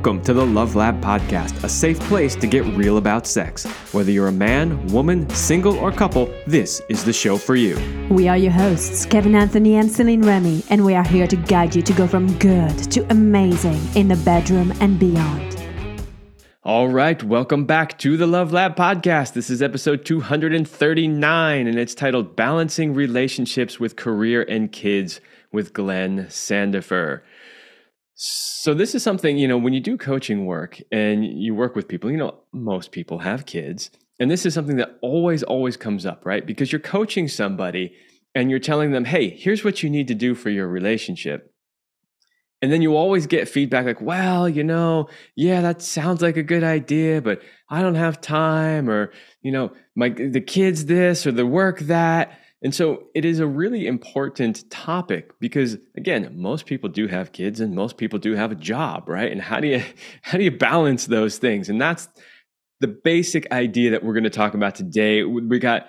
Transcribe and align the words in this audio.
Welcome 0.00 0.22
to 0.22 0.32
the 0.32 0.46
Love 0.46 0.76
Lab 0.76 0.98
Podcast, 1.02 1.62
a 1.62 1.68
safe 1.68 2.00
place 2.00 2.34
to 2.36 2.46
get 2.46 2.64
real 2.74 2.96
about 2.96 3.26
sex. 3.26 3.66
Whether 3.92 4.10
you're 4.10 4.28
a 4.28 4.32
man, 4.32 4.86
woman, 4.86 5.28
single, 5.28 5.78
or 5.78 5.92
couple, 5.92 6.32
this 6.46 6.80
is 6.88 7.04
the 7.04 7.12
show 7.12 7.36
for 7.36 7.54
you. 7.54 7.78
We 8.08 8.26
are 8.26 8.38
your 8.38 8.50
hosts, 8.50 9.04
Kevin 9.04 9.34
Anthony 9.34 9.74
and 9.74 9.92
Celine 9.92 10.22
Remy, 10.22 10.64
and 10.70 10.86
we 10.86 10.94
are 10.94 11.06
here 11.06 11.26
to 11.26 11.36
guide 11.36 11.74
you 11.74 11.82
to 11.82 11.92
go 11.92 12.06
from 12.06 12.32
good 12.38 12.78
to 12.92 13.02
amazing 13.10 13.78
in 13.94 14.08
the 14.08 14.16
bedroom 14.16 14.72
and 14.80 14.98
beyond. 14.98 15.62
All 16.62 16.88
right, 16.88 17.22
welcome 17.22 17.66
back 17.66 17.98
to 17.98 18.16
the 18.16 18.26
Love 18.26 18.54
Lab 18.54 18.76
Podcast. 18.76 19.34
This 19.34 19.50
is 19.50 19.60
episode 19.60 20.06
239, 20.06 21.66
and 21.66 21.78
it's 21.78 21.94
titled 21.94 22.36
Balancing 22.36 22.94
Relationships 22.94 23.78
with 23.78 23.96
Career 23.96 24.46
and 24.48 24.72
Kids 24.72 25.20
with 25.52 25.74
Glenn 25.74 26.24
Sandifer. 26.28 27.20
So 28.22 28.74
this 28.74 28.94
is 28.94 29.02
something, 29.02 29.38
you 29.38 29.48
know, 29.48 29.56
when 29.56 29.72
you 29.72 29.80
do 29.80 29.96
coaching 29.96 30.44
work 30.44 30.78
and 30.92 31.24
you 31.24 31.54
work 31.54 31.74
with 31.74 31.88
people, 31.88 32.10
you 32.10 32.18
know, 32.18 32.34
most 32.52 32.92
people 32.92 33.20
have 33.20 33.46
kids. 33.46 33.90
And 34.18 34.30
this 34.30 34.44
is 34.44 34.52
something 34.52 34.76
that 34.76 34.98
always, 35.00 35.42
always 35.42 35.78
comes 35.78 36.04
up, 36.04 36.26
right? 36.26 36.44
Because 36.44 36.70
you're 36.70 36.82
coaching 36.82 37.28
somebody 37.28 37.94
and 38.34 38.50
you're 38.50 38.58
telling 38.58 38.90
them, 38.90 39.06
hey, 39.06 39.30
here's 39.30 39.64
what 39.64 39.82
you 39.82 39.88
need 39.88 40.06
to 40.08 40.14
do 40.14 40.34
for 40.34 40.50
your 40.50 40.68
relationship. 40.68 41.54
And 42.60 42.70
then 42.70 42.82
you 42.82 42.94
always 42.94 43.26
get 43.26 43.48
feedback 43.48 43.86
like, 43.86 44.02
well, 44.02 44.46
you 44.46 44.64
know, 44.64 45.08
yeah, 45.34 45.62
that 45.62 45.80
sounds 45.80 46.20
like 46.20 46.36
a 46.36 46.42
good 46.42 46.62
idea, 46.62 47.22
but 47.22 47.40
I 47.70 47.80
don't 47.80 47.94
have 47.94 48.20
time, 48.20 48.90
or, 48.90 49.12
you 49.40 49.50
know, 49.50 49.72
my 49.96 50.10
the 50.10 50.42
kids 50.42 50.84
this 50.84 51.26
or 51.26 51.32
the 51.32 51.46
work 51.46 51.78
that. 51.80 52.38
And 52.62 52.74
so 52.74 53.04
it 53.14 53.24
is 53.24 53.40
a 53.40 53.46
really 53.46 53.86
important 53.86 54.70
topic 54.70 55.32
because 55.40 55.78
again, 55.96 56.30
most 56.34 56.66
people 56.66 56.90
do 56.90 57.06
have 57.06 57.32
kids 57.32 57.60
and 57.60 57.74
most 57.74 57.96
people 57.96 58.18
do 58.18 58.34
have 58.34 58.52
a 58.52 58.54
job, 58.54 59.08
right? 59.08 59.32
And 59.32 59.40
how 59.40 59.60
do 59.60 59.68
you 59.68 59.82
how 60.22 60.38
do 60.38 60.44
you 60.44 60.50
balance 60.50 61.06
those 61.06 61.38
things? 61.38 61.68
And 61.68 61.80
that's 61.80 62.08
the 62.80 62.88
basic 62.88 63.50
idea 63.52 63.90
that 63.90 64.02
we're 64.02 64.14
going 64.14 64.24
to 64.24 64.30
talk 64.30 64.54
about 64.54 64.74
today. 64.74 65.22
We 65.22 65.58
got 65.58 65.88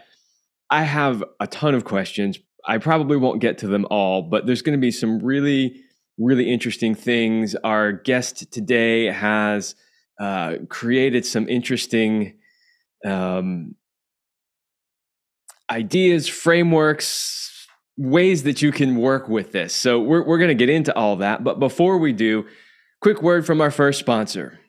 I 0.69 0.83
have 0.83 1.23
a 1.39 1.47
ton 1.47 1.75
of 1.75 1.83
questions. 1.83 2.39
I 2.66 2.77
probably 2.77 3.17
won't 3.17 3.42
get 3.42 3.58
to 3.59 3.67
them 3.67 3.86
all, 3.89 4.22
but 4.22 4.45
there's 4.45 4.61
going 4.61 4.77
to 4.77 4.81
be 4.81 4.92
some 4.92 5.19
really 5.19 5.83
really 6.17 6.52
interesting 6.52 6.95
things. 6.95 7.55
Our 7.64 7.92
guest 7.92 8.52
today 8.52 9.05
has 9.08 9.75
uh, 10.19 10.58
created 10.69 11.25
some 11.25 11.49
interesting 11.49 12.38
um, 13.03 13.75
ideas, 15.72 16.27
frameworks, 16.27 17.67
ways 17.97 18.44
that 18.44 18.61
you 18.61 18.72
can 18.72 18.97
work 18.97 19.30
with 19.30 19.53
this. 19.53 19.73
So 19.73 20.00
we're, 20.02 20.23
we're 20.25 20.38
going 20.38 20.50
to 20.50 20.55
get 20.55 20.69
into 20.69 20.95
all 20.95 21.16
that. 21.17 21.44
But 21.44 21.59
before 21.59 21.97
we 21.97 22.14
do, 22.14 22.45
quick 23.00 23.22
word 23.22 23.45
from 23.45 23.61
our 23.61 23.72
first 23.72 23.99
sponsor. 23.99 24.59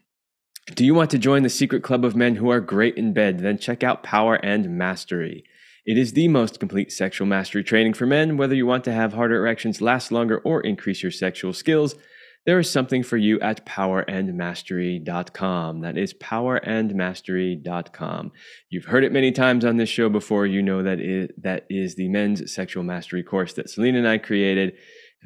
Do 0.74 0.84
you 0.84 0.94
want 0.94 1.10
to 1.10 1.18
join 1.18 1.42
the 1.42 1.48
secret 1.48 1.82
club 1.82 2.04
of 2.04 2.14
men 2.14 2.36
who 2.36 2.50
are 2.50 2.60
great 2.60 2.96
in 2.96 3.12
bed? 3.12 3.40
Then 3.40 3.58
check 3.58 3.82
out 3.82 4.04
Power 4.04 4.36
and 4.36 4.78
Mastery. 4.78 5.44
It 5.84 5.98
is 5.98 6.12
the 6.12 6.28
most 6.28 6.60
complete 6.60 6.92
sexual 6.92 7.26
mastery 7.26 7.64
training 7.64 7.94
for 7.94 8.06
men, 8.06 8.36
whether 8.36 8.54
you 8.54 8.66
want 8.66 8.84
to 8.84 8.92
have 8.92 9.14
harder 9.14 9.34
erections 9.34 9.80
last 9.80 10.12
longer 10.12 10.38
or 10.38 10.60
increase 10.60 11.02
your 11.02 11.10
sexual 11.10 11.52
skills 11.52 11.96
there 12.44 12.58
is 12.58 12.68
something 12.70 13.04
for 13.04 13.16
you 13.16 13.40
at 13.40 13.64
powerandmastery.com. 13.66 15.80
That 15.80 15.96
is 15.96 16.12
powerandmastery.com. 16.14 18.32
You've 18.68 18.86
heard 18.86 19.04
it 19.04 19.12
many 19.12 19.30
times 19.30 19.64
on 19.64 19.76
this 19.76 19.88
show 19.88 20.08
before. 20.08 20.44
You 20.46 20.62
know 20.62 20.82
that 20.82 20.98
it, 20.98 21.40
that 21.42 21.66
is 21.70 21.94
the 21.94 22.08
men's 22.08 22.52
sexual 22.52 22.82
mastery 22.82 23.22
course 23.22 23.52
that 23.54 23.70
Celine 23.70 23.94
and 23.94 24.08
I 24.08 24.18
created. 24.18 24.72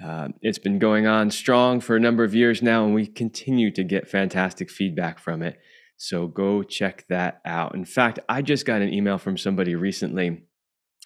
Uh, 0.04 0.28
it's 0.42 0.58
been 0.58 0.78
going 0.78 1.06
on 1.06 1.30
strong 1.30 1.80
for 1.80 1.96
a 1.96 2.00
number 2.00 2.22
of 2.22 2.34
years 2.34 2.60
now, 2.60 2.84
and 2.84 2.94
we 2.94 3.06
continue 3.06 3.70
to 3.70 3.82
get 3.82 4.10
fantastic 4.10 4.70
feedback 4.70 5.18
from 5.18 5.42
it. 5.42 5.58
So 5.96 6.26
go 6.26 6.62
check 6.62 7.06
that 7.08 7.40
out. 7.46 7.74
In 7.74 7.86
fact, 7.86 8.18
I 8.28 8.42
just 8.42 8.66
got 8.66 8.82
an 8.82 8.92
email 8.92 9.16
from 9.16 9.38
somebody 9.38 9.74
recently 9.74 10.42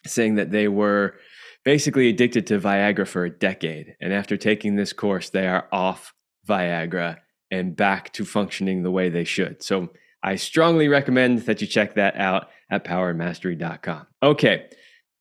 saying 0.06 0.37
that 0.37 0.50
they 0.50 0.66
were 0.66 1.16
basically 1.65 2.09
addicted 2.09 2.47
to 2.47 2.59
Viagra 2.59 3.06
for 3.06 3.25
a 3.25 3.31
decade. 3.31 3.97
And 4.00 4.12
after 4.12 4.37
taking 4.37 4.76
this 4.76 4.93
course, 4.93 5.31
they 5.31 5.47
are 5.47 5.69
off 5.72 6.15
Viagra 6.48 7.19
and 7.50 7.76
back 7.76 8.12
to 8.15 8.25
functioning 8.25 8.82
the 8.82 8.91
way 8.91 9.09
they 9.09 9.25
should. 9.25 9.62
So 9.62 9.91
I 10.22 10.37
strongly 10.37 10.88
recommend 10.88 11.41
that 11.41 11.60
you 11.60 11.66
check 11.66 11.94
that 11.94 12.16
out 12.16 12.48
at 12.71 12.84
powermastery.com. 12.84 14.06
Okay. 14.22 14.69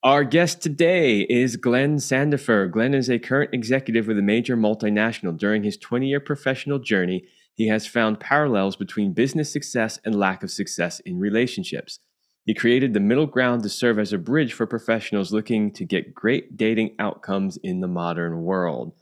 Our 0.01 0.23
guest 0.23 0.61
today 0.61 1.21
is 1.21 1.57
Glenn 1.57 1.97
Sandifer. 1.97 2.71
Glenn 2.71 2.93
is 2.93 3.09
a 3.09 3.19
current 3.19 3.53
executive 3.53 4.07
with 4.07 4.17
a 4.17 4.21
major 4.21 4.55
multinational. 4.55 5.37
During 5.37 5.63
his 5.63 5.75
20 5.75 6.07
year 6.07 6.21
professional 6.21 6.79
journey, 6.79 7.25
he 7.53 7.67
has 7.67 7.85
found 7.85 8.21
parallels 8.21 8.77
between 8.77 9.11
business 9.11 9.51
success 9.51 9.99
and 10.05 10.15
lack 10.15 10.41
of 10.41 10.51
success 10.51 11.01
in 11.01 11.19
relationships. 11.19 11.99
He 12.49 12.55
created 12.55 12.95
the 12.95 12.99
middle 12.99 13.27
ground 13.27 13.61
to 13.61 13.69
serve 13.69 13.99
as 13.99 14.11
a 14.11 14.17
bridge 14.17 14.53
for 14.53 14.65
professionals 14.65 15.31
looking 15.31 15.71
to 15.73 15.85
get 15.85 16.15
great 16.15 16.57
dating 16.57 16.95
outcomes 16.97 17.57
in 17.57 17.79
the 17.79 17.87
modern 17.87 18.41
world. 18.41 18.93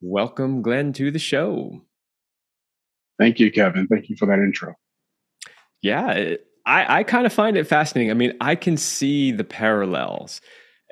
Welcome, 0.00 0.62
Glenn, 0.62 0.92
to 0.94 1.12
the 1.12 1.20
show. 1.20 1.84
Thank 3.16 3.38
you, 3.38 3.52
Kevin. 3.52 3.86
Thank 3.86 4.08
you 4.08 4.16
for 4.16 4.26
that 4.26 4.40
intro. 4.40 4.74
Yeah, 5.80 6.10
it, 6.10 6.46
I, 6.66 6.98
I 6.98 7.02
kind 7.04 7.24
of 7.24 7.32
find 7.32 7.56
it 7.56 7.68
fascinating. 7.68 8.10
I 8.10 8.14
mean, 8.14 8.32
I 8.40 8.56
can 8.56 8.76
see 8.76 9.30
the 9.30 9.44
parallels, 9.44 10.40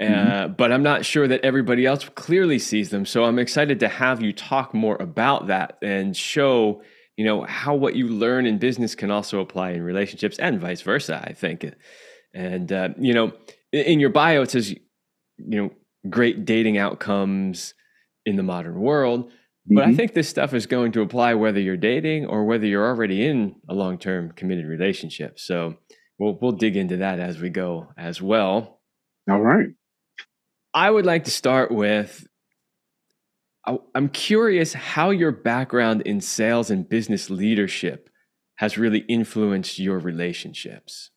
uh, 0.01 0.05
mm-hmm. 0.05 0.53
but 0.53 0.71
I'm 0.71 0.85
not 0.85 1.05
sure 1.05 1.27
that 1.27 1.45
everybody 1.45 1.87
else 1.87 2.09
clearly 2.11 2.61
sees 2.61 2.91
them. 2.91 3.05
So 3.05 3.25
I'm 3.25 3.41
excited 3.41 3.81
to 3.81 3.89
have 3.89 4.23
you 4.23 4.33
talk 4.33 4.73
more 4.75 4.97
about 5.01 5.49
that 5.49 5.77
and 5.83 6.17
show 6.17 6.83
you 7.17 7.25
know 7.25 7.43
how 7.45 7.75
what 7.75 7.95
you 7.95 8.09
learn 8.09 8.47
in 8.47 8.59
business 8.59 8.95
can 8.95 9.11
also 9.11 9.41
apply 9.41 9.71
in 9.71 9.83
relationships 9.83 10.39
and 10.39 10.61
vice 10.61 10.83
versa 10.83 11.25
i 11.27 11.33
think. 11.33 11.65
And 12.35 12.71
uh, 12.71 12.91
you 12.99 13.15
know 13.15 13.33
in 13.73 14.01
your 14.01 14.11
bio 14.11 14.43
it 14.43 14.51
says 14.51 14.71
you 14.71 14.83
know 15.39 15.71
great 16.09 16.45
dating 16.45 16.79
outcomes 16.79 17.75
in 18.25 18.37
the 18.37 18.43
modern 18.43 18.81
world. 18.81 19.31
But 19.69 19.83
mm-hmm. 19.83 19.91
i 19.91 19.95
think 19.95 20.15
this 20.15 20.29
stuff 20.29 20.55
is 20.55 20.67
going 20.67 20.93
to 20.93 21.01
apply 21.01 21.35
whether 21.35 21.61
you're 21.61 21.77
dating 21.77 22.27
or 22.27 22.45
whether 22.45 22.67
you're 22.67 22.87
already 22.87 23.27
in 23.27 23.57
a 23.69 23.75
long-term 23.75 24.33
committed 24.33 24.67
relationship. 24.67 25.39
So 25.39 25.77
we'll 26.19 26.39
we'll 26.41 26.53
dig 26.53 26.77
into 26.77 26.99
that 26.99 27.19
as 27.19 27.41
we 27.41 27.51
go 27.51 27.89
as 27.97 28.21
well. 28.21 28.81
All 29.29 29.41
right. 29.41 29.69
I 30.75 30.91
would 30.91 31.07
like 31.07 31.25
to 31.25 31.31
start 31.31 31.73
with 31.73 32.27
I'm 33.95 34.09
curious 34.11 34.73
how 34.73 35.11
your 35.11 35.33
background 35.33 36.03
in 36.03 36.21
sales 36.21 36.71
and 36.71 36.89
business 36.89 37.31
leadership 37.31 38.09
has 38.57 38.79
really 38.79 39.01
influenced 39.01 39.79
your 39.79 39.99
relationships. 39.99 41.11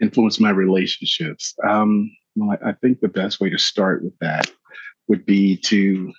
Influenced 0.00 0.40
my 0.40 0.50
relationships. 0.50 1.54
Um, 1.68 2.10
well, 2.36 2.56
I 2.64 2.72
think 2.72 3.00
the 3.00 3.08
best 3.08 3.40
way 3.40 3.50
to 3.50 3.58
start 3.58 4.02
with 4.02 4.16
that 4.20 4.50
would 5.08 5.26
be 5.26 5.56
to 5.56 6.12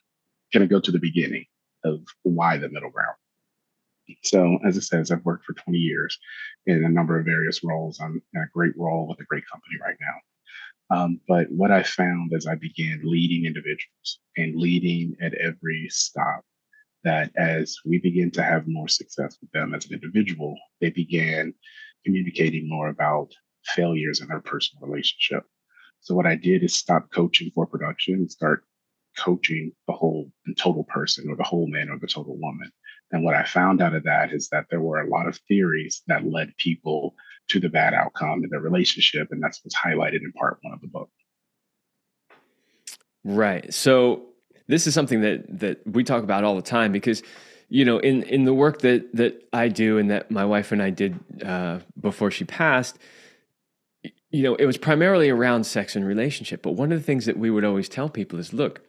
kind 0.53 0.63
of 0.63 0.69
go 0.69 0.79
to 0.79 0.91
the 0.91 1.00
beginning 1.00 1.45
of 1.83 2.01
why 2.23 2.57
the 2.57 2.69
middle 2.69 2.91
ground. 2.91 3.16
So, 4.23 4.59
as 4.66 4.78
it 4.78 4.81
says, 4.81 5.09
I've 5.09 5.25
worked 5.25 5.45
for 5.45 5.53
20 5.53 5.78
years 5.78 6.18
in 6.66 6.83
a 6.83 6.89
number 6.89 7.18
of 7.18 7.25
various 7.25 7.63
roles. 7.63 8.00
I'm 8.00 8.22
in 8.33 8.41
a 8.41 8.45
great 8.53 8.73
role 8.78 9.07
with 9.07 9.19
a 9.19 9.25
great 9.25 9.44
company 9.51 9.75
right 9.81 9.95
now. 10.00 10.16
Um, 10.89 11.19
but 11.28 11.47
what 11.50 11.72
I 11.72 11.84
found 11.84 12.34
as 12.34 12.45
I 12.47 12.56
began 12.56 13.00
leading 13.03 13.45
individuals 13.45 14.19
and 14.38 14.56
leading 14.56 15.16
at 15.22 15.34
every 15.35 15.88
stop, 15.89 16.44
that 17.03 17.31
as 17.38 17.78
we 17.85 18.00
begin 18.00 18.29
to 18.31 18.44
have 18.44 18.67
more 18.67 18.88
success 18.88 19.38
with 19.41 19.51
them 19.51 19.73
as 19.73 19.85
an 19.85 19.94
individual, 19.94 20.57
they 20.81 20.89
began 20.89 21.53
communicating 22.06 22.67
more 22.67 22.89
about 22.89 23.31
failures 23.65 24.21
in 24.21 24.27
their 24.27 24.42
personal 24.42 24.88
relationship. 24.88 25.44
So 26.01 26.15
what 26.15 26.25
I 26.25 26.36
did 26.36 26.63
is 26.63 26.75
stop 26.75 27.09
coaching 27.12 27.51
for 27.54 27.65
production 27.65 28.15
and 28.15 28.31
start 28.31 28.63
coaching 29.18 29.71
the 29.88 29.94
whole 29.94 30.31
and 30.45 30.57
total 30.57 30.83
person 30.86 31.30
or 31.30 31.36
the 31.36 31.44
whole 31.44 31.68
man 31.68 31.89
or 31.89 32.00
the 32.00 32.07
total 32.07 32.38
woman. 32.38 32.71
And 33.12 33.24
what 33.24 33.36
I 33.36 33.44
found 33.44 33.81
out 33.81 33.94
of 33.94 34.04
that 34.04 34.31
is 34.31 34.47
that 34.50 34.65
there 34.69 34.81
were 34.81 35.01
a 35.01 35.09
lot 35.09 35.27
of 35.27 35.39
theories 35.47 36.01
that 36.07 36.25
led 36.25 36.56
people 36.57 37.13
to 37.51 37.59
the 37.59 37.69
bad 37.69 37.94
outcome 37.94 38.44
in 38.44 38.50
their 38.50 38.59
relationship. 38.59 39.27
And 39.31 39.42
that's 39.42 39.63
what's 39.63 39.75
highlighted 39.75 40.21
in 40.21 40.31
part 40.33 40.59
one 40.62 40.74
of 40.74 40.81
the 40.81 40.88
book. 40.88 41.09
Right. 43.24 43.71
So 43.74 44.24
this 44.68 44.88
is 44.88 44.94
something 44.94 45.21
that 45.21 45.59
that 45.59 45.86
we 45.86 46.03
talk 46.03 46.24
about 46.24 46.44
all 46.44 46.56
the 46.56 46.62
time 46.62 46.92
because 46.92 47.21
you 47.69 47.86
know 47.86 48.00
in 48.00 48.24
in 48.24 48.45
the 48.45 48.53
work 48.53 48.80
that 48.81 49.13
that 49.15 49.48
I 49.53 49.68
do 49.68 49.98
and 49.98 50.09
that 50.09 50.31
my 50.31 50.45
wife 50.45 50.71
and 50.71 50.81
I 50.81 50.89
did 50.89 51.19
uh, 51.44 51.80
before 52.00 52.31
she 52.31 52.45
passed 52.45 52.98
you 54.31 54.44
know 54.44 54.56
it 54.56 54.65
was 54.65 54.77
primarily 54.77 55.30
around 55.30 55.65
sex 55.65 55.95
and 55.95 56.06
relationship 56.06 56.62
but 56.62 56.71
one 56.71 56.92
of 56.92 57.00
the 57.00 57.04
things 57.04 57.25
that 57.25 57.38
we 57.38 57.50
would 57.50 57.65
always 57.65 57.89
tell 57.89 58.09
people 58.09 58.39
is 58.39 58.54
look 58.54 58.81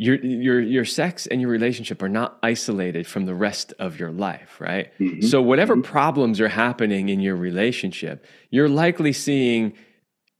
your 0.00 0.16
your 0.24 0.60
your 0.60 0.84
sex 0.86 1.26
and 1.26 1.42
your 1.42 1.50
relationship 1.50 2.02
are 2.02 2.08
not 2.08 2.38
isolated 2.42 3.06
from 3.06 3.26
the 3.26 3.34
rest 3.34 3.74
of 3.78 4.00
your 4.00 4.10
life, 4.10 4.58
right? 4.58 4.90
Mm-hmm. 4.98 5.26
So 5.26 5.42
whatever 5.42 5.74
mm-hmm. 5.74 5.92
problems 5.92 6.40
are 6.40 6.48
happening 6.48 7.10
in 7.10 7.20
your 7.20 7.36
relationship, 7.36 8.24
you're 8.48 8.70
likely 8.70 9.12
seeing 9.12 9.74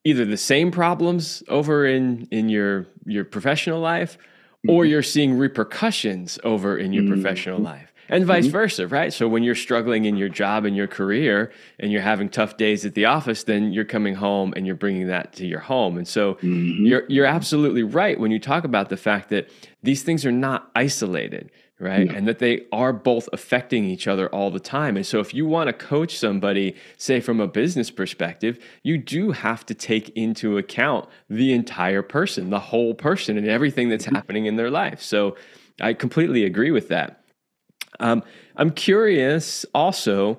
either 0.02 0.24
the 0.24 0.38
same 0.38 0.70
problems 0.70 1.42
over 1.48 1.84
in 1.84 2.26
in 2.30 2.48
your 2.48 2.86
your 3.04 3.26
professional 3.26 3.80
life 3.80 4.16
mm-hmm. 4.16 4.70
or 4.70 4.86
you're 4.86 5.02
seeing 5.02 5.36
repercussions 5.36 6.38
over 6.42 6.78
in 6.78 6.94
your 6.94 7.06
professional 7.06 7.56
mm-hmm. 7.56 7.66
life. 7.66 7.89
And 8.10 8.26
vice 8.26 8.44
mm-hmm. 8.44 8.52
versa, 8.52 8.86
right? 8.86 9.12
So 9.12 9.28
when 9.28 9.42
you're 9.42 9.54
struggling 9.54 10.04
in 10.04 10.16
your 10.16 10.28
job 10.28 10.64
and 10.64 10.76
your 10.76 10.86
career 10.86 11.52
and 11.78 11.90
you're 11.90 12.02
having 12.02 12.28
tough 12.28 12.56
days 12.56 12.84
at 12.84 12.94
the 12.94 13.06
office, 13.06 13.44
then 13.44 13.72
you're 13.72 13.84
coming 13.84 14.14
home 14.14 14.52
and 14.56 14.66
you're 14.66 14.74
bringing 14.74 15.06
that 15.06 15.32
to 15.34 15.46
your 15.46 15.60
home. 15.60 15.96
And 15.96 16.06
so 16.06 16.34
mm-hmm. 16.34 16.84
you're 16.84 17.04
you're 17.08 17.26
absolutely 17.26 17.82
right 17.82 18.18
when 18.18 18.30
you 18.30 18.38
talk 18.38 18.64
about 18.64 18.88
the 18.88 18.96
fact 18.96 19.30
that 19.30 19.48
these 19.82 20.02
things 20.02 20.26
are 20.26 20.32
not 20.32 20.70
isolated 20.74 21.50
right? 21.80 22.14
And 22.14 22.28
that 22.28 22.38
they 22.38 22.66
are 22.72 22.92
both 22.92 23.28
affecting 23.32 23.84
each 23.84 24.06
other 24.06 24.28
all 24.28 24.50
the 24.50 24.60
time. 24.60 24.96
And 24.96 25.06
so, 25.06 25.18
if 25.18 25.32
you 25.32 25.46
want 25.46 25.68
to 25.68 25.72
coach 25.72 26.16
somebody, 26.18 26.76
say 26.98 27.20
from 27.20 27.40
a 27.40 27.48
business 27.48 27.90
perspective, 27.90 28.58
you 28.82 28.98
do 28.98 29.32
have 29.32 29.64
to 29.66 29.74
take 29.74 30.10
into 30.10 30.58
account 30.58 31.08
the 31.28 31.52
entire 31.52 32.02
person, 32.02 32.50
the 32.50 32.60
whole 32.60 32.94
person, 32.94 33.38
and 33.38 33.48
everything 33.48 33.88
that's 33.88 34.04
mm-hmm. 34.04 34.14
happening 34.14 34.46
in 34.46 34.56
their 34.56 34.70
life. 34.70 35.00
So, 35.00 35.36
I 35.80 35.94
completely 35.94 36.44
agree 36.44 36.70
with 36.70 36.88
that. 36.88 37.19
Um, 38.00 38.22
I'm 38.56 38.70
curious 38.70 39.64
also. 39.74 40.38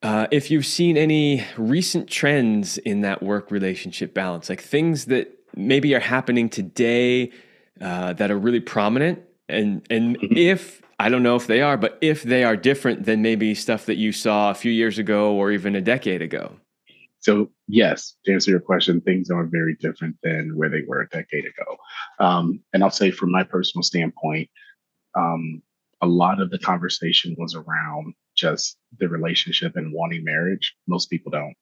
Uh, 0.00 0.28
if 0.30 0.48
you've 0.48 0.66
seen 0.66 0.96
any 0.96 1.44
recent 1.56 2.08
trends 2.08 2.78
in 2.78 3.00
that 3.00 3.20
work 3.20 3.50
relationship 3.50 4.14
balance, 4.14 4.48
like 4.48 4.60
things 4.60 5.06
that 5.06 5.36
maybe 5.56 5.92
are 5.94 6.00
happening 6.00 6.48
today 6.48 7.32
uh, 7.80 8.12
that 8.12 8.30
are 8.30 8.38
really 8.38 8.60
prominent 8.60 9.20
and 9.48 9.82
and 9.90 10.18
mm-hmm. 10.18 10.36
if 10.36 10.82
I 10.98 11.08
don't 11.08 11.22
know 11.22 11.36
if 11.36 11.46
they 11.46 11.62
are, 11.62 11.76
but 11.76 11.96
if 12.00 12.22
they 12.22 12.44
are 12.44 12.56
different 12.56 13.04
than 13.04 13.22
maybe 13.22 13.54
stuff 13.54 13.86
that 13.86 13.96
you 13.96 14.12
saw 14.12 14.50
a 14.50 14.54
few 14.54 14.72
years 14.72 14.98
ago 14.98 15.32
or 15.32 15.52
even 15.52 15.76
a 15.76 15.80
decade 15.80 16.22
ago. 16.22 16.56
So 17.20 17.50
yes, 17.68 18.16
to 18.24 18.32
answer 18.32 18.50
your 18.50 18.60
question, 18.60 19.00
things 19.00 19.30
are 19.30 19.44
very 19.44 19.76
different 19.80 20.16
than 20.22 20.56
where 20.56 20.68
they 20.68 20.82
were 20.86 21.00
a 21.00 21.08
decade 21.08 21.44
ago. 21.44 21.76
Um, 22.18 22.60
and 22.72 22.82
I'll 22.82 22.90
say 22.90 23.10
from 23.10 23.30
my 23.30 23.44
personal 23.44 23.82
standpoint, 23.82 24.50
um, 25.16 25.62
a 26.00 26.06
lot 26.06 26.40
of 26.40 26.50
the 26.50 26.58
conversation 26.58 27.34
was 27.38 27.54
around 27.54 28.14
just 28.36 28.76
the 28.98 29.08
relationship 29.08 29.76
and 29.76 29.92
wanting 29.92 30.24
marriage. 30.24 30.74
Most 30.86 31.10
people 31.10 31.30
don't. 31.30 31.54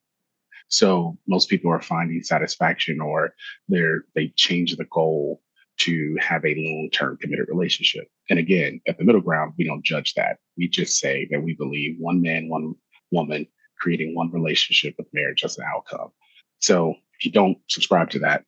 So 0.69 1.17
most 1.27 1.49
people 1.49 1.71
are 1.71 1.81
finding 1.81 2.21
satisfaction 2.21 2.99
or 2.99 3.33
they're 3.67 4.03
they 4.15 4.33
change 4.35 4.75
the 4.75 4.85
goal 4.85 5.41
to 5.79 6.17
have 6.19 6.43
a 6.43 6.55
long 6.55 6.89
term 6.91 7.17
committed 7.17 7.47
relationship. 7.49 8.07
And 8.29 8.39
again, 8.39 8.81
at 8.87 8.97
the 8.97 9.03
middle 9.03 9.21
ground, 9.21 9.53
we 9.57 9.65
don't 9.65 9.85
judge 9.85 10.13
that. 10.15 10.37
We 10.57 10.67
just 10.67 10.99
say 10.99 11.27
that 11.31 11.41
we 11.41 11.55
believe 11.55 11.95
one 11.99 12.21
man, 12.21 12.49
one 12.49 12.75
woman 13.11 13.47
creating 13.79 14.15
one 14.15 14.31
relationship 14.31 14.95
with 14.97 15.07
marriage 15.13 15.43
as 15.43 15.57
an 15.57 15.65
outcome. 15.67 16.09
So 16.59 16.95
if 17.17 17.25
you 17.25 17.31
don't 17.31 17.57
subscribe 17.69 18.09
to 18.11 18.19
that, 18.19 18.43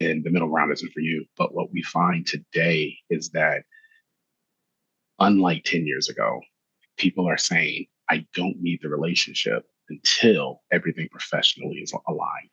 then 0.00 0.22
the 0.22 0.30
middle 0.30 0.48
ground 0.48 0.72
isn't 0.72 0.92
for 0.92 1.00
you. 1.00 1.24
But 1.36 1.54
what 1.54 1.72
we 1.72 1.82
find 1.82 2.26
today 2.26 2.96
is 3.10 3.30
that, 3.30 3.64
unlike 5.18 5.64
10 5.64 5.86
years 5.86 6.08
ago, 6.08 6.40
people 6.96 7.28
are 7.28 7.38
saying, 7.38 7.86
I 8.10 8.26
don't 8.34 8.60
need 8.60 8.80
the 8.82 8.88
relationship 8.88 9.64
until 9.88 10.62
everything 10.72 11.08
professionally 11.10 11.76
is 11.76 11.92
aligned. 12.08 12.50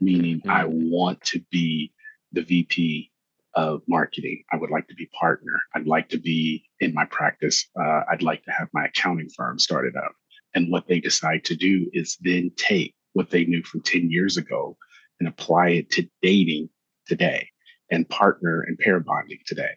Meaning, 0.00 0.40
mm-hmm. 0.40 0.50
I 0.50 0.64
want 0.66 1.22
to 1.24 1.40
be 1.50 1.92
the 2.32 2.42
VP 2.42 3.10
of 3.54 3.80
marketing. 3.88 4.42
I 4.52 4.56
would 4.56 4.70
like 4.70 4.86
to 4.88 4.94
be 4.94 5.08
partner. 5.18 5.58
I'd 5.74 5.86
like 5.86 6.08
to 6.10 6.18
be 6.18 6.64
in 6.80 6.92
my 6.92 7.06
practice. 7.06 7.66
Uh, 7.78 8.02
I'd 8.10 8.22
like 8.22 8.44
to 8.44 8.50
have 8.50 8.68
my 8.74 8.86
accounting 8.86 9.30
firm 9.34 9.58
started 9.58 9.96
up. 9.96 10.12
And 10.54 10.70
what 10.70 10.86
they 10.86 11.00
decide 11.00 11.44
to 11.46 11.56
do 11.56 11.88
is 11.92 12.16
then 12.20 12.50
take 12.56 12.94
what 13.14 13.30
they 13.30 13.44
knew 13.46 13.62
from 13.62 13.80
10 13.80 14.10
years 14.10 14.36
ago 14.36 14.76
and 15.18 15.28
apply 15.28 15.70
it 15.70 15.90
to 15.92 16.06
dating 16.20 16.68
today 17.06 17.48
and 17.90 18.08
partner 18.08 18.62
and 18.62 18.78
pair 18.78 19.00
bonding 19.00 19.38
today. 19.46 19.70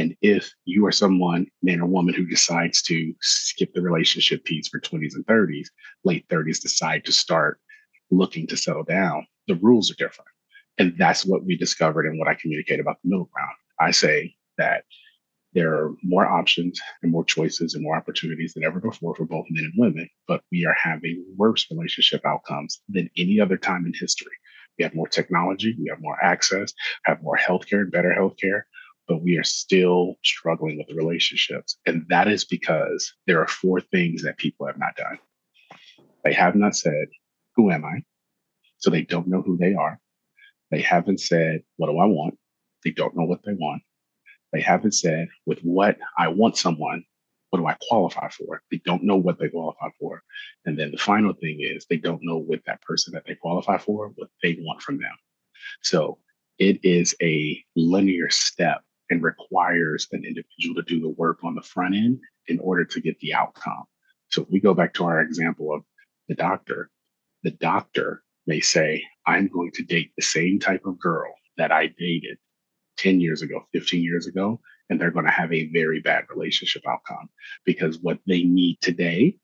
And 0.00 0.16
if 0.22 0.50
you 0.64 0.86
are 0.86 0.92
someone, 0.92 1.46
man 1.62 1.82
or 1.82 1.86
woman, 1.86 2.14
who 2.14 2.24
decides 2.24 2.80
to 2.84 3.12
skip 3.20 3.74
the 3.74 3.82
relationship 3.82 4.42
piece 4.44 4.66
for 4.66 4.80
20s 4.80 5.14
and 5.14 5.26
30s, 5.26 5.66
late 6.04 6.26
30s, 6.28 6.62
decide 6.62 7.04
to 7.04 7.12
start 7.12 7.60
looking 8.10 8.46
to 8.46 8.56
settle 8.56 8.82
down, 8.82 9.26
the 9.46 9.56
rules 9.56 9.90
are 9.90 9.96
different. 9.96 10.30
And 10.78 10.94
that's 10.96 11.26
what 11.26 11.44
we 11.44 11.54
discovered 11.54 12.06
and 12.06 12.18
what 12.18 12.28
I 12.28 12.34
communicate 12.34 12.80
about 12.80 12.96
the 13.02 13.10
middle 13.10 13.28
ground. 13.30 13.52
I 13.78 13.90
say 13.90 14.34
that 14.56 14.84
there 15.52 15.74
are 15.74 15.94
more 16.02 16.26
options 16.26 16.80
and 17.02 17.12
more 17.12 17.24
choices 17.24 17.74
and 17.74 17.82
more 17.82 17.96
opportunities 17.96 18.54
than 18.54 18.64
ever 18.64 18.80
before 18.80 19.14
for 19.14 19.26
both 19.26 19.44
men 19.50 19.64
and 19.64 19.74
women, 19.76 20.08
but 20.26 20.42
we 20.50 20.64
are 20.64 20.76
having 20.82 21.22
worse 21.36 21.66
relationship 21.70 22.24
outcomes 22.24 22.80
than 22.88 23.10
any 23.18 23.38
other 23.38 23.58
time 23.58 23.84
in 23.84 23.92
history. 23.92 24.32
We 24.78 24.84
have 24.84 24.94
more 24.94 25.08
technology, 25.08 25.76
we 25.78 25.90
have 25.90 26.00
more 26.00 26.16
access, 26.24 26.72
have 27.04 27.22
more 27.22 27.36
healthcare 27.36 27.82
and 27.82 27.92
better 27.92 28.16
healthcare, 28.18 28.62
but 29.10 29.22
we 29.24 29.36
are 29.36 29.44
still 29.44 30.14
struggling 30.22 30.78
with 30.78 30.96
relationships. 30.96 31.76
And 31.84 32.06
that 32.10 32.28
is 32.28 32.44
because 32.44 33.12
there 33.26 33.40
are 33.40 33.48
four 33.48 33.80
things 33.80 34.22
that 34.22 34.38
people 34.38 34.68
have 34.68 34.78
not 34.78 34.94
done. 34.94 35.18
They 36.22 36.32
have 36.32 36.54
not 36.54 36.76
said, 36.76 37.08
Who 37.56 37.72
am 37.72 37.84
I? 37.84 38.04
So 38.78 38.88
they 38.88 39.02
don't 39.02 39.26
know 39.26 39.42
who 39.42 39.56
they 39.56 39.74
are. 39.74 39.98
They 40.70 40.80
haven't 40.80 41.18
said, 41.18 41.62
What 41.76 41.88
do 41.88 41.98
I 41.98 42.06
want? 42.06 42.38
They 42.84 42.92
don't 42.92 43.16
know 43.16 43.24
what 43.24 43.42
they 43.44 43.52
want. 43.52 43.82
They 44.52 44.60
haven't 44.60 44.94
said, 44.94 45.26
With 45.44 45.58
what 45.62 45.98
I 46.16 46.28
want 46.28 46.56
someone, 46.56 47.02
what 47.50 47.58
do 47.58 47.66
I 47.66 47.76
qualify 47.88 48.28
for? 48.28 48.62
They 48.70 48.80
don't 48.84 49.02
know 49.02 49.16
what 49.16 49.40
they 49.40 49.48
qualify 49.48 49.88
for. 49.98 50.22
And 50.66 50.78
then 50.78 50.92
the 50.92 50.98
final 50.98 51.32
thing 51.32 51.58
is, 51.60 51.84
they 51.90 51.96
don't 51.96 52.22
know 52.22 52.38
with 52.38 52.62
that 52.66 52.82
person 52.82 53.12
that 53.14 53.24
they 53.26 53.34
qualify 53.34 53.76
for 53.76 54.12
what 54.14 54.28
they 54.40 54.56
want 54.60 54.82
from 54.82 54.98
them. 54.98 55.16
So 55.82 56.18
it 56.60 56.78
is 56.84 57.16
a 57.20 57.60
linear 57.74 58.30
step 58.30 58.82
and 59.10 59.22
requires 59.22 60.06
an 60.12 60.24
individual 60.24 60.76
to 60.76 60.82
do 60.82 61.00
the 61.00 61.08
work 61.08 61.38
on 61.42 61.54
the 61.54 61.62
front 61.62 61.94
end 61.94 62.18
in 62.46 62.58
order 62.60 62.84
to 62.84 63.00
get 63.00 63.18
the 63.20 63.34
outcome. 63.34 63.84
So 64.28 64.42
if 64.42 64.48
we 64.50 64.60
go 64.60 64.72
back 64.72 64.94
to 64.94 65.04
our 65.04 65.20
example 65.20 65.74
of 65.74 65.82
the 66.28 66.36
doctor, 66.36 66.90
the 67.42 67.50
doctor 67.50 68.22
may 68.46 68.60
say, 68.60 69.02
I'm 69.26 69.48
going 69.48 69.72
to 69.72 69.82
date 69.82 70.12
the 70.16 70.22
same 70.22 70.58
type 70.58 70.86
of 70.86 70.98
girl 70.98 71.32
that 71.56 71.72
I 71.72 71.88
dated 71.98 72.38
10 72.98 73.20
years 73.20 73.42
ago, 73.42 73.66
15 73.72 74.02
years 74.02 74.26
ago, 74.26 74.60
and 74.88 75.00
they're 75.00 75.10
going 75.10 75.26
to 75.26 75.32
have 75.32 75.52
a 75.52 75.68
very 75.72 76.00
bad 76.00 76.24
relationship 76.34 76.82
outcome 76.88 77.28
because 77.64 77.98
what 78.00 78.18
they 78.26 78.42
need 78.42 78.78
today 78.80 79.36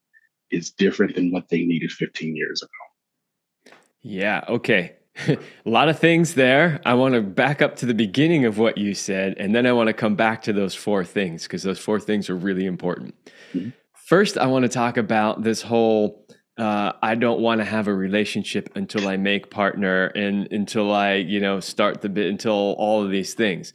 is 0.51 0.71
different 0.71 1.15
than 1.15 1.33
what 1.33 1.49
they 1.49 1.65
needed 1.65 1.91
15 1.91 2.37
years 2.37 2.63
ago. 2.63 3.75
Yeah. 4.03 4.45
Okay. 4.49 4.97
a 5.29 5.39
lot 5.65 5.89
of 5.89 5.99
things 5.99 6.35
there. 6.35 6.81
I 6.85 6.95
want 6.95 7.15
to 7.15 7.23
back 7.23 7.63
up 7.63 7.77
to 7.77 7.87
the 7.87 7.95
beginning 7.95 8.45
of 8.45 8.59
what 8.59 8.79
you 8.79 8.95
said, 8.95 9.35
and 9.39 9.55
then 9.55 9.67
I 9.67 9.73
want 9.73 9.89
to 9.89 9.93
come 9.93 10.15
back 10.15 10.43
to 10.43 10.53
those 10.53 10.75
four 10.75 11.05
things 11.05 11.45
because 11.45 11.63
those 11.63 11.79
four 11.79 12.01
things 12.01 12.29
are 12.29 12.37
really 12.37 12.67
important. 12.67 13.15
Mm-hmm. 13.53 13.71
First, 14.07 14.39
I 14.39 14.47
want 14.47 14.65
to 14.65 14.69
talk 14.69 14.97
about 14.97 15.43
this 15.43 15.63
whole 15.63 16.27
uh, 16.59 16.93
I 17.03 17.15
don't 17.17 17.41
want 17.41 17.61
to 17.61 17.65
have 17.65 17.87
a 17.87 17.95
relationship 17.95 18.71
until 18.77 19.09
I 19.09 19.17
make 19.17 19.51
partner 19.51 20.07
and 20.07 20.51
until 20.51 20.93
I, 20.93 21.15
you 21.15 21.39
know, 21.39 21.61
start 21.61 22.01
the 22.01 22.09
bit 22.09 22.29
until 22.29 22.75
all 22.79 23.05
of 23.05 23.11
these 23.11 23.35
things. 23.35 23.73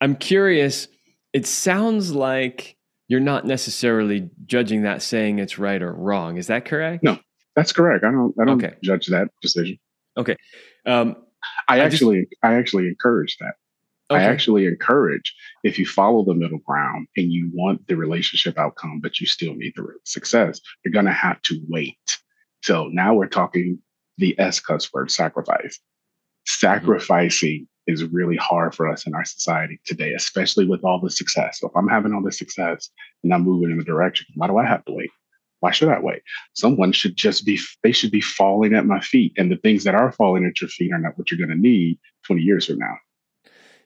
I'm 0.00 0.16
curious. 0.16 0.88
It 1.32 1.46
sounds 1.46 2.12
like 2.12 2.76
you're 3.08 3.20
not 3.20 3.46
necessarily 3.46 4.30
judging 4.44 4.82
that 4.82 5.00
saying 5.00 5.38
it's 5.38 5.58
right 5.58 5.80
or 5.80 5.92
wrong. 5.92 6.36
Is 6.36 6.48
that 6.48 6.66
correct? 6.66 7.02
No, 7.02 7.18
that's 7.56 7.72
correct. 7.72 8.04
I 8.04 8.10
don't. 8.10 8.34
I 8.38 8.44
don't 8.44 8.62
okay. 8.62 8.76
judge 8.82 9.06
that 9.06 9.28
decision. 9.40 9.78
Okay. 10.16 10.36
Um, 10.86 11.16
I, 11.68 11.76
I 11.76 11.78
actually, 11.80 12.22
just, 12.22 12.34
I 12.42 12.54
actually 12.54 12.88
encourage 12.88 13.36
that. 13.38 13.54
Okay. 14.10 14.22
I 14.22 14.24
actually 14.24 14.66
encourage 14.66 15.34
if 15.64 15.78
you 15.78 15.86
follow 15.86 16.24
the 16.24 16.34
middle 16.34 16.58
ground 16.58 17.06
and 17.16 17.32
you 17.32 17.50
want 17.54 17.86
the 17.88 17.96
relationship 17.96 18.58
outcome, 18.58 19.00
but 19.00 19.20
you 19.20 19.26
still 19.26 19.54
need 19.54 19.72
the 19.74 19.86
success, 20.04 20.60
you're 20.84 20.92
going 20.92 21.06
to 21.06 21.12
have 21.12 21.40
to 21.42 21.60
wait. 21.68 22.18
So 22.62 22.88
now 22.88 23.14
we're 23.14 23.26
talking 23.26 23.78
the 24.18 24.38
S 24.38 24.60
cuss 24.60 24.92
word 24.92 25.10
sacrifice. 25.10 25.80
Sacrificing 26.46 27.62
mm-hmm. 27.62 27.92
is 27.92 28.04
really 28.04 28.36
hard 28.36 28.74
for 28.74 28.88
us 28.88 29.06
in 29.06 29.14
our 29.14 29.24
society 29.24 29.80
today, 29.86 30.12
especially 30.12 30.66
with 30.66 30.84
all 30.84 31.00
the 31.00 31.10
success. 31.10 31.60
So 31.60 31.68
if 31.68 31.76
I'm 31.76 31.88
having 31.88 32.12
all 32.12 32.22
the 32.22 32.32
success 32.32 32.90
and 33.24 33.32
I'm 33.32 33.42
moving 33.42 33.70
in 33.70 33.78
the 33.78 33.84
direction, 33.84 34.26
why 34.34 34.46
do 34.46 34.58
I 34.58 34.66
have 34.66 34.84
to 34.84 34.92
wait? 34.92 35.10
Why 35.62 35.70
should 35.70 35.88
I 35.88 36.00
wait? 36.00 36.22
Someone 36.54 36.90
should 36.90 37.14
just 37.14 37.46
be, 37.46 37.56
they 37.84 37.92
should 37.92 38.10
be 38.10 38.20
falling 38.20 38.74
at 38.74 38.84
my 38.84 38.98
feet. 38.98 39.32
And 39.36 39.50
the 39.50 39.56
things 39.56 39.84
that 39.84 39.94
are 39.94 40.10
falling 40.10 40.44
at 40.44 40.60
your 40.60 40.68
feet 40.68 40.92
are 40.92 40.98
not 40.98 41.16
what 41.16 41.30
you're 41.30 41.38
going 41.38 41.56
to 41.56 41.62
need 41.62 42.00
20 42.26 42.42
years 42.42 42.66
from 42.66 42.78
now. 42.78 42.96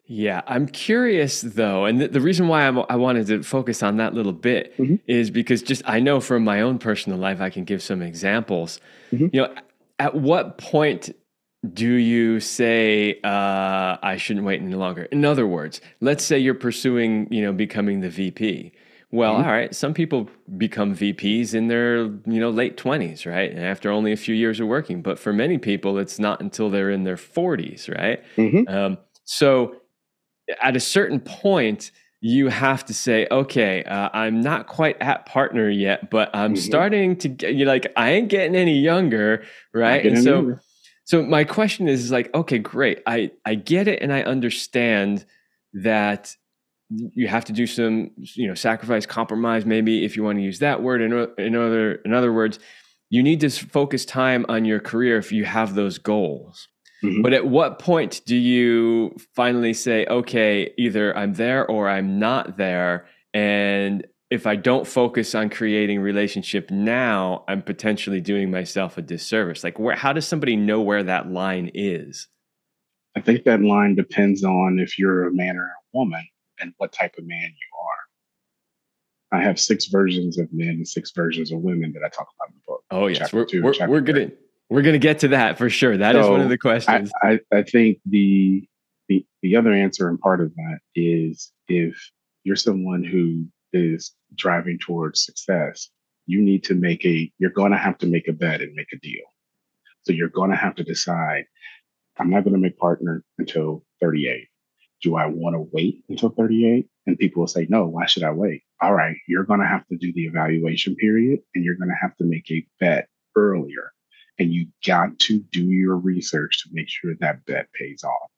Yeah, 0.06 0.40
I'm 0.47 0.68
curious 0.68 1.42
though, 1.42 1.85
and 1.85 2.00
the, 2.00 2.09
the 2.09 2.21
reason 2.21 2.47
why 2.47 2.66
I'm, 2.66 2.78
i 2.88 2.95
wanted 2.95 3.26
to 3.26 3.42
focus 3.42 3.83
on 3.83 3.97
that 3.97 4.14
little 4.14 4.33
bit 4.33 4.76
mm-hmm. 4.78 4.95
is 5.09 5.30
because 5.30 5.62
just 5.62 5.83
I 5.85 5.99
know 5.99 6.21
from 6.21 6.45
my 6.45 6.61
own 6.61 6.78
personal 6.78 7.18
life, 7.18 7.40
I 7.40 7.50
can 7.50 7.64
give 7.64 7.83
some 7.83 8.02
examples. 8.02 8.80
Mm-hmm. 9.12 9.26
You 9.33 9.42
know, 9.42 9.54
at 9.99 10.14
what 10.14 10.59
point 10.59 11.11
do 11.75 11.92
you 11.92 12.38
say 12.38 13.18
uh, 13.25 13.97
I 14.00 14.16
shouldn't 14.16 14.47
wait 14.47 14.62
any 14.62 14.75
longer? 14.75 15.04
In 15.04 15.25
other 15.25 15.47
words, 15.47 15.80
let's 16.00 16.25
say 16.25 16.38
you're 16.38 16.54
pursuing, 16.54 17.26
you 17.33 17.42
know, 17.42 17.52
becoming 17.52 18.00
the 18.00 18.11
VP. 18.11 18.73
Well, 19.13 19.35
mm-hmm. 19.35 19.45
all 19.45 19.53
right, 19.53 19.75
some 19.75 19.95
people 19.95 20.29
become 20.57 20.97
VPs 20.97 21.55
in 21.55 21.69
their, 21.69 21.99
you 21.99 22.41
know, 22.41 22.51
late 22.51 22.77
20s, 22.77 23.25
right? 23.25 23.51
And 23.51 23.65
after 23.65 23.91
only 23.91 24.13
a 24.13 24.17
few 24.17 24.35
years 24.35 24.59
of 24.59 24.67
working, 24.67 25.01
but 25.01 25.19
for 25.19 25.33
many 25.33 25.59
people, 25.59 25.99
it's 25.99 26.19
not 26.19 26.41
until 26.41 26.71
they're 26.71 26.91
in 26.91 27.05
their 27.05 27.17
40s, 27.17 27.89
right? 27.97 28.23
Mm-hmm. 28.37 28.69
Um, 28.69 28.99
so 29.25 29.77
at 30.61 30.75
a 30.75 30.81
certain 30.81 31.21
point, 31.21 31.93
you 32.21 32.49
have 32.49 32.85
to 32.87 32.95
say, 32.95 33.29
okay, 33.31 33.85
uh, 33.85 34.09
I'm 34.13 34.41
not 34.41 34.67
quite 34.67 35.01
at 35.01 35.27
partner 35.27 35.69
yet, 35.69 36.11
but 36.11 36.31
I'm 36.35 36.55
mm-hmm. 36.55 36.63
starting 36.63 37.17
to 37.19 37.29
get, 37.29 37.55
you're 37.55 37.69
like, 37.69 37.93
I 37.97 38.13
ain't 38.13 38.29
getting 38.29 38.57
any 38.57 38.81
younger, 38.81 39.45
right? 39.73 40.05
And 40.05 40.23
so, 40.23 40.35
younger. 40.35 40.61
so 41.05 41.23
my 41.23 41.45
question 41.45 41.89
is, 41.89 42.03
is 42.03 42.11
like, 42.11 42.35
okay, 42.35 42.59
great. 42.59 43.03
I, 43.07 43.31
I 43.45 43.55
get 43.55 43.87
it. 43.87 44.03
And 44.03 44.13
I 44.13 44.23
understand 44.23 45.25
that 45.75 46.35
you 46.88 47.26
have 47.26 47.45
to 47.47 47.52
do 47.52 47.66
some, 47.66 48.11
you 48.16 48.47
know, 48.47 48.55
sacrifice, 48.55 49.07
compromise, 49.07 49.66
maybe 49.66 50.05
if 50.05 50.16
you 50.16 50.23
want 50.23 50.38
to 50.38 50.43
use 50.43 50.61
that 50.61 50.83
word. 50.83 51.02
In, 51.02 51.12
in 51.38 51.57
other, 51.57 51.95
in 51.97 52.14
other 52.14 52.33
words, 52.33 52.59
you 53.11 53.23
need 53.23 53.40
to 53.40 53.50
focus 53.50 54.05
time 54.05 54.47
on 54.49 54.64
your 54.64 54.81
career 54.81 55.19
if 55.19 55.33
you 55.33 55.45
have 55.45 55.75
those 55.75 55.99
goals. 55.99 56.69
Mm-hmm. 57.05 57.23
But 57.23 57.33
at 57.33 57.47
what 57.47 57.78
point 57.78 58.23
do 58.26 58.37
you 58.37 59.16
finally 59.35 59.75
say, 59.75 60.07
okay, 60.07 60.73
either 60.78 61.16
I'm 61.16 61.35
there 61.35 61.66
or 61.66 61.88
I'm 61.88 62.19
not 62.19 62.57
there? 62.57 63.07
And 63.35 64.07
if 64.31 64.47
I 64.47 64.57
don't 64.57 64.87
focus 64.87 65.35
on 65.35 65.50
creating 65.50 66.00
relationship 66.00 66.71
now, 66.71 67.45
I'm 67.49 67.62
potentially 67.62 68.21
doing 68.21 68.50
myself 68.50 68.97
a 68.99 69.02
disservice. 69.02 69.62
Like, 69.62 69.78
where, 69.78 69.95
how 69.95 70.12
does 70.12 70.26
somebody 70.26 70.57
know 70.57 70.81
where 70.81 71.02
that 71.02 71.31
line 71.31 71.71
is? 71.75 72.26
I 73.16 73.21
think 73.21 73.45
that 73.45 73.62
line 73.62 73.95
depends 73.95 74.43
on 74.43 74.78
if 74.78 74.99
you're 74.99 75.28
a 75.28 75.33
man 75.33 75.57
or 75.57 75.64
a 75.64 75.97
woman 75.97 76.26
and 76.61 76.73
what 76.79 76.93
type 76.93 77.15
of 77.19 77.27
man 77.27 77.49
you 77.49 77.79
are. 77.81 79.39
I 79.39 79.43
have 79.43 79.59
six 79.59 79.87
versions 79.87 80.39
of 80.39 80.49
men 80.53 80.69
and 80.69 80.89
six 80.89 81.11
versions 81.15 81.53
of 81.53 81.61
women 81.61 81.93
that 81.93 82.03
I 82.05 82.09
talk 82.09 82.29
about 82.37 82.49
in 82.49 82.55
the 82.55 82.63
book. 82.67 82.85
Oh 82.91 83.07
yes, 83.09 83.33
we're, 83.33 83.47
we 83.53 83.61
we're, 83.61 83.89
we're 83.89 84.01
gonna 84.01 84.31
we're 84.69 84.83
going 84.83 84.95
to 84.95 84.99
get 84.99 85.21
to 85.21 85.29
that 85.29 85.59
for 85.59 85.71
sure. 85.71 85.97
That 85.97 86.15
so 86.15 86.21
is 86.21 86.29
one 86.29 86.41
of 86.41 86.49
the 86.49 86.59
questions. 86.59 87.13
I, 87.23 87.41
I, 87.53 87.59
I 87.59 87.63
think 87.63 87.99
the, 88.05 88.67
the 89.09 89.25
the 89.43 89.57
other 89.57 89.73
answer 89.73 90.09
and 90.09 90.19
part 90.19 90.41
of 90.41 90.55
that 90.57 90.79
is 90.95 91.53
if 91.69 91.97
you're 92.45 92.57
someone 92.57 93.05
who 93.05 93.47
is 93.73 94.13
driving 94.35 94.79
towards 94.79 95.25
success, 95.25 95.89
you 96.27 96.41
need 96.41 96.65
to 96.65 96.75
make 96.75 97.05
a 97.05 97.31
you're 97.39 97.51
going 97.51 97.73
to 97.73 97.79
have 97.79 97.99
to 97.99 98.07
make 98.07 98.29
a 98.29 98.33
bet 98.33 98.61
and 98.61 98.75
make 98.75 98.93
a 98.93 98.99
deal. 98.99 99.25
So 100.03 100.13
you're 100.13 100.29
going 100.29 100.51
to 100.51 100.57
have 100.57 100.75
to 100.77 100.85
decide 100.85 101.45
I'm 102.19 102.31
not 102.31 102.45
going 102.45 102.55
to 102.55 102.61
make 102.61 102.79
partner 102.79 103.23
until 103.39 103.85
38. 104.01 104.49
Do 105.07 105.15
I 105.15 105.27
want 105.27 105.55
to 105.55 105.69
wait 105.71 106.03
until 106.09 106.31
38? 106.31 106.89
And 107.07 107.17
people 107.17 107.39
will 107.39 107.47
say, 107.47 107.69
no, 107.71 107.87
why 107.87 108.07
should 108.07 108.25
I 108.25 108.33
wait? 108.33 108.65
All 108.83 108.93
right, 108.93 109.15
you're 109.29 109.45
going 109.45 109.61
to 109.61 109.67
have 109.67 109.87
to 109.87 109.97
do 109.97 110.13
the 110.13 110.25
evaluation 110.25 110.97
period 110.97 111.39
and 111.55 111.65
you're 111.65 111.77
going 111.77 111.91
to 111.91 112.03
have 112.03 112.17
to 112.17 112.25
make 112.25 112.51
a 112.51 112.67
bet 112.81 113.07
earlier 113.37 113.93
and 114.41 114.53
you 114.53 114.67
got 114.85 115.17
to 115.21 115.39
do 115.53 115.67
your 115.67 115.97
research 115.97 116.65
to 116.65 116.71
make 116.73 116.89
sure 116.89 117.15
that 117.21 117.47
bet 117.47 117.69
pays 117.73 118.03
off. 118.03 118.33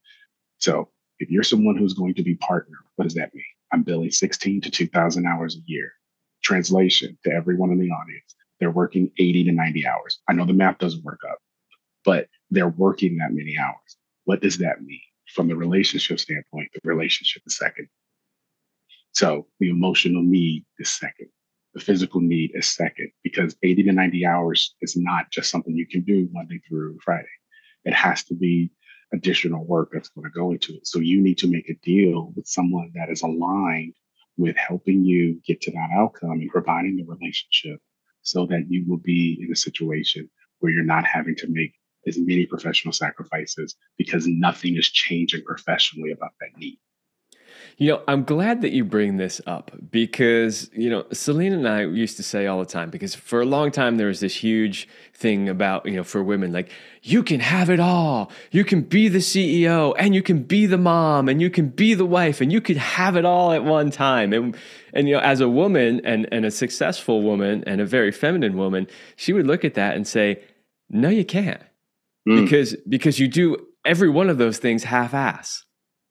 So 0.59 0.91
if 1.21 1.31
you're 1.31 1.43
someone 1.43 1.79
who's 1.79 1.95
going 1.95 2.13
to 2.17 2.23
be 2.23 2.35
partner, 2.35 2.77
what 2.97 3.05
does 3.05 3.15
that 3.15 3.35
mean? 3.35 3.45
I'm 3.73 3.83
billing 3.83 4.11
16 4.11 4.61
to 4.61 4.71
2,000 4.71 5.27
hours 5.27 5.57
a 5.57 5.63
year. 5.65 5.91
Translation 6.43 7.17
to 7.25 7.33
everyone 7.33 7.71
in 7.71 7.79
the 7.79 7.91
audience, 7.91 8.35
they're 8.61 8.71
working 8.71 9.11
80 9.19 9.45
to 9.45 9.53
90 9.53 9.87
hours. 9.87 10.21
I 10.29 10.35
know 10.35 10.45
the 10.45 10.53
math 10.53 10.77
doesn't 10.77 11.03
work 11.03 11.21
up, 11.31 11.39
but 12.05 12.29
they're 12.51 12.69
working 12.69 13.17
that 13.17 13.33
many 13.33 13.57
hours. 13.59 13.97
What 14.25 14.43
does 14.43 14.59
that 14.59 14.83
mean? 14.83 15.01
From 15.35 15.49
the 15.49 15.57
relationship 15.57 16.19
standpoint, 16.21 16.71
the 16.75 16.81
relationship 16.85 17.43
is 17.47 17.57
second. 17.57 17.89
So 19.13 19.47
the 19.61 19.71
emotional 19.71 20.23
need 20.23 20.65
is 20.79 20.91
second 20.91 21.29
the 21.79 21.81
physical 21.81 22.21
need 22.21 22.51
is 22.55 22.69
second 22.69 23.11
because 23.23 23.57
80 23.63 23.85
to 23.85 23.93
90 23.93 24.27
hours 24.27 24.75
is 24.81 24.97
not 24.97 25.31
just 25.31 25.51
something 25.51 25.77
you 25.77 25.87
can 25.87 26.03
do 26.03 26.29
Monday 26.33 26.61
through 26.69 26.99
Friday. 27.05 27.29
It 27.85 27.95
has 27.95 28.25
to 28.25 28.35
be 28.35 28.71
additional 29.13 29.65
work 29.65 29.91
that's 29.93 30.09
going 30.09 30.25
to 30.25 30.39
go 30.39 30.51
into 30.51 30.75
it. 30.75 30.87
So 30.87 30.99
you 30.99 31.23
need 31.23 31.39
to 31.39 31.51
make 31.51 31.69
a 31.69 31.79
deal 31.83 32.33
with 32.35 32.47
someone 32.47 32.91
that 32.95 33.11
is 33.11 33.23
aligned 33.23 33.95
with 34.37 34.57
helping 34.57 35.05
you 35.05 35.41
get 35.47 35.61
to 35.63 35.71
that 35.71 35.91
outcome 35.95 36.33
and 36.33 36.51
providing 36.51 36.97
the 36.97 37.05
relationship 37.05 37.81
so 38.23 38.47
that 38.47 38.67
you 38.69 38.85
will 38.87 38.99
be 38.99 39.39
in 39.41 39.53
a 39.53 39.57
situation 39.57 40.29
where 40.59 40.73
you're 40.73 40.85
not 40.85 41.05
having 41.05 41.37
to 41.37 41.47
make 41.49 41.73
as 42.07 42.19
many 42.19 42.47
professional 42.47 42.93
sacrifices 42.93 43.77
because 43.97 44.27
nothing 44.27 44.77
is 44.77 44.89
changing 44.89 45.43
professionally 45.45 46.11
about 46.11 46.33
that 46.41 46.59
need. 46.59 46.79
You 47.81 47.93
know, 47.93 48.03
I'm 48.09 48.25
glad 48.25 48.63
that 48.63 48.73
you 48.73 48.85
bring 48.85 49.19
this 49.19 49.41
up 49.47 49.71
because, 49.93 50.69
you 50.73 50.91
know, 50.91 51.05
Celine 51.13 51.53
and 51.53 51.69
I 51.69 51.83
used 51.83 52.17
to 52.17 52.25
say 52.25 52.47
all 52.47 52.59
the 52.59 52.67
time 52.67 52.91
because 52.91 53.15
for 53.15 53.41
a 53.41 53.45
long 53.45 53.71
time 53.71 53.99
there 53.99 54.09
was 54.09 54.19
this 54.19 54.35
huge 54.35 54.89
thing 55.15 55.49
about, 55.49 55.87
you 55.87 55.93
know, 55.93 56.03
for 56.03 56.21
women 56.21 56.53
like 56.53 56.73
you 57.03 57.23
can 57.23 57.39
have 57.39 57.71
it 57.71 57.79
all. 57.79 58.33
You 58.51 58.65
can 58.65 58.81
be 58.81 59.07
the 59.07 59.19
CEO 59.19 59.95
and 59.97 60.13
you 60.13 60.23
can 60.23 60.43
be 60.43 60.67
the 60.67 60.77
mom 60.77 61.29
and 61.29 61.41
you 61.41 61.51
can 61.51 61.69
be 61.69 61.95
the 61.95 62.05
wife 62.05 62.41
and 62.41 62.51
you 62.51 62.61
can 62.61 62.77
have 62.77 63.15
it 63.15 63.25
all 63.25 63.53
at 63.53 63.63
one 63.63 63.93
time. 63.93 64.33
And 64.33 64.57
and 64.93 65.09
you 65.09 65.15
know, 65.15 65.21
as 65.21 65.41
a 65.41 65.49
woman 65.49 66.01
and 66.05 66.29
and 66.33 66.45
a 66.45 66.51
successful 66.51 67.23
woman 67.23 67.63
and 67.65 67.81
a 67.81 67.87
very 67.87 68.11
feminine 68.11 68.57
woman, 68.57 68.89
she 69.15 69.33
would 69.33 69.47
look 69.47 69.65
at 69.65 69.75
that 69.75 69.95
and 69.95 70.05
say, 70.05 70.43
"No, 70.91 71.09
you 71.11 71.25
can't." 71.25 71.63
Mm. 72.29 72.45
Because 72.45 72.77
because 72.89 73.19
you 73.19 73.29
do 73.29 73.57
every 73.85 74.11
one 74.11 74.29
of 74.29 74.39
those 74.39 74.59
things 74.59 74.85
half 74.85 75.15
ass. 75.15 75.65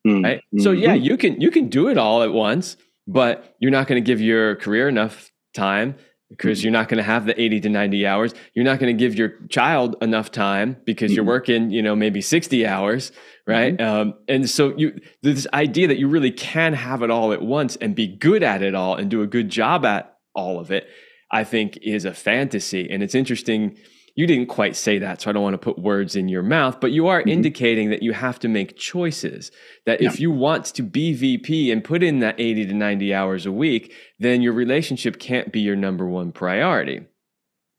Mm-hmm. 0.06 0.24
Right? 0.24 0.42
So 0.60 0.72
yeah, 0.72 0.96
mm-hmm. 0.96 1.04
you 1.04 1.18
can 1.18 1.42
you 1.42 1.52
can 1.52 1.70
do 1.70 1.90
it 1.90 1.98
all 1.98 2.24
at 2.24 2.34
once, 2.34 2.78
but 3.06 3.56
you're 3.60 3.72
not 3.72 3.88
going 3.88 4.02
to 4.02 4.06
give 4.06 4.22
your 4.22 4.56
career 4.56 4.88
enough 4.88 5.32
time 5.54 5.96
because 6.30 6.60
mm-hmm. 6.60 6.66
you're 6.66 6.74
not 6.74 6.90
going 6.90 6.98
to 6.98 7.04
have 7.04 7.26
the 7.26 7.40
80 7.40 7.62
to 7.62 7.70
90 7.70 8.06
hours. 8.08 8.34
You're 8.54 8.66
not 8.66 8.80
going 8.80 8.96
to 8.96 9.00
give 9.00 9.16
your 9.16 9.34
child 9.50 9.96
enough 10.02 10.32
time 10.32 10.78
because 10.86 11.14
you're 11.14 11.24
mm-hmm. 11.24 11.30
working, 11.30 11.72
you 11.72 11.82
know, 11.82 11.96
maybe 11.96 12.22
60 12.22 12.66
hours, 12.66 13.12
right? 13.46 13.78
Mm-hmm. 13.78 14.10
Um, 14.10 14.14
and 14.28 14.50
so 14.50 14.74
you 14.78 15.00
this 15.24 15.48
idea 15.54 15.88
that 15.88 15.98
you 15.98 16.08
really 16.08 16.32
can 16.32 16.74
have 16.74 17.02
it 17.04 17.12
all 17.12 17.32
at 17.34 17.42
once 17.42 17.76
and 17.78 17.96
be 17.96 18.08
good 18.08 18.44
at 18.44 18.62
it 18.62 18.76
all 18.76 18.96
and 18.96 19.10
do 19.10 19.22
a 19.22 19.28
good 19.28 19.50
job 19.50 19.86
at 19.86 20.16
all 20.36 20.60
of 20.60 20.72
it, 20.72 20.88
I 21.32 21.44
think 21.44 21.78
is 21.82 22.06
a 22.06 22.14
fantasy. 22.14 22.90
And 22.90 23.04
it's 23.04 23.16
interesting 23.16 23.78
you 24.18 24.26
didn't 24.26 24.48
quite 24.48 24.76
say 24.76 24.98
that, 24.98 25.22
so 25.22 25.30
I 25.30 25.34
don't 25.34 25.44
want 25.44 25.54
to 25.54 25.60
put 25.60 25.78
words 25.78 26.16
in 26.16 26.28
your 26.28 26.42
mouth, 26.42 26.82
but 26.82 26.92
you 26.92 27.06
are 27.08 27.20
mm-hmm. 27.20 27.30
indicating 27.30 27.92
that 27.92 28.02
you 28.02 28.14
have 28.14 28.40
to 28.40 28.48
make 28.48 28.76
choices. 28.76 29.52
That 29.86 30.02
yeah. 30.02 30.10
if 30.10 30.20
you 30.20 30.32
want 30.32 30.66
to 30.66 30.82
be 30.82 31.14
VP 31.14 31.72
and 31.72 31.84
put 31.84 32.02
in 32.02 32.18
that 32.20 32.40
80 32.40 32.66
to 32.66 32.74
90 32.74 33.14
hours 33.14 33.46
a 33.46 33.52
week, 33.52 33.94
then 34.18 34.42
your 34.42 34.54
relationship 34.54 35.20
can't 35.20 35.54
be 35.54 35.60
your 35.60 35.76
number 35.76 36.08
one 36.08 36.32
priority. 36.32 37.06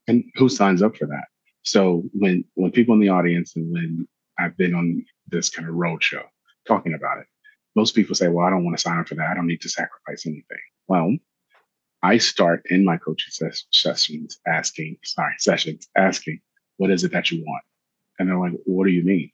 And 0.07 0.23
who 0.37 0.49
signs 0.49 0.81
up 0.81 0.97
for 0.97 1.07
that? 1.07 1.25
So 1.65 2.05
when 2.13 2.45
when 2.55 2.71
people 2.71 2.95
in 2.95 3.01
the 3.01 3.09
audience 3.09 3.57
and 3.57 3.73
when 3.73 4.07
I've 4.39 4.57
been 4.57 4.75
on 4.75 5.05
this 5.27 5.51
kind 5.51 5.69
of 5.69 5.75
road 5.75 6.05
show 6.05 6.23
talking 6.69 6.95
about 6.95 7.19
it, 7.19 7.27
most 7.75 7.97
people 7.97 8.15
say, 8.15 8.29
Well, 8.29 8.47
I 8.47 8.51
don't 8.51 8.65
want 8.65 8.77
to 8.77 8.81
sign 8.81 8.99
up 8.99 9.09
for 9.09 9.17
that. 9.17 9.29
I 9.29 9.35
don't 9.35 9.49
need 9.49 9.61
to 9.63 9.69
sacrifice 9.69 10.25
anything. 10.25 10.45
Well, 10.87 11.17
I 12.03 12.19
start 12.19 12.63
in 12.71 12.85
my 12.85 12.97
coaching 12.97 13.31
ses- 13.31 13.67
sessions 13.73 14.39
asking, 14.47 14.99
sorry, 15.05 15.35
sessions 15.39 15.89
asking, 15.97 16.41
what 16.77 16.91
is 16.91 17.05
it 17.05 17.13
that 17.13 17.31
you 17.31 17.43
want? 17.45 17.63
And 18.19 18.29
they're 18.29 18.39
like, 18.39 18.53
what 18.65 18.87
do 18.87 18.93
you 18.93 19.03
mean? 19.03 19.31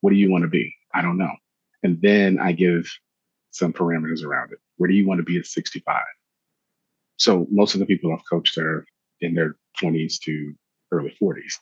What 0.00 0.10
do 0.10 0.16
you 0.16 0.30
want 0.30 0.42
to 0.42 0.48
be? 0.48 0.74
I 0.94 1.02
don't 1.02 1.18
know. 1.18 1.32
And 1.82 2.00
then 2.00 2.38
I 2.38 2.52
give 2.52 2.90
some 3.50 3.72
parameters 3.72 4.24
around 4.24 4.52
it. 4.52 4.58
Where 4.76 4.88
do 4.88 4.94
you 4.94 5.06
want 5.06 5.18
to 5.18 5.24
be 5.24 5.38
at 5.38 5.46
65? 5.46 6.02
So 7.16 7.46
most 7.50 7.74
of 7.74 7.80
the 7.80 7.86
people 7.86 8.12
I've 8.12 8.28
coached 8.30 8.56
are 8.56 8.86
in 9.20 9.34
their 9.34 9.56
20s 9.82 10.18
to 10.20 10.54
early 10.90 11.14
40s. 11.20 11.54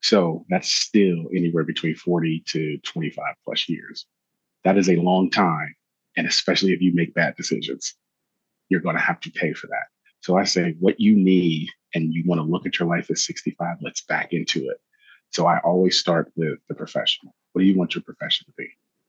So 0.00 0.44
that's 0.48 0.70
still 0.70 1.26
anywhere 1.34 1.64
between 1.64 1.94
40 1.94 2.42
to 2.48 2.78
25 2.78 3.24
plus 3.44 3.68
years. 3.68 4.06
That 4.64 4.78
is 4.78 4.88
a 4.88 4.96
long 4.96 5.30
time. 5.30 5.74
And 6.16 6.26
especially 6.26 6.72
if 6.72 6.80
you 6.80 6.94
make 6.94 7.14
bad 7.14 7.36
decisions 7.36 7.94
you're 8.68 8.80
going 8.80 8.96
to 8.96 9.02
have 9.02 9.20
to 9.20 9.30
pay 9.30 9.52
for 9.52 9.66
that. 9.68 9.86
So 10.20 10.38
I 10.38 10.44
say, 10.44 10.74
what 10.80 10.98
you 10.98 11.14
need, 11.14 11.68
and 11.94 12.12
you 12.12 12.24
want 12.26 12.40
to 12.40 12.44
look 12.44 12.66
at 12.66 12.78
your 12.78 12.88
life 12.88 13.10
at 13.10 13.18
65, 13.18 13.76
let's 13.82 14.02
back 14.02 14.32
into 14.32 14.68
it. 14.68 14.78
So 15.30 15.46
I 15.46 15.58
always 15.58 15.98
start 15.98 16.32
with 16.36 16.58
the 16.68 16.74
professional. 16.74 17.34
What 17.52 17.62
do 17.62 17.66
you 17.66 17.76
want 17.76 17.94
your 17.94 18.02
profession 18.02 18.46
to 18.46 18.52
be? 18.56 18.68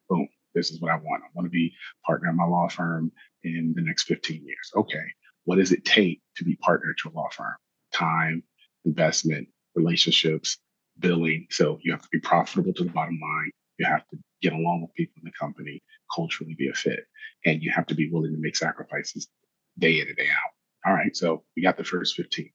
Boom. 0.10 0.28
This 0.54 0.72
is 0.72 0.82
what 0.82 0.92
I 0.92 0.96
want. 0.96 1.24
I 1.24 1.28
want 1.34 1.46
to 1.46 1.52
be 1.52 1.74
partner 2.06 2.30
in 2.30 2.38
my 2.38 2.46
law 2.46 2.68
firm 2.68 3.12
in 3.44 3.74
the 3.76 3.82
next 3.82 4.04
15 4.04 4.44
years. 4.44 4.72
Okay. 4.76 5.04
What 5.44 5.58
does 5.58 5.72
it 5.72 5.86
take 5.86 6.22
to 6.38 6.44
be 6.44 6.56
partner 6.58 6.90
at 6.92 7.04
your 7.04 7.14
law 7.14 7.30
firm? 7.32 7.56
Time, 7.94 8.44
investment, 8.86 9.48
relationships, 9.76 10.58
billing. 11.00 11.48
So 11.50 11.80
you 11.82 11.92
have 11.92 12.02
to 12.02 12.10
be 12.12 12.20
profitable 12.20 12.74
to 12.74 12.84
the 12.84 12.92
bottom 12.92 13.20
line. 13.22 13.52
You 13.78 13.86
have 13.86 14.08
to 14.10 14.18
get 14.42 14.54
along 14.54 14.82
with 14.82 14.94
people 14.96 15.16
in 15.18 15.26
the 15.26 15.32
company, 15.40 15.82
culturally 16.14 16.56
be 16.56 16.70
a 16.70 16.74
fit, 16.74 17.06
and 17.46 17.62
you 17.62 17.72
have 17.72 17.86
to 17.88 17.96
be 17.96 18.10
willing 18.10 18.32
to 18.32 18.40
make 18.40 18.56
sacrifices 18.56 19.28
day 19.78 20.00
in 20.00 20.08
and 20.08 20.18
day 20.18 20.28
out. 20.28 20.90
All 20.90 20.94
right, 20.94 21.16
so 21.16 21.44
we 21.56 21.64
got 21.64 21.78
the 21.78 21.84
first 21.84 22.16
15. 22.16 22.50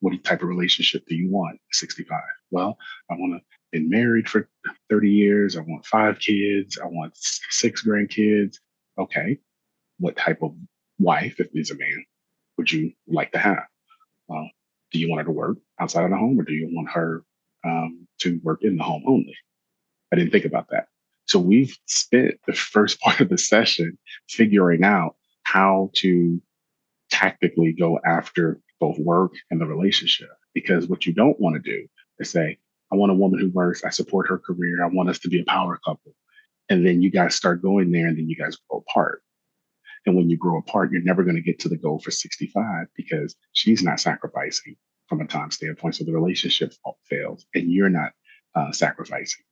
What 0.00 0.24
type 0.24 0.42
of 0.42 0.48
relationship 0.48 1.04
do 1.06 1.14
you 1.14 1.30
want 1.30 1.58
65? 1.72 2.20
Well, 2.50 2.76
I 3.10 3.14
want 3.14 3.40
to 3.40 3.56
been 3.72 3.88
married 3.88 4.28
for 4.28 4.48
30 4.90 5.10
years. 5.10 5.56
I 5.56 5.60
want 5.60 5.84
five 5.84 6.18
kids. 6.18 6.78
I 6.82 6.86
want 6.86 7.12
six 7.16 7.84
grandkids. 7.84 8.56
Okay. 8.98 9.38
What 9.98 10.16
type 10.16 10.42
of 10.42 10.54
wife, 10.98 11.40
if 11.40 11.48
there's 11.52 11.70
a 11.70 11.76
man, 11.76 12.04
would 12.56 12.70
you 12.70 12.92
like 13.08 13.32
to 13.32 13.38
have? 13.38 13.64
Do 14.92 15.00
you 15.00 15.10
want 15.10 15.20
her 15.20 15.24
to 15.24 15.32
work 15.32 15.58
outside 15.80 16.04
of 16.04 16.10
the 16.10 16.16
home 16.16 16.40
or 16.40 16.44
do 16.44 16.52
you 16.52 16.68
want 16.72 16.88
her 16.90 17.24
um, 17.64 18.06
to 18.20 18.40
work 18.42 18.62
in 18.62 18.76
the 18.76 18.84
home 18.84 19.02
only? 19.06 19.36
I 20.12 20.16
didn't 20.16 20.30
think 20.30 20.44
about 20.44 20.68
that. 20.70 20.86
So 21.26 21.38
we've 21.38 21.76
spent 21.86 22.36
the 22.46 22.54
first 22.54 23.00
part 23.02 23.20
of 23.20 23.28
the 23.28 23.38
session 23.38 23.98
figuring 24.28 24.84
out 24.84 25.16
how 25.42 25.90
to 25.96 26.40
tactically 27.10 27.72
go 27.72 27.98
after 28.04 28.60
both 28.80 28.98
work 28.98 29.32
and 29.50 29.60
the 29.60 29.66
relationship. 29.66 30.28
Because 30.54 30.88
what 30.88 31.06
you 31.06 31.12
don't 31.12 31.40
want 31.40 31.62
to 31.62 31.70
do 31.70 31.86
is 32.18 32.30
say, 32.30 32.58
I 32.92 32.96
want 32.96 33.12
a 33.12 33.16
woman 33.16 33.40
who 33.40 33.50
works, 33.50 33.84
I 33.84 33.90
support 33.90 34.28
her 34.28 34.38
career, 34.38 34.84
I 34.84 34.88
want 34.88 35.08
us 35.08 35.18
to 35.20 35.28
be 35.28 35.40
a 35.40 35.44
power 35.44 35.78
couple. 35.84 36.14
And 36.68 36.86
then 36.86 37.02
you 37.02 37.10
guys 37.10 37.34
start 37.34 37.62
going 37.62 37.92
there 37.92 38.06
and 38.06 38.16
then 38.16 38.28
you 38.28 38.36
guys 38.36 38.56
grow 38.68 38.84
apart. 38.88 39.22
And 40.04 40.16
when 40.16 40.30
you 40.30 40.36
grow 40.36 40.58
apart, 40.58 40.92
you're 40.92 41.02
never 41.02 41.24
going 41.24 41.36
to 41.36 41.42
get 41.42 41.58
to 41.60 41.68
the 41.68 41.76
goal 41.76 41.98
for 41.98 42.10
65 42.10 42.86
because 42.96 43.34
she's 43.52 43.82
not 43.82 44.00
sacrificing 44.00 44.76
from 45.08 45.20
a 45.20 45.26
time 45.26 45.50
standpoint. 45.50 45.96
So 45.96 46.04
the 46.04 46.12
relationship 46.12 46.72
fails 47.08 47.44
and 47.54 47.72
you're 47.72 47.90
not 47.90 48.12
uh, 48.54 48.72
sacrificing. 48.72 49.44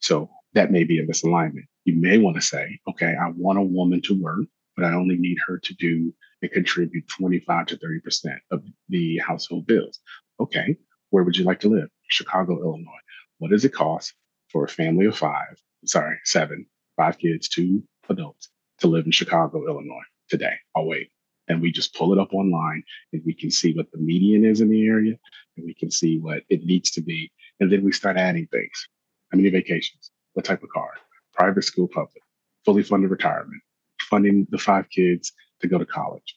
So 0.00 0.30
that 0.54 0.70
may 0.70 0.84
be 0.84 0.98
a 0.98 1.06
misalignment. 1.06 1.66
You 1.84 1.94
may 1.96 2.18
want 2.18 2.36
to 2.36 2.42
say, 2.42 2.78
okay, 2.88 3.14
I 3.20 3.30
want 3.36 3.58
a 3.58 3.62
woman 3.62 4.00
to 4.02 4.20
work, 4.20 4.46
but 4.76 4.84
I 4.84 4.94
only 4.94 5.16
need 5.16 5.38
her 5.46 5.58
to 5.58 5.74
do 5.74 6.14
and 6.42 6.50
contribute 6.52 7.08
25 7.08 7.66
to 7.66 7.76
30% 7.76 8.36
of 8.50 8.64
the 8.88 9.18
household 9.18 9.66
bills. 9.66 10.00
Okay, 10.40 10.76
where 11.10 11.24
would 11.24 11.36
you 11.36 11.44
like 11.44 11.60
to 11.60 11.68
live? 11.68 11.88
Chicago, 12.08 12.60
Illinois. 12.60 12.92
What 13.38 13.50
does 13.50 13.64
it 13.64 13.74
cost 13.74 14.14
for 14.50 14.64
a 14.64 14.68
family 14.68 15.06
of 15.06 15.16
five, 15.16 15.56
sorry, 15.84 16.16
seven, 16.24 16.66
five 16.96 17.18
kids, 17.18 17.48
two 17.48 17.82
adults 18.08 18.48
to 18.78 18.88
live 18.88 19.06
in 19.06 19.12
Chicago, 19.12 19.66
Illinois 19.66 20.04
today? 20.28 20.54
I'll 20.76 20.86
wait. 20.86 21.10
And 21.48 21.62
we 21.62 21.72
just 21.72 21.94
pull 21.94 22.12
it 22.12 22.18
up 22.18 22.34
online 22.34 22.82
and 23.12 23.22
we 23.24 23.32
can 23.32 23.50
see 23.50 23.72
what 23.72 23.90
the 23.90 23.98
median 23.98 24.44
is 24.44 24.60
in 24.60 24.68
the 24.68 24.86
area 24.86 25.14
and 25.56 25.66
we 25.66 25.74
can 25.74 25.90
see 25.90 26.18
what 26.18 26.42
it 26.50 26.64
needs 26.64 26.90
to 26.92 27.00
be. 27.00 27.32
And 27.58 27.72
then 27.72 27.84
we 27.84 27.92
start 27.92 28.16
adding 28.16 28.46
things. 28.48 28.88
How 29.32 29.36
many 29.36 29.50
vacations? 29.50 30.10
What 30.34 30.44
type 30.44 30.62
of 30.62 30.68
car? 30.70 30.90
Private 31.32 31.64
school, 31.64 31.88
public, 31.88 32.22
fully 32.64 32.82
funded 32.82 33.10
retirement, 33.10 33.62
funding 34.10 34.46
the 34.50 34.58
five 34.58 34.90
kids 34.90 35.32
to 35.60 35.68
go 35.68 35.78
to 35.78 35.86
college. 35.86 36.36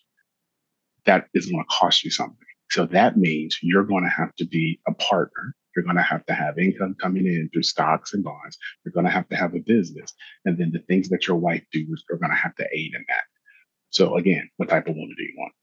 That 1.05 1.27
is 1.33 1.47
going 1.47 1.63
to 1.63 1.67
cost 1.69 2.03
you 2.03 2.11
something. 2.11 2.37
So 2.69 2.85
that 2.87 3.17
means 3.17 3.57
you're 3.61 3.83
going 3.83 4.03
to 4.03 4.09
have 4.09 4.33
to 4.35 4.45
be 4.45 4.79
a 4.87 4.93
partner. 4.93 5.55
You're 5.75 5.83
going 5.83 5.97
to 5.97 6.01
have 6.01 6.25
to 6.27 6.33
have 6.33 6.57
income 6.57 6.95
coming 6.99 7.25
in 7.25 7.49
through 7.51 7.63
stocks 7.63 8.13
and 8.13 8.23
bonds. 8.23 8.57
You're 8.83 8.93
going 8.93 9.05
to 9.05 9.11
have 9.11 9.27
to 9.29 9.35
have 9.35 9.55
a 9.55 9.59
business. 9.59 10.13
And 10.45 10.57
then 10.57 10.71
the 10.71 10.79
things 10.79 11.09
that 11.09 11.27
your 11.27 11.37
wife 11.37 11.63
does 11.73 12.03
are 12.11 12.17
going 12.17 12.31
to 12.31 12.35
have 12.35 12.55
to 12.55 12.67
aid 12.71 12.93
in 12.95 13.05
that. 13.07 13.23
So 13.89 14.15
again, 14.15 14.49
what 14.57 14.69
type 14.69 14.87
of 14.87 14.95
woman 14.95 15.15
do 15.17 15.23
you 15.23 15.33
want? 15.37 15.53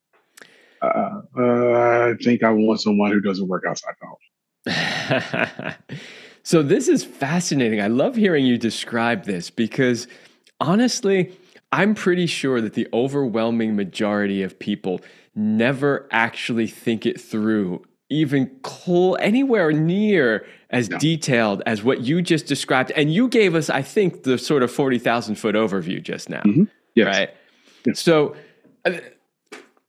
Uh, 0.80 1.20
uh, 1.36 2.10
I 2.10 2.22
think 2.22 2.42
I 2.42 2.50
want 2.50 2.80
someone 2.80 3.10
who 3.10 3.20
doesn't 3.20 3.48
work 3.48 3.64
outside 3.66 3.94
the 4.00 4.06
home. 4.06 5.74
so 6.42 6.62
this 6.62 6.88
is 6.88 7.04
fascinating. 7.04 7.80
I 7.80 7.88
love 7.88 8.16
hearing 8.16 8.44
you 8.46 8.58
describe 8.58 9.24
this 9.24 9.50
because 9.50 10.06
honestly, 10.60 11.36
I'm 11.70 11.94
pretty 11.94 12.26
sure 12.26 12.60
that 12.60 12.74
the 12.74 12.88
overwhelming 12.92 13.76
majority 13.76 14.42
of 14.42 14.58
people 14.58 15.00
never 15.34 16.08
actually 16.10 16.66
think 16.66 17.04
it 17.04 17.20
through, 17.20 17.84
even 18.08 18.50
cl- 18.66 19.16
anywhere 19.20 19.72
near 19.72 20.46
as 20.70 20.88
no. 20.88 20.98
detailed 20.98 21.62
as 21.66 21.82
what 21.82 22.00
you 22.00 22.22
just 22.22 22.46
described. 22.46 22.90
And 22.92 23.12
you 23.12 23.28
gave 23.28 23.54
us, 23.54 23.68
I 23.68 23.82
think, 23.82 24.22
the 24.22 24.38
sort 24.38 24.62
of 24.62 24.70
40,000 24.70 25.34
foot 25.36 25.54
overview 25.54 26.02
just 26.02 26.28
now. 26.28 26.42
Mm-hmm. 26.42 26.64
Yes. 26.94 27.06
Right. 27.06 27.30
Yes. 27.86 28.00
So 28.00 28.34
uh, 28.84 28.92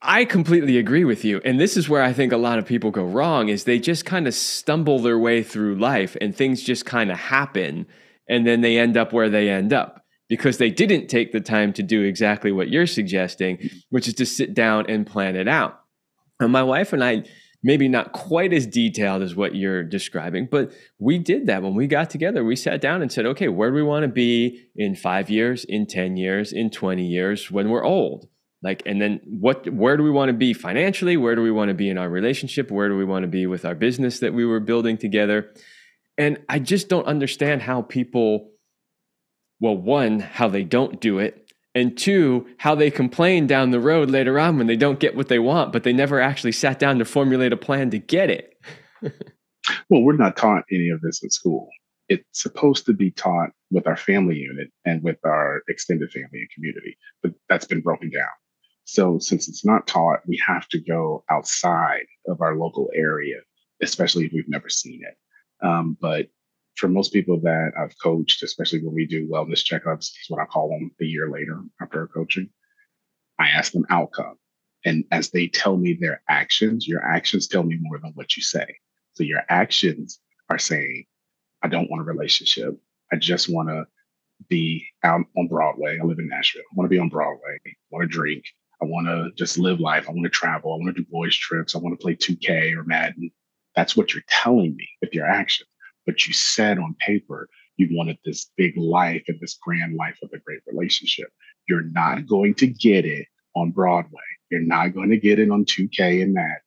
I 0.01 0.25
completely 0.25 0.77
agree 0.77 1.05
with 1.05 1.25
you. 1.25 1.41
And 1.43 1.59
this 1.59 1.75
is 1.75 1.89
where 1.89 2.03
I 2.03 2.13
think 2.13 2.31
a 2.31 2.37
lot 2.37 2.59
of 2.59 2.65
people 2.65 2.91
go 2.91 3.03
wrong 3.03 3.49
is 3.49 3.63
they 3.63 3.79
just 3.79 4.05
kind 4.05 4.27
of 4.27 4.33
stumble 4.33 4.99
their 4.99 5.17
way 5.17 5.43
through 5.43 5.75
life 5.75 6.15
and 6.21 6.35
things 6.35 6.61
just 6.61 6.85
kind 6.85 7.11
of 7.11 7.17
happen 7.17 7.87
and 8.29 8.45
then 8.45 8.61
they 8.61 8.77
end 8.77 8.95
up 8.95 9.11
where 9.11 9.29
they 9.29 9.49
end 9.49 9.73
up 9.73 9.98
because 10.29 10.59
they 10.59 10.69
didn't 10.69 11.07
take 11.07 11.31
the 11.31 11.41
time 11.41 11.73
to 11.73 11.83
do 11.83 12.03
exactly 12.03 12.51
what 12.51 12.69
you're 12.69 12.87
suggesting, 12.87 13.57
mm-hmm. 13.57 13.77
which 13.89 14.07
is 14.07 14.13
to 14.13 14.25
sit 14.25 14.53
down 14.53 14.85
and 14.87 15.05
plan 15.05 15.35
it 15.35 15.47
out. 15.47 15.81
And 16.39 16.51
my 16.51 16.63
wife 16.63 16.93
and 16.93 17.03
I, 17.03 17.23
maybe 17.61 17.89
not 17.89 18.13
quite 18.13 18.53
as 18.53 18.65
detailed 18.65 19.21
as 19.21 19.35
what 19.35 19.55
you're 19.55 19.83
describing, 19.83 20.47
but 20.49 20.71
we 20.99 21.17
did 21.17 21.47
that 21.47 21.61
when 21.61 21.75
we 21.75 21.87
got 21.87 22.09
together. 22.09 22.45
We 22.45 22.55
sat 22.55 22.79
down 22.79 23.01
and 23.01 23.11
said, 23.11 23.25
okay, 23.25 23.49
where 23.49 23.69
do 23.69 23.75
we 23.75 23.83
want 23.83 24.03
to 24.03 24.07
be 24.07 24.67
in 24.75 24.95
five 24.95 25.29
years, 25.29 25.65
in 25.65 25.85
10 25.85 26.15
years, 26.15 26.53
in 26.53 26.69
20 26.69 27.05
years 27.05 27.51
when 27.51 27.69
we're 27.69 27.83
old? 27.83 28.29
Like, 28.61 28.83
and 28.85 29.01
then 29.01 29.21
what, 29.25 29.67
where 29.69 29.97
do 29.97 30.03
we 30.03 30.11
want 30.11 30.29
to 30.29 30.33
be 30.33 30.53
financially? 30.53 31.17
Where 31.17 31.35
do 31.35 31.41
we 31.41 31.51
want 31.51 31.69
to 31.69 31.73
be 31.73 31.89
in 31.89 31.97
our 31.97 32.09
relationship? 32.09 32.71
Where 32.71 32.89
do 32.89 32.97
we 32.97 33.05
want 33.05 33.23
to 33.23 33.27
be 33.27 33.47
with 33.47 33.65
our 33.65 33.75
business 33.75 34.19
that 34.19 34.33
we 34.33 34.45
were 34.45 34.59
building 34.59 34.97
together? 34.97 35.53
And 36.17 36.39
I 36.49 36.59
just 36.59 36.89
don't 36.89 37.05
understand 37.05 37.61
how 37.61 37.81
people 37.81 38.51
well, 39.59 39.75
one, 39.75 40.19
how 40.19 40.47
they 40.47 40.63
don't 40.63 40.99
do 40.99 41.19
it, 41.19 41.51
and 41.75 41.97
two, 41.97 42.47
how 42.57 42.75
they 42.75 42.89
complain 42.89 43.47
down 43.47 43.71
the 43.71 43.79
road 43.79 44.09
later 44.09 44.39
on 44.39 44.57
when 44.57 44.67
they 44.67 44.75
don't 44.75 44.99
get 44.99 45.15
what 45.15 45.27
they 45.27 45.39
want, 45.39 45.71
but 45.71 45.83
they 45.83 45.93
never 45.93 46.19
actually 46.19 46.51
sat 46.51 46.79
down 46.79 46.99
to 46.99 47.05
formulate 47.05 47.53
a 47.53 47.57
plan 47.57 47.89
to 47.91 47.99
get 47.99 48.29
it. 48.29 48.53
well, 49.89 50.01
we're 50.01 50.17
not 50.17 50.35
taught 50.35 50.63
any 50.71 50.89
of 50.89 51.01
this 51.01 51.21
in 51.23 51.29
school. 51.29 51.69
It's 52.07 52.41
supposed 52.41 52.85
to 52.87 52.93
be 52.93 53.11
taught 53.11 53.51
with 53.69 53.85
our 53.85 53.97
family 53.97 54.35
unit 54.35 54.69
and 54.85 55.03
with 55.03 55.17
our 55.23 55.61
extended 55.69 56.11
family 56.11 56.39
and 56.39 56.49
community, 56.49 56.97
but 57.21 57.33
that's 57.49 57.65
been 57.65 57.81
broken 57.81 58.09
down. 58.09 58.29
So, 58.85 59.19
since 59.19 59.47
it's 59.47 59.63
not 59.63 59.85
taught, 59.85 60.21
we 60.25 60.41
have 60.47 60.67
to 60.69 60.79
go 60.79 61.23
outside 61.29 62.07
of 62.27 62.41
our 62.41 62.55
local 62.55 62.89
area, 62.95 63.35
especially 63.83 64.25
if 64.25 64.33
we've 64.33 64.49
never 64.49 64.69
seen 64.69 65.01
it. 65.07 65.15
Um, 65.63 65.95
but 66.01 66.29
for 66.75 66.87
most 66.87 67.11
people 67.11 67.39
that 67.41 67.71
I've 67.77 67.93
coached, 68.01 68.41
especially 68.43 68.79
when 68.83 68.95
we 68.95 69.05
do 69.05 69.27
wellness 69.27 69.63
checkups, 69.63 70.01
is 70.01 70.25
what 70.29 70.41
I 70.41 70.45
call 70.45 70.69
them 70.69 70.91
a 71.01 71.05
year 71.05 71.29
later 71.29 71.61
after 71.81 72.07
coaching. 72.07 72.49
I 73.37 73.47
ask 73.49 73.71
them 73.71 73.85
outcome. 73.89 74.35
And 74.85 75.03
as 75.11 75.29
they 75.29 75.47
tell 75.47 75.77
me 75.77 75.93
their 75.93 76.21
actions, 76.29 76.87
your 76.87 77.03
actions 77.03 77.47
tell 77.47 77.63
me 77.63 77.77
more 77.81 77.99
than 77.99 78.11
what 78.15 78.37
you 78.37 78.43
say. 78.43 78.65
So 79.13 79.23
your 79.23 79.43
actions 79.49 80.19
are 80.49 80.59
saying, 80.59 81.05
I 81.61 81.67
don't 81.67 81.89
want 81.89 82.01
a 82.01 82.05
relationship. 82.05 82.79
I 83.11 83.17
just 83.17 83.49
want 83.49 83.69
to 83.69 83.85
be 84.47 84.87
out 85.03 85.25
on 85.37 85.47
Broadway. 85.47 85.99
I 86.01 86.05
live 86.05 86.19
in 86.19 86.29
Nashville. 86.29 86.61
I 86.61 86.75
want 86.75 86.89
to 86.89 86.95
be 86.95 86.99
on 86.99 87.09
Broadway. 87.09 87.59
I 87.65 87.71
want 87.91 88.09
to 88.09 88.17
drink. 88.17 88.45
I 88.81 88.85
want 88.85 89.07
to 89.07 89.31
just 89.35 89.57
live 89.57 89.81
life. 89.81 90.05
I 90.07 90.13
want 90.13 90.23
to 90.23 90.29
travel. 90.29 90.71
I 90.71 90.77
want 90.77 90.95
to 90.95 91.01
do 91.01 91.07
boys 91.11 91.35
trips. 91.35 91.75
I 91.75 91.79
want 91.79 91.99
to 91.99 92.01
play 92.01 92.15
2K 92.15 92.77
or 92.77 92.85
Madden. 92.85 93.31
That's 93.75 93.97
what 93.97 94.13
you're 94.13 94.23
telling 94.29 94.75
me 94.77 94.87
with 95.01 95.13
your 95.13 95.25
actions 95.25 95.67
but 96.09 96.25
you 96.25 96.33
said 96.33 96.79
on 96.79 96.95
paper 97.05 97.47
you 97.77 97.87
wanted 97.91 98.17
this 98.25 98.49
big 98.57 98.75
life 98.75 99.21
and 99.27 99.39
this 99.39 99.59
grand 99.61 99.95
life 99.95 100.17
of 100.23 100.31
a 100.33 100.39
great 100.39 100.61
relationship. 100.65 101.27
You're 101.67 101.83
not 101.83 102.25
going 102.25 102.55
to 102.55 102.65
get 102.65 103.05
it 103.05 103.27
on 103.55 103.69
Broadway. 103.69 104.19
You're 104.49 104.61
not 104.61 104.95
going 104.95 105.11
to 105.11 105.17
get 105.17 105.37
it 105.37 105.51
on 105.51 105.65
2K 105.65 106.23
and 106.23 106.35
that. 106.35 106.61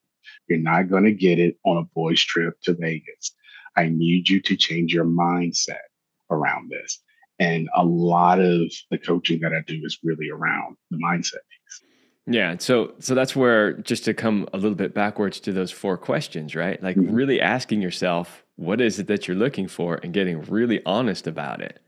You're 0.48 0.61
not 0.61 0.88
going 0.88 1.02
to 1.02 1.12
get 1.12 1.40
it 1.40 1.57
on 1.64 1.76
a 1.76 1.83
boys' 1.83 2.22
trip 2.22 2.55
to 2.62 2.74
Vegas. 2.74 3.35
I 3.76 3.88
need 3.88 4.28
you 4.28 4.40
to 4.42 4.57
change 4.57 4.94
your 4.94 5.07
mindset 5.07 5.88
around 6.31 6.70
this. 6.70 7.02
And 7.40 7.68
a 7.74 7.85
lot 7.85 8.38
of 8.38 8.72
the 8.92 8.98
coaching 8.98 9.40
that 9.40 9.52
I 9.52 9.62
do 9.66 9.81
is 9.85 9.98
really 10.05 10.31
around 10.31 10.76
the 10.92 10.98
mindset 10.98 11.42
piece. 11.50 11.83
Yeah, 12.26 12.57
so 12.59 12.94
so 13.00 13.16
that's 13.16 13.35
where 13.35 13.72
just 13.72 14.05
to 14.05 14.14
come 14.14 14.48
a 14.52 14.57
little 14.57 14.76
bit 14.76 14.94
backwards 14.94 15.40
to 15.40 15.52
those 15.52 15.72
four 15.72 15.98
questions, 15.98 16.55
right? 16.55 16.81
Like 16.81 16.96
mm-hmm. 16.96 17.12
really 17.12 17.40
asking 17.40 17.83
yourself, 17.83 18.41
what 18.57 18.81
is 18.81 18.99
it 18.99 19.07
that 19.09 19.27
you're 19.27 19.37
looking 19.37 19.69
for, 19.69 20.01
and 20.03 20.12
getting 20.12 20.43
really 20.43 20.83
honest 20.85 21.27
about 21.27 21.61
it. 21.61 21.81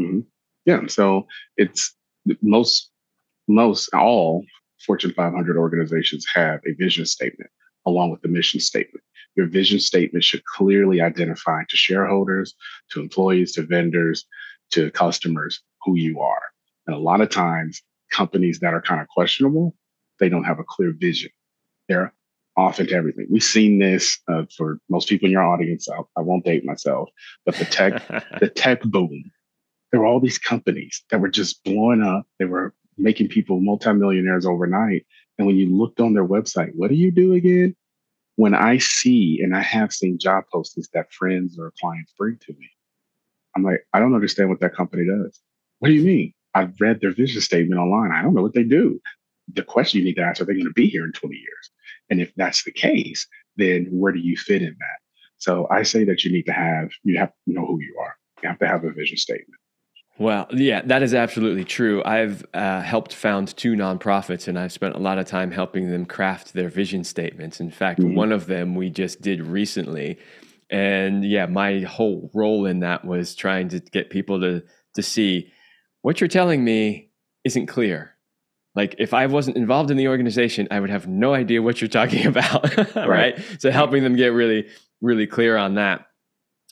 Mm-hmm. 0.00 0.20
Yeah, 0.64 0.86
so 0.86 1.26
it's 1.56 1.94
most 2.42 2.90
most 3.48 3.88
all 3.94 4.44
Fortune 4.84 5.12
500 5.12 5.56
organizations 5.56 6.26
have 6.34 6.60
a 6.66 6.74
vision 6.74 7.06
statement 7.06 7.50
along 7.86 8.10
with 8.10 8.20
the 8.22 8.28
mission 8.28 8.60
statement. 8.60 9.02
Your 9.34 9.46
vision 9.46 9.80
statement 9.80 10.24
should 10.24 10.44
clearly 10.44 11.00
identify 11.00 11.62
to 11.68 11.76
shareholders, 11.76 12.54
to 12.90 13.00
employees, 13.00 13.52
to 13.52 13.62
vendors, 13.62 14.26
to 14.72 14.90
customers 14.90 15.60
who 15.84 15.96
you 15.96 16.20
are. 16.20 16.42
And 16.86 16.94
a 16.94 16.98
lot 16.98 17.20
of 17.20 17.30
times 17.30 17.82
companies 18.12 18.58
that 18.60 18.74
are 18.74 18.82
kind 18.82 19.00
of 19.00 19.08
questionable, 19.08 19.74
they 20.18 20.28
don't 20.28 20.44
have 20.44 20.58
a 20.58 20.64
clear 20.64 20.92
vision. 20.92 21.30
They're 21.88 22.12
off 22.58 22.80
into 22.80 22.92
everything. 22.92 23.26
We've 23.30 23.42
seen 23.42 23.78
this 23.78 24.18
uh, 24.28 24.42
for 24.56 24.80
most 24.88 25.08
people 25.08 25.26
in 25.26 25.32
your 25.32 25.44
audience. 25.44 25.88
I, 25.88 26.00
I 26.16 26.22
won't 26.22 26.44
date 26.44 26.64
myself, 26.64 27.08
but 27.46 27.54
the 27.54 27.64
tech, 27.64 28.06
the 28.40 28.48
tech 28.48 28.82
boom. 28.82 29.30
There 29.90 30.00
were 30.00 30.06
all 30.06 30.20
these 30.20 30.38
companies 30.38 31.02
that 31.10 31.20
were 31.20 31.28
just 31.30 31.62
blowing 31.62 32.02
up. 32.02 32.26
They 32.38 32.44
were 32.44 32.74
making 32.98 33.28
people 33.28 33.60
multimillionaires 33.60 34.44
overnight. 34.44 35.06
And 35.38 35.46
when 35.46 35.56
you 35.56 35.68
looked 35.74 36.00
on 36.00 36.14
their 36.14 36.26
website, 36.26 36.72
what 36.74 36.90
do 36.90 36.96
you 36.96 37.12
do 37.12 37.32
again? 37.32 37.76
When 38.34 38.54
I 38.54 38.78
see 38.78 39.40
and 39.40 39.56
I 39.56 39.62
have 39.62 39.92
seen 39.92 40.18
job 40.18 40.44
postings 40.52 40.90
that 40.94 41.12
friends 41.12 41.58
or 41.58 41.72
clients 41.80 42.12
bring 42.18 42.38
to 42.38 42.52
me, 42.52 42.68
I'm 43.54 43.62
like, 43.62 43.86
I 43.92 44.00
don't 44.00 44.14
understand 44.14 44.50
what 44.50 44.60
that 44.60 44.74
company 44.74 45.06
does. 45.06 45.40
What 45.78 45.88
do 45.88 45.94
you 45.94 46.04
mean? 46.04 46.34
I've 46.54 46.74
read 46.80 47.00
their 47.00 47.12
vision 47.12 47.40
statement 47.40 47.80
online. 47.80 48.10
I 48.10 48.20
don't 48.20 48.34
know 48.34 48.42
what 48.42 48.54
they 48.54 48.64
do. 48.64 49.00
The 49.54 49.62
question 49.62 50.00
you 50.00 50.04
need 50.04 50.16
to 50.16 50.22
ask, 50.22 50.40
are 50.40 50.44
they 50.44 50.54
going 50.54 50.64
to 50.64 50.72
be 50.72 50.88
here 50.88 51.04
in 51.04 51.12
20 51.12 51.36
years? 51.36 51.70
And 52.10 52.20
if 52.20 52.32
that's 52.36 52.64
the 52.64 52.72
case, 52.72 53.26
then 53.56 53.86
where 53.90 54.12
do 54.12 54.20
you 54.20 54.36
fit 54.36 54.62
in 54.62 54.76
that? 54.78 54.98
So 55.38 55.68
I 55.70 55.82
say 55.82 56.04
that 56.04 56.24
you 56.24 56.32
need 56.32 56.46
to 56.46 56.52
have, 56.52 56.90
you 57.04 57.18
have 57.18 57.30
to 57.30 57.52
know 57.52 57.66
who 57.66 57.80
you 57.80 57.96
are. 58.00 58.14
You 58.42 58.48
have 58.48 58.58
to 58.58 58.66
have 58.66 58.84
a 58.84 58.92
vision 58.92 59.16
statement. 59.16 59.58
Well, 60.18 60.48
yeah, 60.50 60.82
that 60.82 61.04
is 61.04 61.14
absolutely 61.14 61.64
true. 61.64 62.02
I've 62.04 62.44
uh, 62.52 62.80
helped 62.80 63.14
found 63.14 63.56
two 63.56 63.74
nonprofits 63.74 64.48
and 64.48 64.58
I've 64.58 64.72
spent 64.72 64.96
a 64.96 64.98
lot 64.98 65.18
of 65.18 65.26
time 65.26 65.52
helping 65.52 65.90
them 65.90 66.04
craft 66.04 66.54
their 66.54 66.68
vision 66.68 67.04
statements. 67.04 67.60
In 67.60 67.70
fact, 67.70 68.00
mm-hmm. 68.00 68.16
one 68.16 68.32
of 68.32 68.46
them 68.46 68.74
we 68.74 68.90
just 68.90 69.20
did 69.20 69.40
recently. 69.40 70.18
And 70.70 71.24
yeah, 71.24 71.46
my 71.46 71.80
whole 71.80 72.32
role 72.34 72.66
in 72.66 72.80
that 72.80 73.04
was 73.04 73.36
trying 73.36 73.68
to 73.68 73.78
get 73.78 74.10
people 74.10 74.40
to, 74.40 74.64
to 74.94 75.02
see 75.02 75.52
what 76.02 76.20
you're 76.20 76.28
telling 76.28 76.64
me 76.64 77.10
isn't 77.44 77.66
clear. 77.66 78.17
Like 78.78 78.94
if 78.98 79.12
I 79.12 79.26
wasn't 79.26 79.56
involved 79.56 79.90
in 79.90 79.96
the 79.96 80.06
organization, 80.06 80.68
I 80.70 80.78
would 80.78 80.88
have 80.88 81.08
no 81.08 81.34
idea 81.34 81.60
what 81.60 81.80
you're 81.80 81.88
talking 81.88 82.26
about. 82.34 82.76
right. 82.94 83.08
right. 83.08 83.44
So 83.58 83.72
helping 83.72 84.04
them 84.04 84.14
get 84.14 84.28
really, 84.28 84.68
really 85.00 85.26
clear 85.26 85.56
on 85.56 85.74
that. 85.74 86.06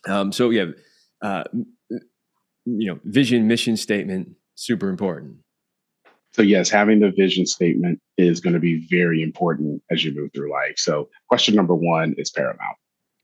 Um, 0.06 0.30
so 0.30 0.50
yeah, 0.50 0.66
uh, 1.20 1.42
you 1.90 2.86
know, 2.92 3.00
vision, 3.02 3.48
mission 3.48 3.76
statement, 3.76 4.36
super 4.54 4.88
important. 4.88 5.38
So 6.32 6.42
yes, 6.42 6.70
having 6.70 7.00
the 7.00 7.10
vision 7.10 7.44
statement 7.44 7.98
is 8.16 8.38
going 8.38 8.54
to 8.54 8.60
be 8.60 8.86
very 8.88 9.20
important 9.20 9.82
as 9.90 10.04
you 10.04 10.14
move 10.14 10.30
through 10.32 10.52
life. 10.52 10.74
So 10.76 11.08
question 11.28 11.56
number 11.56 11.74
one 11.74 12.14
is 12.18 12.30
paramount. 12.30 12.76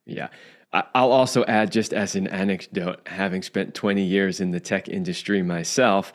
Yeah. 0.07 0.27
I'll 0.73 1.13
also 1.13 1.45
add, 1.45 1.71
just 1.71 1.93
as 1.93 2.17
an 2.17 2.27
anecdote, 2.27 3.07
having 3.07 3.43
spent 3.43 3.75
20 3.75 4.03
years 4.03 4.41
in 4.41 4.51
the 4.51 4.59
tech 4.59 4.89
industry 4.89 5.43
myself, 5.43 6.13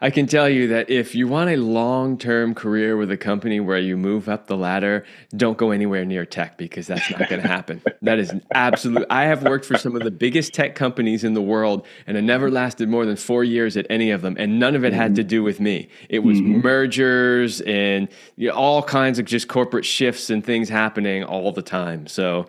I 0.00 0.10
can 0.10 0.26
tell 0.26 0.48
you 0.48 0.68
that 0.68 0.90
if 0.90 1.16
you 1.16 1.26
want 1.26 1.50
a 1.50 1.56
long 1.56 2.18
term 2.18 2.54
career 2.54 2.96
with 2.96 3.10
a 3.10 3.16
company 3.16 3.58
where 3.58 3.78
you 3.78 3.96
move 3.96 4.28
up 4.28 4.46
the 4.46 4.56
ladder, 4.56 5.04
don't 5.36 5.58
go 5.58 5.72
anywhere 5.72 6.04
near 6.04 6.24
tech 6.24 6.56
because 6.56 6.86
that's 6.86 7.10
not 7.10 7.28
going 7.28 7.42
to 7.42 7.48
happen. 7.48 7.82
that 8.02 8.20
is 8.20 8.32
absolute. 8.52 9.06
I 9.10 9.24
have 9.24 9.42
worked 9.42 9.64
for 9.64 9.76
some 9.76 9.96
of 9.96 10.04
the 10.04 10.12
biggest 10.12 10.54
tech 10.54 10.76
companies 10.76 11.24
in 11.24 11.34
the 11.34 11.42
world, 11.42 11.84
and 12.06 12.16
I 12.16 12.20
never 12.20 12.48
lasted 12.48 12.88
more 12.88 13.04
than 13.04 13.16
four 13.16 13.42
years 13.42 13.76
at 13.76 13.86
any 13.90 14.12
of 14.12 14.22
them, 14.22 14.36
and 14.38 14.60
none 14.60 14.76
of 14.76 14.84
it 14.84 14.92
had 14.92 15.16
to 15.16 15.24
do 15.24 15.42
with 15.42 15.58
me. 15.58 15.88
It 16.08 16.20
was 16.20 16.38
mm-hmm. 16.38 16.60
mergers 16.60 17.60
and 17.62 18.08
you 18.36 18.48
know, 18.48 18.54
all 18.54 18.84
kinds 18.84 19.18
of 19.18 19.24
just 19.24 19.48
corporate 19.48 19.84
shifts 19.84 20.30
and 20.30 20.44
things 20.44 20.68
happening 20.68 21.24
all 21.24 21.50
the 21.50 21.62
time. 21.62 22.06
So, 22.06 22.46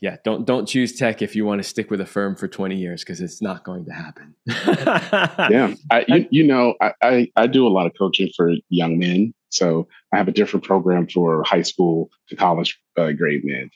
yeah, 0.00 0.16
don't 0.24 0.44
don't 0.44 0.66
choose 0.66 0.96
tech 0.96 1.22
if 1.22 1.34
you 1.34 1.44
want 1.44 1.60
to 1.60 1.68
stick 1.68 1.90
with 1.90 2.00
a 2.00 2.06
firm 2.06 2.36
for 2.36 2.46
20 2.46 2.76
years 2.76 3.02
because 3.02 3.20
it's 3.20 3.42
not 3.42 3.64
going 3.64 3.84
to 3.84 3.92
happen. 3.92 4.34
yeah, 4.46 5.74
I, 5.90 6.04
you, 6.06 6.28
you 6.30 6.46
know, 6.46 6.74
I, 6.80 6.92
I, 7.02 7.32
I 7.34 7.46
do 7.48 7.66
a 7.66 7.68
lot 7.68 7.86
of 7.86 7.92
coaching 7.98 8.30
for 8.36 8.52
young 8.68 8.98
men, 8.98 9.34
so 9.48 9.88
I 10.12 10.16
have 10.16 10.28
a 10.28 10.32
different 10.32 10.64
program 10.64 11.08
for 11.08 11.42
high 11.42 11.62
school 11.62 12.10
to 12.28 12.36
college 12.36 12.78
uh, 12.96 13.10
grade 13.10 13.44
men, 13.44 13.70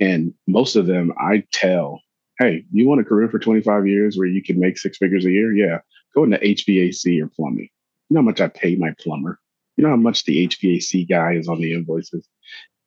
and 0.00 0.32
most 0.46 0.76
of 0.76 0.86
them 0.86 1.12
I 1.18 1.44
tell, 1.52 2.00
hey, 2.38 2.64
you 2.72 2.88
want 2.88 3.02
a 3.02 3.04
career 3.04 3.28
for 3.28 3.38
25 3.38 3.86
years 3.86 4.16
where 4.16 4.28
you 4.28 4.42
can 4.42 4.58
make 4.58 4.78
six 4.78 4.96
figures 4.96 5.26
a 5.26 5.30
year? 5.30 5.52
Yeah, 5.52 5.80
go 6.14 6.24
into 6.24 6.38
HVAC 6.38 7.22
or 7.22 7.28
plumbing. 7.28 7.68
You 8.08 8.14
know 8.14 8.20
how 8.20 8.26
much 8.26 8.40
I 8.40 8.48
pay 8.48 8.76
my 8.76 8.94
plumber. 8.98 9.38
You 9.76 9.84
know 9.84 9.90
how 9.90 9.96
much 9.96 10.24
the 10.24 10.48
HVAC 10.48 11.06
guy 11.06 11.34
is 11.34 11.48
on 11.48 11.60
the 11.60 11.74
invoices, 11.74 12.26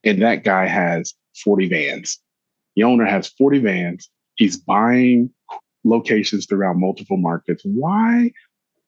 and 0.04 0.23
that 0.23 0.43
guy 0.43 0.65
has 0.65 1.13
40 1.43 1.69
vans 1.69 2.19
the 2.75 2.84
owner 2.84 3.05
has 3.05 3.27
40 3.27 3.60
vans. 3.60 4.10
He's 4.36 4.58
buying 4.58 5.32
locations 5.84 6.45
throughout 6.45 6.77
multiple 6.77 7.17
markets. 7.17 7.62
Why 7.65 8.32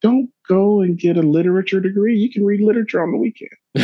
don't 0.02 0.28
go 0.48 0.80
and 0.80 0.98
get 0.98 1.16
a 1.16 1.22
literature 1.22 1.80
degree? 1.80 2.16
You 2.16 2.30
can 2.30 2.44
read 2.44 2.60
literature 2.60 3.02
on 3.02 3.12
the 3.12 3.18
weekend. 3.18 3.50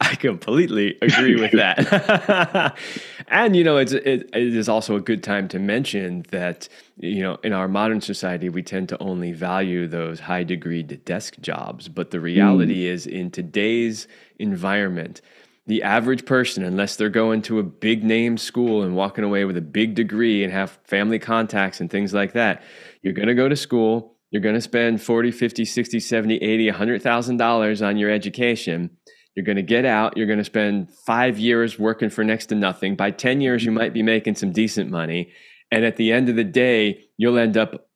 I 0.00 0.14
completely 0.20 0.96
agree 1.02 1.40
with 1.40 1.52
that. 1.52 2.76
and 3.28 3.56
you 3.56 3.64
know, 3.64 3.78
it's 3.78 3.92
it, 3.92 4.30
it 4.32 4.54
is 4.54 4.68
also 4.68 4.94
a 4.96 5.00
good 5.00 5.22
time 5.22 5.48
to 5.48 5.58
mention 5.58 6.24
that 6.30 6.68
you 6.98 7.22
know, 7.22 7.38
in 7.42 7.52
our 7.52 7.66
modern 7.66 8.00
society, 8.00 8.48
we 8.48 8.62
tend 8.62 8.88
to 8.90 9.02
only 9.02 9.32
value 9.32 9.88
those 9.88 10.20
high 10.20 10.44
degree 10.44 10.82
desk 10.82 11.36
jobs, 11.40 11.88
but 11.88 12.10
the 12.10 12.20
reality 12.20 12.84
mm. 12.84 12.92
is 12.92 13.06
in 13.06 13.30
today's 13.30 14.06
environment 14.38 15.20
the 15.68 15.82
average 15.82 16.24
person, 16.24 16.64
unless 16.64 16.96
they're 16.96 17.10
going 17.10 17.42
to 17.42 17.58
a 17.58 17.62
big 17.62 18.02
name 18.02 18.38
school 18.38 18.82
and 18.82 18.96
walking 18.96 19.22
away 19.22 19.44
with 19.44 19.56
a 19.58 19.62
big 19.62 19.94
degree 19.94 20.42
and 20.42 20.50
have 20.50 20.78
family 20.84 21.18
contacts 21.18 21.78
and 21.78 21.90
things 21.90 22.14
like 22.14 22.32
that, 22.32 22.62
you're 23.02 23.12
going 23.12 23.28
to 23.28 23.34
go 23.34 23.50
to 23.50 23.54
school. 23.54 24.16
You're 24.30 24.40
going 24.40 24.54
to 24.54 24.62
spend 24.62 25.02
40, 25.02 25.30
50, 25.30 25.66
60, 25.66 26.00
70, 26.00 26.36
80, 26.36 26.70
$100,000 26.70 27.86
on 27.86 27.96
your 27.98 28.10
education. 28.10 28.96
You're 29.34 29.44
going 29.44 29.56
to 29.56 29.62
get 29.62 29.84
out. 29.84 30.16
You're 30.16 30.26
going 30.26 30.38
to 30.38 30.44
spend 30.44 30.90
five 31.06 31.38
years 31.38 31.78
working 31.78 32.08
for 32.08 32.24
next 32.24 32.46
to 32.46 32.54
nothing. 32.54 32.96
By 32.96 33.10
10 33.10 33.42
years, 33.42 33.62
you 33.62 33.70
might 33.70 33.92
be 33.92 34.02
making 34.02 34.36
some 34.36 34.52
decent 34.52 34.90
money. 34.90 35.32
And 35.70 35.84
at 35.84 35.96
the 35.96 36.12
end 36.12 36.30
of 36.30 36.36
the 36.36 36.44
day, 36.44 37.04
you'll 37.18 37.38
end 37.38 37.58
up 37.58 37.90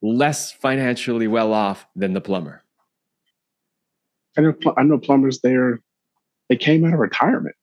less 0.00 0.50
financially 0.50 1.28
well 1.28 1.52
off 1.52 1.86
than 1.94 2.14
the 2.14 2.22
plumber. 2.22 2.64
I 4.38 4.40
know, 4.40 4.54
I 4.78 4.82
know 4.82 4.98
plumbers 4.98 5.40
there 5.42 5.82
they 6.52 6.56
came 6.56 6.84
out 6.84 6.92
of 6.92 6.98
retirement. 6.98 7.56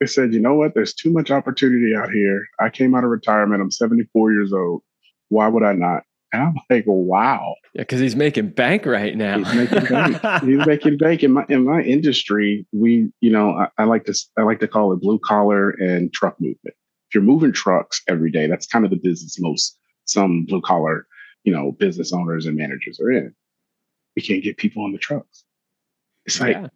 They 0.00 0.06
said, 0.06 0.34
you 0.34 0.40
know 0.40 0.54
what? 0.54 0.74
There's 0.74 0.92
too 0.92 1.12
much 1.12 1.30
opportunity 1.30 1.94
out 1.94 2.10
here. 2.10 2.44
I 2.58 2.68
came 2.68 2.96
out 2.96 3.04
of 3.04 3.10
retirement. 3.10 3.62
I'm 3.62 3.70
74 3.70 4.32
years 4.32 4.52
old. 4.52 4.82
Why 5.28 5.46
would 5.46 5.62
I 5.62 5.72
not? 5.74 6.02
And 6.32 6.42
I'm 6.42 6.54
like, 6.68 6.82
wow. 6.88 7.54
Yeah, 7.74 7.82
because 7.82 8.00
he's 8.00 8.16
making 8.16 8.48
bank 8.50 8.86
right 8.86 9.16
now. 9.16 9.38
He's 9.38 9.54
making 9.54 9.84
bank. 9.84 10.20
he's 10.42 10.66
making 10.66 10.96
bank. 10.96 11.22
In 11.22 11.30
my 11.30 11.44
in 11.48 11.64
my 11.64 11.80
industry, 11.80 12.66
we, 12.72 13.12
you 13.20 13.30
know, 13.30 13.52
I, 13.52 13.68
I 13.78 13.84
like 13.84 14.06
to 14.06 14.14
I 14.36 14.42
like 14.42 14.58
to 14.58 14.66
call 14.66 14.92
it 14.92 15.00
blue 15.00 15.20
collar 15.20 15.70
and 15.70 16.12
truck 16.12 16.34
movement. 16.40 16.74
If 17.08 17.14
you're 17.14 17.22
moving 17.22 17.52
trucks 17.52 18.02
every 18.08 18.32
day, 18.32 18.48
that's 18.48 18.66
kind 18.66 18.84
of 18.84 18.90
the 18.90 18.96
business 18.96 19.38
most 19.38 19.78
some 20.06 20.44
blue 20.44 20.60
collar, 20.60 21.06
you 21.44 21.52
know, 21.52 21.70
business 21.70 22.12
owners 22.12 22.46
and 22.46 22.56
managers 22.56 22.98
are 22.98 23.12
in. 23.12 23.32
We 24.16 24.22
can't 24.22 24.42
get 24.42 24.56
people 24.56 24.82
on 24.82 24.90
the 24.90 24.98
trucks. 24.98 25.44
It's 26.26 26.40
like 26.40 26.56
yeah 26.56 26.66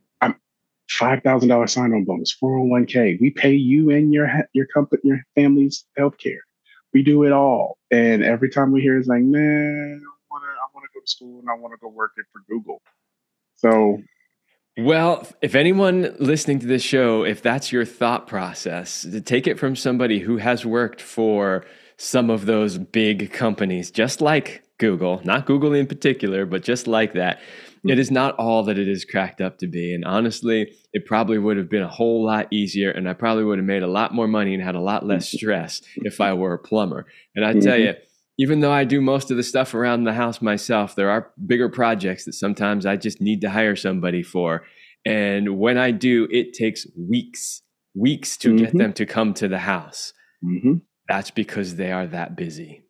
five 0.88 1.22
thousand 1.22 1.49
dollar 1.49 1.66
sign 1.66 1.92
on 1.92 2.05
bonus, 2.05 2.33
four 2.33 2.59
hundred 2.59 2.70
one 2.70 2.87
k. 2.87 3.18
We 3.20 3.31
pay 3.31 3.53
you 3.53 3.90
and 3.90 4.12
your 4.12 4.29
your 4.53 4.66
company, 4.66 5.01
your 5.05 5.20
family's 5.35 5.85
health 5.96 6.18
care. 6.18 6.40
We 6.92 7.03
do 7.03 7.25
it 7.25 7.33
all, 7.33 7.79
and 7.90 8.22
every 8.22 8.51
time 8.51 8.72
we 8.72 8.81
hear 8.81 8.99
it's 8.99 9.09
like, 9.09 9.22
man, 9.22 10.03
I 10.03 10.25
want 10.31 10.44
to 10.44 10.49
I 10.49 10.66
want 10.75 10.85
to 10.85 10.99
go 10.99 11.01
to 11.05 11.11
school 11.11 11.40
and 11.40 11.51
I 11.51 11.55
want 11.55 11.72
to 11.75 11.79
go 11.81 11.88
work 11.88 12.12
it 12.16 12.27
for 12.33 12.42
Google. 12.49 12.81
So. 13.57 14.03
Well, 14.79 15.27
if 15.40 15.55
anyone 15.55 16.14
listening 16.18 16.59
to 16.59 16.66
this 16.66 16.83
show, 16.83 17.25
if 17.25 17.40
that's 17.40 17.72
your 17.72 17.87
thought 17.87 18.27
process, 18.27 19.07
take 19.25 19.46
it 19.46 19.59
from 19.59 19.75
somebody 19.75 20.18
who 20.18 20.37
has 20.37 20.66
worked 20.66 21.01
for 21.01 21.64
some 21.96 22.29
of 22.29 22.44
those 22.44 22.77
big 22.77 23.33
companies, 23.33 23.90
just 23.90 24.20
like 24.20 24.65
Google, 24.79 25.21
not 25.25 25.47
Google 25.47 25.73
in 25.73 25.87
particular, 25.87 26.45
but 26.47 26.62
just 26.62 26.87
like 26.87 27.15
that, 27.15 27.41
it 27.85 27.99
is 27.99 28.11
not 28.11 28.35
all 28.37 28.65
that 28.65 28.79
it 28.79 28.89
is 28.89 29.05
cracked 29.05 29.41
up 29.41 29.59
to 29.59 29.67
be. 29.67 29.95
And 29.95 30.05
honestly, 30.05 30.73
it 30.93 31.07
probably 31.07 31.39
would 31.39 31.57
have 31.57 31.69
been 31.69 31.83
a 31.83 31.89
whole 31.89 32.25
lot 32.25 32.49
easier 32.53 32.91
and 32.91 33.09
I 33.09 33.12
probably 33.12 33.45
would 33.45 33.59
have 33.59 33.67
made 33.67 33.83
a 33.83 33.89
lot 33.89 34.12
more 34.12 34.27
money 34.27 34.55
and 34.55 34.62
had 34.62 34.75
a 34.75 34.81
lot 34.81 35.07
less 35.07 35.29
stress 35.33 35.83
if 35.97 36.21
I 36.21 36.33
were 36.33 36.55
a 36.55 36.59
plumber. 36.59 37.07
And 37.35 37.45
I 37.45 37.53
tell 37.55 37.79
you, 37.79 37.95
even 38.39 38.61
though 38.61 38.73
I 38.73 38.85
do 38.85 39.01
most 39.01 39.31
of 39.31 39.37
the 39.37 39.43
stuff 39.43 39.73
around 39.73 40.05
the 40.05 40.12
house 40.12 40.43
myself, 40.43 40.95
there 40.95 41.11
are 41.11 41.33
bigger 41.47 41.69
projects 41.69 42.25
that 42.25 42.35
sometimes 42.35 42.85
I 42.85 42.97
just 42.97 43.21
need 43.21 43.41
to 43.43 43.51
hire 43.51 43.77
somebody 43.77 44.23
for. 44.23 44.65
And 45.07 45.59
when 45.59 45.79
I 45.79 45.93
do, 45.93 46.27
it 46.31 46.53
takes 46.53 46.87
weeks, 46.99 47.62
weeks 47.95 48.37
to 48.39 48.49
mm-hmm. 48.49 48.65
get 48.65 48.77
them 48.77 48.93
to 48.95 49.07
come 49.07 49.33
to 49.35 49.49
the 49.49 49.61
house. 49.61 50.12
Mm-hmm. 50.45 50.75
That's 51.09 51.31
because 51.31 51.77
they 51.77 51.93
are 51.93 52.07
that 52.09 52.37
busy. 52.37 52.86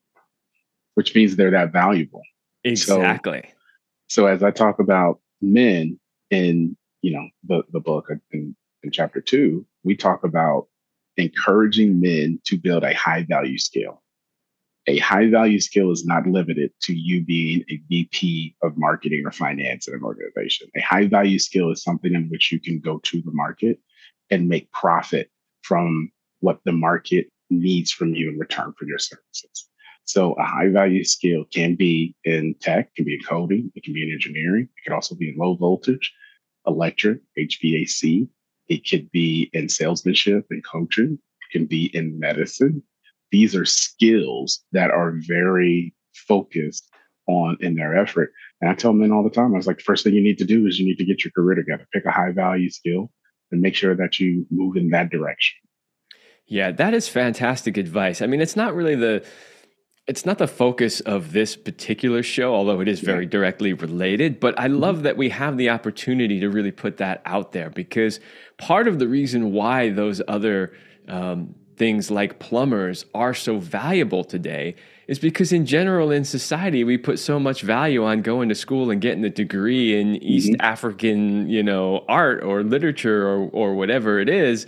Which 0.96 1.14
means 1.14 1.36
they're 1.36 1.50
that 1.52 1.72
valuable. 1.72 2.22
Exactly. 2.64 3.42
So 3.44 3.52
so 4.08 4.26
as 4.26 4.42
I 4.42 4.50
talk 4.50 4.78
about 4.80 5.20
men 5.40 5.98
in 6.30 6.76
you 7.02 7.12
know 7.12 7.28
the 7.44 7.62
the 7.72 7.80
book 7.80 8.08
in, 8.32 8.56
in 8.82 8.90
chapter 8.90 9.20
two, 9.20 9.64
we 9.84 9.96
talk 9.96 10.24
about 10.24 10.66
encouraging 11.16 12.00
men 12.00 12.40
to 12.44 12.58
build 12.58 12.84
a 12.84 12.94
high 12.94 13.24
value 13.28 13.58
skill. 13.58 14.02
A 14.88 14.98
high 14.98 15.28
value 15.28 15.58
skill 15.58 15.90
is 15.90 16.06
not 16.06 16.26
limited 16.26 16.70
to 16.82 16.94
you 16.94 17.24
being 17.24 17.64
a 17.68 17.80
VP 17.88 18.54
of 18.62 18.76
marketing 18.76 19.22
or 19.24 19.32
finance 19.32 19.88
in 19.88 19.94
an 19.94 20.02
organization. 20.02 20.68
A 20.76 20.80
high 20.80 21.08
value 21.08 21.40
skill 21.40 21.72
is 21.72 21.82
something 21.82 22.14
in 22.14 22.28
which 22.28 22.52
you 22.52 22.60
can 22.60 22.78
go 22.78 22.98
to 22.98 23.20
the 23.22 23.32
market 23.32 23.80
and 24.30 24.48
make 24.48 24.70
profit 24.70 25.30
from 25.62 26.12
what 26.40 26.60
the 26.64 26.72
market 26.72 27.26
needs 27.50 27.90
from 27.90 28.14
you 28.14 28.28
in 28.28 28.38
return 28.38 28.72
for 28.78 28.86
your 28.86 28.98
services. 28.98 29.68
So 30.06 30.34
a 30.34 30.44
high 30.44 30.68
value 30.68 31.04
skill 31.04 31.44
can 31.52 31.74
be 31.74 32.14
in 32.24 32.54
tech, 32.60 32.94
can 32.94 33.04
be 33.04 33.14
in 33.14 33.20
coding, 33.20 33.72
it 33.74 33.82
can 33.82 33.92
be 33.92 34.04
in 34.04 34.12
engineering, 34.12 34.68
it 34.76 34.84
can 34.84 34.94
also 34.94 35.16
be 35.16 35.30
in 35.30 35.36
low 35.36 35.56
voltage, 35.56 36.12
electric, 36.66 37.18
HVAC. 37.38 38.28
It 38.68 38.88
could 38.88 39.10
be 39.10 39.50
in 39.52 39.68
salesmanship 39.68 40.46
and 40.50 40.64
coaching. 40.64 41.18
It 41.42 41.52
can 41.52 41.66
be 41.66 41.86
in 41.94 42.18
medicine. 42.18 42.82
These 43.30 43.54
are 43.54 43.64
skills 43.64 44.64
that 44.72 44.90
are 44.90 45.14
very 45.26 45.92
focused 46.14 46.88
on 47.28 47.56
in 47.60 47.74
their 47.74 47.96
effort. 47.96 48.32
And 48.60 48.70
I 48.70 48.74
tell 48.74 48.92
men 48.92 49.12
all 49.12 49.24
the 49.24 49.30
time, 49.30 49.54
I 49.54 49.56
was 49.56 49.66
like, 49.66 49.78
the 49.78 49.84
first 49.84 50.04
thing 50.04 50.14
you 50.14 50.22
need 50.22 50.38
to 50.38 50.44
do 50.44 50.66
is 50.66 50.78
you 50.78 50.86
need 50.86 50.98
to 50.98 51.04
get 51.04 51.24
your 51.24 51.32
career 51.32 51.56
together. 51.56 51.86
Pick 51.92 52.04
a 52.04 52.10
high 52.10 52.30
value 52.30 52.70
skill 52.70 53.10
and 53.50 53.60
make 53.60 53.74
sure 53.74 53.94
that 53.96 54.18
you 54.20 54.46
move 54.50 54.76
in 54.76 54.90
that 54.90 55.10
direction. 55.10 55.56
Yeah, 56.46 56.70
that 56.70 56.94
is 56.94 57.08
fantastic 57.08 57.76
advice. 57.76 58.22
I 58.22 58.26
mean, 58.26 58.40
it's 58.40 58.54
not 58.54 58.74
really 58.74 58.94
the 58.94 59.24
it's 60.06 60.24
not 60.24 60.38
the 60.38 60.46
focus 60.46 61.00
of 61.00 61.32
this 61.32 61.56
particular 61.56 62.22
show, 62.22 62.54
although 62.54 62.80
it 62.80 62.86
is 62.86 63.00
very 63.00 63.24
yeah. 63.24 63.30
directly 63.30 63.72
related. 63.72 64.38
But 64.38 64.58
I 64.58 64.68
mm-hmm. 64.68 64.78
love 64.78 65.02
that 65.02 65.16
we 65.16 65.30
have 65.30 65.56
the 65.56 65.70
opportunity 65.70 66.38
to 66.40 66.48
really 66.48 66.70
put 66.70 66.98
that 66.98 67.22
out 67.24 67.52
there 67.52 67.70
because 67.70 68.20
part 68.56 68.86
of 68.86 68.98
the 68.98 69.08
reason 69.08 69.52
why 69.52 69.90
those 69.90 70.22
other 70.28 70.72
um, 71.08 71.54
things 71.76 72.10
like 72.10 72.38
plumbers 72.38 73.04
are 73.14 73.34
so 73.34 73.58
valuable 73.58 74.22
today 74.22 74.76
is 75.08 75.18
because 75.18 75.52
in 75.52 75.66
general 75.66 76.10
in 76.10 76.24
society 76.24 76.82
we 76.82 76.96
put 76.96 77.18
so 77.18 77.38
much 77.38 77.62
value 77.62 78.04
on 78.04 78.22
going 78.22 78.48
to 78.48 78.54
school 78.54 78.90
and 78.90 79.00
getting 79.00 79.24
a 79.24 79.30
degree 79.30 80.00
in 80.00 80.16
East 80.22 80.50
mm-hmm. 80.50 80.60
African, 80.60 81.48
you 81.48 81.62
know, 81.62 82.04
art 82.08 82.44
or 82.44 82.62
literature 82.62 83.26
or 83.26 83.48
or 83.50 83.74
whatever 83.74 84.20
it 84.20 84.28
is 84.28 84.66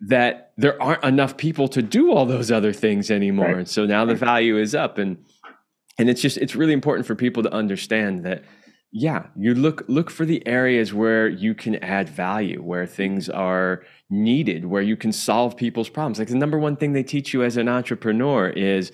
that 0.00 0.52
there 0.56 0.80
aren't 0.82 1.04
enough 1.04 1.36
people 1.36 1.68
to 1.68 1.82
do 1.82 2.12
all 2.12 2.26
those 2.26 2.50
other 2.50 2.72
things 2.72 3.10
anymore. 3.10 3.46
Right. 3.46 3.56
And 3.58 3.68
so 3.68 3.84
now 3.84 4.04
the 4.04 4.14
value 4.14 4.58
is 4.58 4.74
up 4.74 4.98
and 4.98 5.24
and 5.98 6.08
it's 6.08 6.22
just 6.22 6.38
it's 6.38 6.56
really 6.56 6.72
important 6.72 7.06
for 7.06 7.14
people 7.14 7.42
to 7.42 7.52
understand 7.52 8.24
that 8.24 8.42
yeah, 8.92 9.26
you 9.36 9.54
look 9.54 9.84
look 9.86 10.10
for 10.10 10.24
the 10.24 10.44
areas 10.46 10.92
where 10.92 11.28
you 11.28 11.54
can 11.54 11.76
add 11.76 12.08
value, 12.08 12.60
where 12.60 12.86
things 12.86 13.28
are 13.28 13.84
needed, 14.08 14.64
where 14.64 14.82
you 14.82 14.96
can 14.96 15.12
solve 15.12 15.56
people's 15.56 15.88
problems. 15.88 16.18
Like 16.18 16.28
the 16.28 16.34
number 16.34 16.58
one 16.58 16.76
thing 16.76 16.92
they 16.92 17.04
teach 17.04 17.32
you 17.32 17.44
as 17.44 17.56
an 17.56 17.68
entrepreneur 17.68 18.48
is 18.48 18.90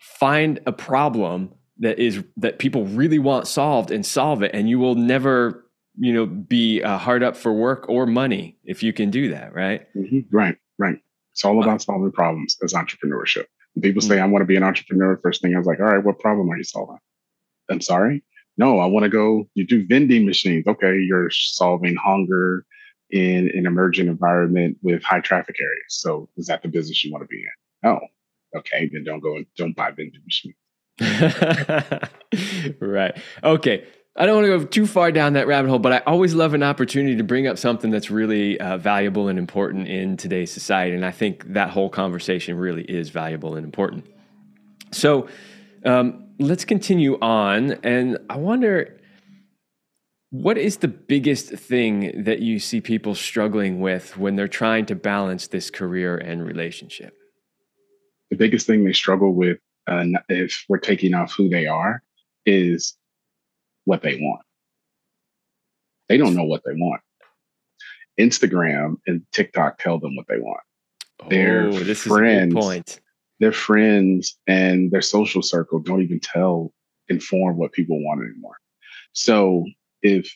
find 0.00 0.60
a 0.66 0.72
problem 0.72 1.52
that 1.78 1.98
is 1.98 2.22
that 2.36 2.58
people 2.58 2.84
really 2.84 3.18
want 3.18 3.48
solved 3.48 3.90
and 3.90 4.04
solve 4.04 4.42
it 4.42 4.50
and 4.54 4.68
you 4.68 4.78
will 4.78 4.94
never 4.94 5.64
you 6.00 6.14
know 6.14 6.26
be 6.26 6.82
uh, 6.82 6.96
hard 6.96 7.22
up 7.22 7.36
for 7.36 7.52
work 7.52 7.88
or 7.88 8.06
money 8.06 8.56
if 8.64 8.82
you 8.82 8.92
can 8.92 9.10
do 9.10 9.28
that 9.28 9.54
right? 9.54 9.86
Mm-hmm. 9.94 10.20
right 10.34 10.56
right. 10.78 10.98
It's 11.32 11.44
all 11.44 11.62
about 11.62 11.80
solving 11.82 12.10
problems 12.10 12.56
as 12.64 12.72
entrepreneurship. 12.72 13.44
When 13.74 13.82
people 13.82 14.02
say 14.02 14.16
mm-hmm. 14.16 14.24
i 14.24 14.26
want 14.26 14.42
to 14.42 14.46
be 14.46 14.56
an 14.56 14.64
entrepreneur 14.64 15.20
first 15.22 15.42
thing 15.42 15.54
i 15.54 15.58
was 15.58 15.66
like 15.66 15.78
all 15.78 15.86
right 15.86 16.02
what 16.02 16.18
problem 16.18 16.50
are 16.50 16.56
you 16.56 16.64
solving? 16.64 16.98
I'm 17.70 17.82
sorry? 17.82 18.24
No 18.56 18.78
i 18.78 18.86
want 18.86 19.04
to 19.04 19.10
go 19.10 19.46
you 19.54 19.66
do 19.66 19.86
vending 19.86 20.24
machines. 20.26 20.66
Okay 20.66 20.98
you're 20.98 21.30
solving 21.30 21.96
hunger 21.96 22.64
in 23.10 23.50
an 23.54 23.66
emerging 23.66 24.06
environment 24.06 24.78
with 24.82 25.02
high 25.02 25.20
traffic 25.20 25.56
areas. 25.60 25.84
So 25.88 26.28
is 26.36 26.46
that 26.46 26.62
the 26.62 26.68
business 26.68 27.04
you 27.04 27.12
want 27.12 27.24
to 27.24 27.28
be 27.28 27.42
in? 27.42 27.90
No. 27.90 28.00
Okay 28.56 28.88
then 28.90 29.04
don't 29.04 29.20
go 29.20 29.36
and 29.36 29.46
don't 29.56 29.76
buy 29.76 29.90
vending 29.90 30.22
machines. 30.24 30.54
Right. 32.80 33.16
Okay 33.42 33.84
I 34.16 34.26
don't 34.26 34.36
want 34.36 34.46
to 34.46 34.58
go 34.58 34.64
too 34.64 34.86
far 34.86 35.12
down 35.12 35.34
that 35.34 35.46
rabbit 35.46 35.68
hole, 35.68 35.78
but 35.78 35.92
I 35.92 35.98
always 35.98 36.34
love 36.34 36.52
an 36.52 36.62
opportunity 36.62 37.16
to 37.16 37.24
bring 37.24 37.46
up 37.46 37.58
something 37.58 37.90
that's 37.90 38.10
really 38.10 38.58
uh, 38.60 38.76
valuable 38.76 39.28
and 39.28 39.38
important 39.38 39.86
in 39.86 40.16
today's 40.16 40.50
society. 40.50 40.96
And 40.96 41.06
I 41.06 41.12
think 41.12 41.52
that 41.52 41.70
whole 41.70 41.88
conversation 41.88 42.56
really 42.56 42.82
is 42.82 43.10
valuable 43.10 43.54
and 43.54 43.64
important. 43.64 44.06
So 44.90 45.28
um, 45.84 46.26
let's 46.40 46.64
continue 46.64 47.18
on. 47.20 47.72
And 47.84 48.18
I 48.28 48.36
wonder 48.36 49.00
what 50.30 50.58
is 50.58 50.78
the 50.78 50.88
biggest 50.88 51.50
thing 51.50 52.24
that 52.24 52.40
you 52.40 52.58
see 52.58 52.80
people 52.80 53.14
struggling 53.14 53.80
with 53.80 54.16
when 54.16 54.36
they're 54.36 54.48
trying 54.48 54.86
to 54.86 54.94
balance 54.94 55.48
this 55.48 55.70
career 55.70 56.16
and 56.16 56.44
relationship? 56.44 57.16
The 58.30 58.36
biggest 58.36 58.66
thing 58.66 58.84
they 58.84 58.92
struggle 58.92 59.34
with, 59.34 59.58
uh, 59.88 60.04
if 60.28 60.64
we're 60.68 60.78
taking 60.78 61.14
off 61.14 61.32
who 61.32 61.48
they 61.48 61.66
are, 61.66 62.02
is 62.46 62.96
what 63.84 64.02
they 64.02 64.16
want. 64.16 64.42
They 66.08 66.16
don't 66.16 66.34
know 66.34 66.44
what 66.44 66.62
they 66.64 66.74
want. 66.74 67.00
Instagram 68.18 68.96
and 69.06 69.22
TikTok 69.32 69.78
tell 69.78 69.98
them 69.98 70.16
what 70.16 70.26
they 70.28 70.38
want. 70.38 70.60
Their 71.28 71.68
oh, 71.68 71.72
this 71.72 72.02
friends, 72.02 72.54
point. 72.54 73.00
Their 73.38 73.52
friends 73.52 74.38
and 74.46 74.90
their 74.90 75.02
social 75.02 75.42
circle 75.42 75.78
don't 75.78 76.02
even 76.02 76.20
tell, 76.20 76.72
inform 77.08 77.56
what 77.56 77.72
people 77.72 78.02
want 78.02 78.22
anymore. 78.22 78.56
So 79.12 79.64
if 80.02 80.34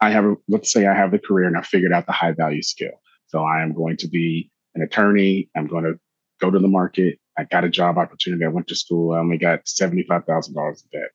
I 0.00 0.10
have, 0.10 0.24
a, 0.24 0.36
let's 0.48 0.72
say 0.72 0.86
I 0.86 0.94
have 0.94 1.10
the 1.10 1.18
career 1.18 1.46
and 1.46 1.56
I 1.56 1.62
figured 1.62 1.92
out 1.92 2.06
the 2.06 2.12
high 2.12 2.32
value 2.32 2.62
skill. 2.62 2.92
So 3.28 3.42
I 3.42 3.62
am 3.62 3.72
going 3.72 3.96
to 3.98 4.08
be 4.08 4.50
an 4.74 4.82
attorney. 4.82 5.50
I'm 5.56 5.66
going 5.66 5.84
to 5.84 5.98
go 6.40 6.50
to 6.50 6.58
the 6.58 6.68
market. 6.68 7.18
I 7.38 7.44
got 7.44 7.64
a 7.64 7.68
job 7.68 7.98
opportunity. 7.98 8.44
I 8.44 8.48
went 8.48 8.68
to 8.68 8.76
school. 8.76 9.12
I 9.12 9.18
only 9.18 9.38
got 9.38 9.64
$75,000 9.64 10.48
in 10.48 11.00
debt. 11.00 11.10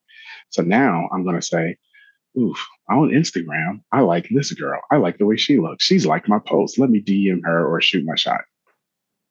So 0.52 0.62
now 0.62 1.08
I'm 1.12 1.24
going 1.24 1.36
to 1.36 1.46
say, 1.46 1.76
oof, 2.38 2.64
on 2.88 3.08
Instagram, 3.08 3.80
I 3.90 4.00
like 4.00 4.28
this 4.30 4.52
girl. 4.52 4.80
I 4.90 4.96
like 4.96 5.18
the 5.18 5.26
way 5.26 5.36
she 5.36 5.58
looks. 5.58 5.84
She's 5.84 6.06
like 6.06 6.28
my 6.28 6.38
post. 6.38 6.78
Let 6.78 6.90
me 6.90 7.02
DM 7.02 7.40
her 7.44 7.66
or 7.66 7.80
shoot 7.80 8.04
my 8.04 8.14
shot. 8.14 8.42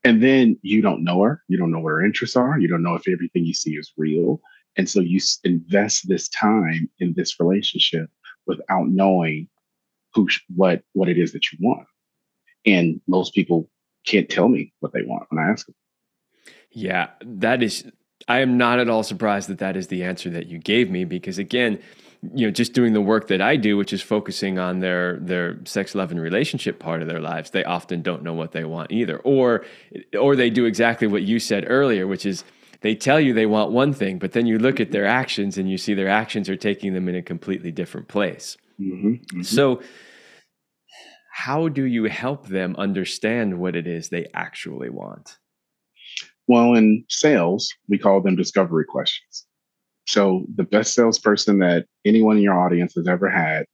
And 0.04 0.22
then 0.22 0.58
you 0.64 0.82
don't 0.82 1.04
know 1.04 1.22
her. 1.22 1.44
You 1.48 1.58
don't 1.58 1.72
know 1.72 1.80
what 1.80 1.92
her 1.92 2.04
interests 2.04 2.36
are. 2.36 2.60
You 2.60 2.68
don't 2.68 2.84
know 2.84 2.96
if 2.96 3.08
everything 3.08 3.46
you 3.46 3.54
see 3.54 3.72
is 3.72 3.94
real. 3.98 4.42
And 4.78 4.90
so 4.90 5.00
you 5.00 5.20
invest 5.44 6.08
this 6.08 6.28
time 6.30 6.90
in 7.00 7.14
this 7.16 7.40
relationship 7.40 8.10
without 8.48 8.88
knowing 8.88 9.48
who, 10.16 10.28
what, 10.56 10.82
what 10.94 11.08
it 11.08 11.20
is 11.20 11.34
that 11.34 11.52
you 11.52 11.60
want. 11.62 11.88
And 12.66 13.00
most 13.08 13.36
people 13.36 13.70
can't 14.08 14.30
tell 14.30 14.48
me 14.48 14.74
what 14.80 14.92
they 14.92 15.04
want 15.04 15.28
when 15.30 15.44
I 15.44 15.52
ask 15.52 15.68
them. 15.68 15.76
Yeah, 16.72 17.10
that 17.24 17.62
is 17.62 17.86
I 18.28 18.40
am 18.40 18.58
not 18.58 18.80
at 18.80 18.90
all 18.90 19.04
surprised 19.04 19.50
that 19.50 19.60
that 19.60 19.76
is 19.76 19.88
the 19.88 20.04
answer 20.04 20.30
that 20.32 20.48
you 20.48 20.58
gave 20.58 20.90
me 20.90 21.06
because 21.06 21.38
again, 21.38 21.80
you 22.34 22.46
know, 22.46 22.52
just 22.52 22.74
doing 22.74 22.94
the 22.94 23.02
work 23.02 23.28
that 23.28 23.42
I 23.42 23.56
do, 23.56 23.78
which 23.78 23.94
is 23.94 24.02
focusing 24.02 24.60
on 24.60 24.80
their 24.80 25.18
their 25.20 25.60
sex, 25.66 25.96
love, 25.96 26.12
and 26.12 26.22
relationship 26.22 26.78
part 26.80 27.02
of 27.02 27.08
their 27.08 27.20
lives, 27.20 27.50
they 27.50 27.64
often 27.64 28.02
don't 28.02 28.24
know 28.24 28.34
what 28.34 28.52
they 28.52 28.64
want 28.64 28.92
either, 28.92 29.18
or 29.20 29.66
or 30.18 30.36
they 30.36 30.52
do 30.52 30.66
exactly 30.66 31.08
what 31.08 31.24
you 31.24 31.40
said 31.40 31.66
earlier, 31.68 32.06
which 32.06 32.26
is 32.26 32.44
they 32.82 32.96
tell 32.96 33.20
you 33.20 33.34
they 33.34 33.46
want 33.46 33.72
one 33.72 33.94
thing, 33.94 34.20
but 34.20 34.34
then 34.34 34.46
you 34.46 34.60
look 34.60 34.80
at 34.80 34.92
their 34.92 35.06
actions 35.06 35.58
and 35.58 35.70
you 35.70 35.78
see 35.78 35.94
their 35.94 36.10
actions 36.10 36.50
are 36.50 36.56
taking 36.56 36.94
them 36.94 37.08
in 37.08 37.16
a 37.16 37.22
completely 37.22 37.72
different 37.72 38.08
place. 38.08 38.58
Mm-hmm, 38.80 39.08
mm-hmm. 39.08 39.42
So, 39.44 39.82
how 41.32 41.70
do 41.70 41.84
you 41.84 42.06
help 42.06 42.48
them 42.48 42.76
understand 42.78 43.60
what 43.60 43.76
it 43.76 43.88
is 43.88 44.10
they 44.10 44.28
actually 44.34 44.90
want? 44.90 45.38
Well, 46.52 46.74
in 46.74 47.06
sales, 47.08 47.74
we 47.88 47.98
call 47.98 48.20
them 48.20 48.36
discovery 48.36 48.84
questions. 48.84 49.46
So 50.06 50.46
the 50.54 50.66
best 50.66 50.94
salesperson 50.94 51.60
that 51.60 51.86
anyone 52.04 52.36
in 52.36 52.44
your 52.44 52.60
audience 52.60 52.94
has 52.96 53.08
ever 53.08 53.30
had, 53.30 53.66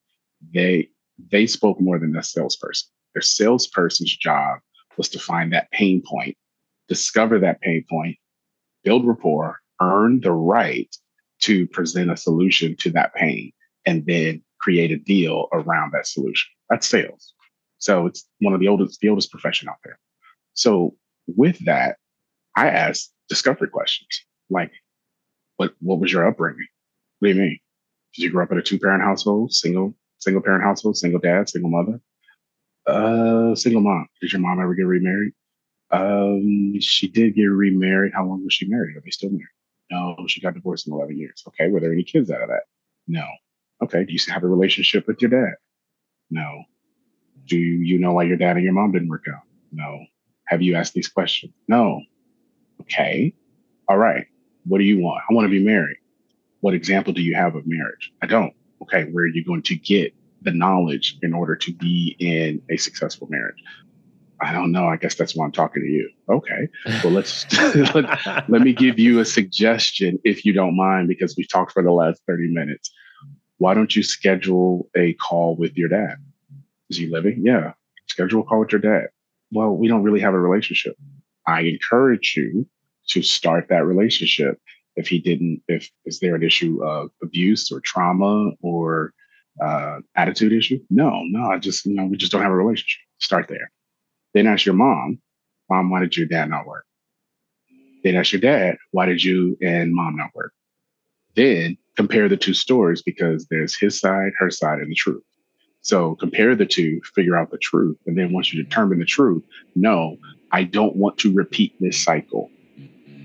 they 0.53 0.89
they 1.31 1.47
spoke 1.47 1.81
more 1.81 1.97
than 1.97 2.15
a 2.15 2.21
salesperson. 2.21 2.87
Their 3.15 3.23
salesperson's 3.23 4.15
job 4.15 4.59
was 4.95 5.09
to 5.09 5.17
find 5.17 5.51
that 5.53 5.71
pain 5.71 6.03
point, 6.05 6.37
discover 6.87 7.39
that 7.39 7.61
pain 7.61 7.83
point, 7.89 8.15
build 8.83 9.07
rapport, 9.07 9.57
earn 9.81 10.21
the 10.21 10.33
right 10.33 10.95
to 11.39 11.65
present 11.69 12.11
a 12.11 12.15
solution 12.15 12.75
to 12.81 12.91
that 12.91 13.15
pain, 13.15 13.53
and 13.87 14.05
then 14.05 14.43
create 14.61 14.91
a 14.91 14.97
deal 14.97 15.47
around 15.51 15.93
that 15.93 16.05
solution. 16.05 16.47
That's 16.69 16.85
sales. 16.85 17.33
So 17.79 18.05
it's 18.05 18.29
one 18.39 18.53
of 18.53 18.59
the 18.59 18.67
oldest, 18.67 18.99
the 18.99 19.09
oldest 19.09 19.31
profession 19.31 19.67
out 19.67 19.77
there. 19.83 19.97
So 20.53 20.95
with 21.25 21.57
that, 21.65 21.97
I 22.57 22.69
ask 22.69 23.11
discovery 23.29 23.69
questions 23.69 24.25
like, 24.49 24.71
what 25.57 25.73
what 25.79 25.99
was 25.99 26.11
your 26.11 26.27
upbringing? 26.27 26.67
What 27.19 27.27
do 27.27 27.35
you 27.35 27.39
mean? 27.39 27.59
Did 28.15 28.23
you 28.23 28.31
grow 28.31 28.43
up 28.43 28.51
in 28.51 28.57
a 28.57 28.63
two 28.63 28.79
parent 28.79 29.03
household, 29.03 29.53
single 29.53 29.95
single 30.17 30.41
parent 30.41 30.63
household, 30.63 30.97
single 30.97 31.19
dad, 31.19 31.49
single 31.49 31.69
mother? 31.69 32.01
Uh, 32.87 33.53
single 33.53 33.81
mom. 33.81 34.07
Did 34.21 34.33
your 34.33 34.41
mom 34.41 34.59
ever 34.59 34.73
get 34.73 34.87
remarried? 34.87 35.33
Um, 35.91 36.73
she 36.79 37.07
did 37.07 37.35
get 37.35 37.43
remarried. 37.43 38.13
How 38.15 38.25
long 38.25 38.43
was 38.43 38.53
she 38.53 38.67
married? 38.67 38.97
Are 38.97 39.01
they 39.01 39.11
still 39.11 39.29
married? 39.29 39.45
No, 39.91 40.15
she 40.27 40.41
got 40.41 40.55
divorced 40.55 40.87
in 40.87 40.93
11 40.93 41.17
years. 41.17 41.43
Okay. 41.47 41.69
Were 41.69 41.79
there 41.79 41.93
any 41.93 42.03
kids 42.03 42.31
out 42.31 42.41
of 42.41 42.49
that? 42.49 42.63
No. 43.07 43.25
Okay. 43.83 44.03
Do 44.03 44.13
you 44.13 44.19
have 44.29 44.43
a 44.43 44.47
relationship 44.47 45.07
with 45.07 45.21
your 45.21 45.29
dad? 45.29 45.55
No. 46.29 46.63
Do 47.45 47.57
you 47.57 47.99
know 47.99 48.13
why 48.13 48.23
your 48.23 48.35
dad 48.37 48.55
and 48.55 48.65
your 48.65 48.73
mom 48.73 48.91
didn't 48.91 49.09
work 49.09 49.25
out? 49.29 49.43
No. 49.71 49.99
Have 50.47 50.61
you 50.61 50.75
asked 50.75 50.93
these 50.93 51.07
questions? 51.07 51.53
No. 51.67 52.01
Okay. 52.91 53.33
All 53.87 53.97
right. 53.97 54.27
What 54.65 54.79
do 54.79 54.83
you 54.83 54.99
want? 54.99 55.21
I 55.29 55.33
want 55.33 55.45
to 55.45 55.49
be 55.49 55.63
married. 55.63 55.97
What 56.61 56.73
example 56.73 57.13
do 57.13 57.21
you 57.21 57.35
have 57.35 57.55
of 57.55 57.63
marriage? 57.65 58.11
I 58.21 58.27
don't. 58.27 58.53
Okay. 58.81 59.05
Where 59.11 59.25
are 59.25 59.27
you 59.27 59.43
going 59.43 59.63
to 59.63 59.75
get 59.75 60.13
the 60.41 60.51
knowledge 60.51 61.17
in 61.21 61.33
order 61.33 61.55
to 61.55 61.73
be 61.73 62.15
in 62.19 62.61
a 62.69 62.77
successful 62.77 63.27
marriage? 63.29 63.61
I 64.39 64.53
don't 64.53 64.71
know. 64.71 64.87
I 64.87 64.97
guess 64.97 65.15
that's 65.15 65.35
why 65.35 65.45
I'm 65.45 65.51
talking 65.51 65.81
to 65.81 65.87
you. 65.87 66.09
Okay. 66.29 66.67
Well, 67.03 67.13
let's 67.13 67.45
let, 67.95 68.49
let 68.49 68.61
me 68.61 68.73
give 68.73 68.99
you 68.99 69.19
a 69.19 69.25
suggestion 69.25 70.19
if 70.23 70.45
you 70.45 70.53
don't 70.53 70.75
mind, 70.75 71.07
because 71.07 71.35
we've 71.35 71.49
talked 71.49 71.71
for 71.71 71.83
the 71.83 71.91
last 71.91 72.21
30 72.27 72.49
minutes. 72.49 72.91
Why 73.57 73.73
don't 73.73 73.95
you 73.95 74.03
schedule 74.03 74.89
a 74.95 75.13
call 75.13 75.55
with 75.55 75.75
your 75.75 75.89
dad? 75.89 76.17
Is 76.89 76.97
he 76.97 77.07
living? 77.07 77.41
Yeah. 77.43 77.73
Schedule 78.07 78.41
a 78.41 78.43
call 78.43 78.59
with 78.59 78.71
your 78.71 78.81
dad. 78.81 79.07
Well, 79.51 79.71
we 79.71 79.87
don't 79.87 80.03
really 80.03 80.19
have 80.19 80.33
a 80.33 80.39
relationship. 80.39 80.95
I 81.47 81.61
encourage 81.61 82.35
you 82.37 82.67
to 83.09 83.21
start 83.21 83.67
that 83.69 83.85
relationship. 83.85 84.59
If 84.95 85.07
he 85.07 85.19
didn't, 85.19 85.61
if 85.67 85.89
is 86.05 86.19
there 86.19 86.35
an 86.35 86.43
issue 86.43 86.83
of 86.83 87.09
abuse 87.21 87.71
or 87.71 87.79
trauma 87.81 88.51
or 88.61 89.13
uh, 89.63 89.99
attitude 90.15 90.53
issue? 90.53 90.79
No, 90.89 91.21
no, 91.25 91.49
I 91.49 91.59
just, 91.59 91.85
you 91.85 91.93
know, 91.93 92.05
we 92.05 92.17
just 92.17 92.31
don't 92.31 92.41
have 92.41 92.51
a 92.51 92.55
relationship. 92.55 92.99
Start 93.19 93.47
there. 93.47 93.71
Then 94.33 94.47
ask 94.47 94.65
your 94.65 94.75
mom, 94.75 95.19
Mom, 95.69 95.89
why 95.89 95.99
did 95.99 96.15
your 96.15 96.27
dad 96.27 96.49
not 96.49 96.65
work? 96.65 96.85
Then 98.03 98.15
ask 98.15 98.31
your 98.31 98.41
dad, 98.41 98.77
why 98.91 99.05
did 99.05 99.23
you 99.23 99.57
and 99.61 99.93
mom 99.93 100.15
not 100.15 100.33
work? 100.33 100.53
Then 101.35 101.77
compare 101.95 102.29
the 102.29 102.37
two 102.37 102.53
stories 102.53 103.01
because 103.01 103.47
there's 103.49 103.77
his 103.77 103.99
side, 103.99 104.31
her 104.39 104.49
side, 104.49 104.79
and 104.79 104.89
the 104.89 104.95
truth. 104.95 105.23
So 105.81 106.15
compare 106.15 106.55
the 106.55 106.65
two, 106.65 107.01
figure 107.15 107.37
out 107.37 107.51
the 107.51 107.57
truth. 107.57 107.97
And 108.05 108.17
then 108.17 108.33
once 108.33 108.53
you 108.53 108.63
determine 108.63 108.99
the 108.99 109.05
truth, 109.05 109.43
no, 109.75 110.17
I 110.51 110.63
don't 110.63 110.95
want 110.95 111.17
to 111.19 111.33
repeat 111.33 111.75
this 111.79 112.03
cycle. 112.03 112.49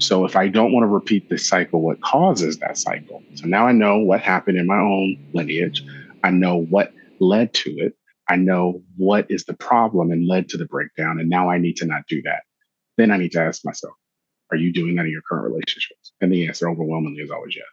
So 0.02 0.24
if 0.24 0.34
I 0.34 0.48
don't 0.48 0.72
want 0.72 0.82
to 0.82 0.88
repeat 0.88 1.30
this 1.30 1.48
cycle, 1.48 1.80
what 1.80 2.00
causes 2.00 2.58
that 2.58 2.76
cycle? 2.76 3.22
So 3.34 3.46
now 3.46 3.66
I 3.66 3.72
know 3.72 3.98
what 3.98 4.20
happened 4.20 4.58
in 4.58 4.66
my 4.66 4.78
own 4.78 5.16
lineage. 5.32 5.84
I 6.24 6.30
know 6.30 6.56
what 6.56 6.92
led 7.20 7.54
to 7.54 7.70
it. 7.70 7.96
I 8.28 8.36
know 8.36 8.82
what 8.96 9.30
is 9.30 9.44
the 9.44 9.54
problem 9.54 10.10
and 10.10 10.26
led 10.26 10.48
to 10.50 10.56
the 10.56 10.66
breakdown. 10.66 11.20
And 11.20 11.30
now 11.30 11.48
I 11.48 11.58
need 11.58 11.76
to 11.76 11.86
not 11.86 12.02
do 12.08 12.20
that. 12.22 12.42
Then 12.96 13.10
I 13.12 13.16
need 13.16 13.32
to 13.32 13.40
ask 13.40 13.64
myself, 13.64 13.94
are 14.50 14.56
you 14.56 14.72
doing 14.72 14.96
that 14.96 15.06
in 15.06 15.12
your 15.12 15.22
current 15.22 15.44
relationships? 15.44 16.12
And 16.20 16.32
the 16.32 16.48
answer 16.48 16.68
overwhelmingly 16.68 17.22
is 17.22 17.30
always 17.30 17.54
yes. 17.54 17.64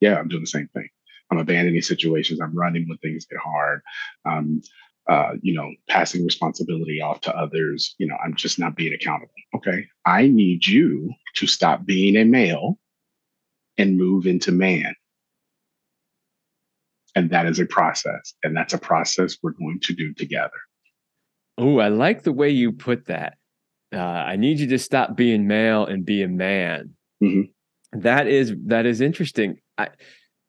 Yeah, 0.00 0.16
I'm 0.16 0.28
doing 0.28 0.42
the 0.42 0.48
same 0.48 0.68
thing. 0.74 0.88
I'm 1.30 1.38
abandoning 1.38 1.80
situations. 1.82 2.40
I'm 2.40 2.56
running 2.56 2.88
when 2.88 2.98
things 2.98 3.24
get 3.26 3.38
hard. 3.38 3.80
Um, 4.24 4.62
uh, 5.10 5.32
you 5.42 5.52
know, 5.52 5.68
passing 5.88 6.24
responsibility 6.24 7.00
off 7.02 7.20
to 7.22 7.36
others. 7.36 7.96
You 7.98 8.06
know, 8.06 8.16
I'm 8.24 8.36
just 8.36 8.60
not 8.60 8.76
being 8.76 8.94
accountable. 8.94 9.32
Okay. 9.56 9.84
I 10.06 10.28
need 10.28 10.64
you 10.64 11.12
to 11.34 11.48
stop 11.48 11.84
being 11.84 12.16
a 12.16 12.24
male 12.24 12.78
and 13.76 13.98
move 13.98 14.26
into 14.26 14.52
man. 14.52 14.94
And 17.16 17.28
that 17.30 17.46
is 17.46 17.58
a 17.58 17.66
process. 17.66 18.34
And 18.44 18.56
that's 18.56 18.72
a 18.72 18.78
process 18.78 19.36
we're 19.42 19.50
going 19.50 19.80
to 19.82 19.92
do 19.92 20.14
together. 20.14 20.52
Oh, 21.58 21.80
I 21.80 21.88
like 21.88 22.22
the 22.22 22.32
way 22.32 22.50
you 22.50 22.70
put 22.70 23.06
that. 23.06 23.36
Uh, 23.92 23.98
I 23.98 24.36
need 24.36 24.60
you 24.60 24.68
to 24.68 24.78
stop 24.78 25.16
being 25.16 25.48
male 25.48 25.86
and 25.86 26.06
be 26.06 26.22
a 26.22 26.28
man. 26.28 26.94
Mm-hmm. 27.20 27.98
That 27.98 28.28
is 28.28 28.54
that 28.66 28.86
is 28.86 29.00
interesting. 29.00 29.58
I, 29.76 29.88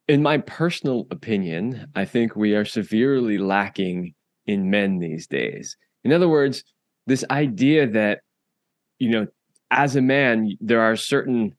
in 0.07 0.21
my 0.21 0.37
personal 0.37 1.07
opinion, 1.09 1.87
I 1.95 2.05
think 2.05 2.35
we 2.35 2.53
are 2.53 2.65
severely 2.65 3.39
lacking 3.39 4.13
in 4.51 4.69
men 4.69 4.99
these 4.99 5.27
days. 5.27 5.77
In 6.03 6.13
other 6.13 6.29
words, 6.29 6.63
this 7.07 7.25
idea 7.29 7.87
that, 7.87 8.21
you 8.99 9.09
know, 9.09 9.27
as 9.71 9.95
a 9.95 10.01
man, 10.01 10.57
there 10.59 10.81
are 10.81 10.95
certain 10.95 11.55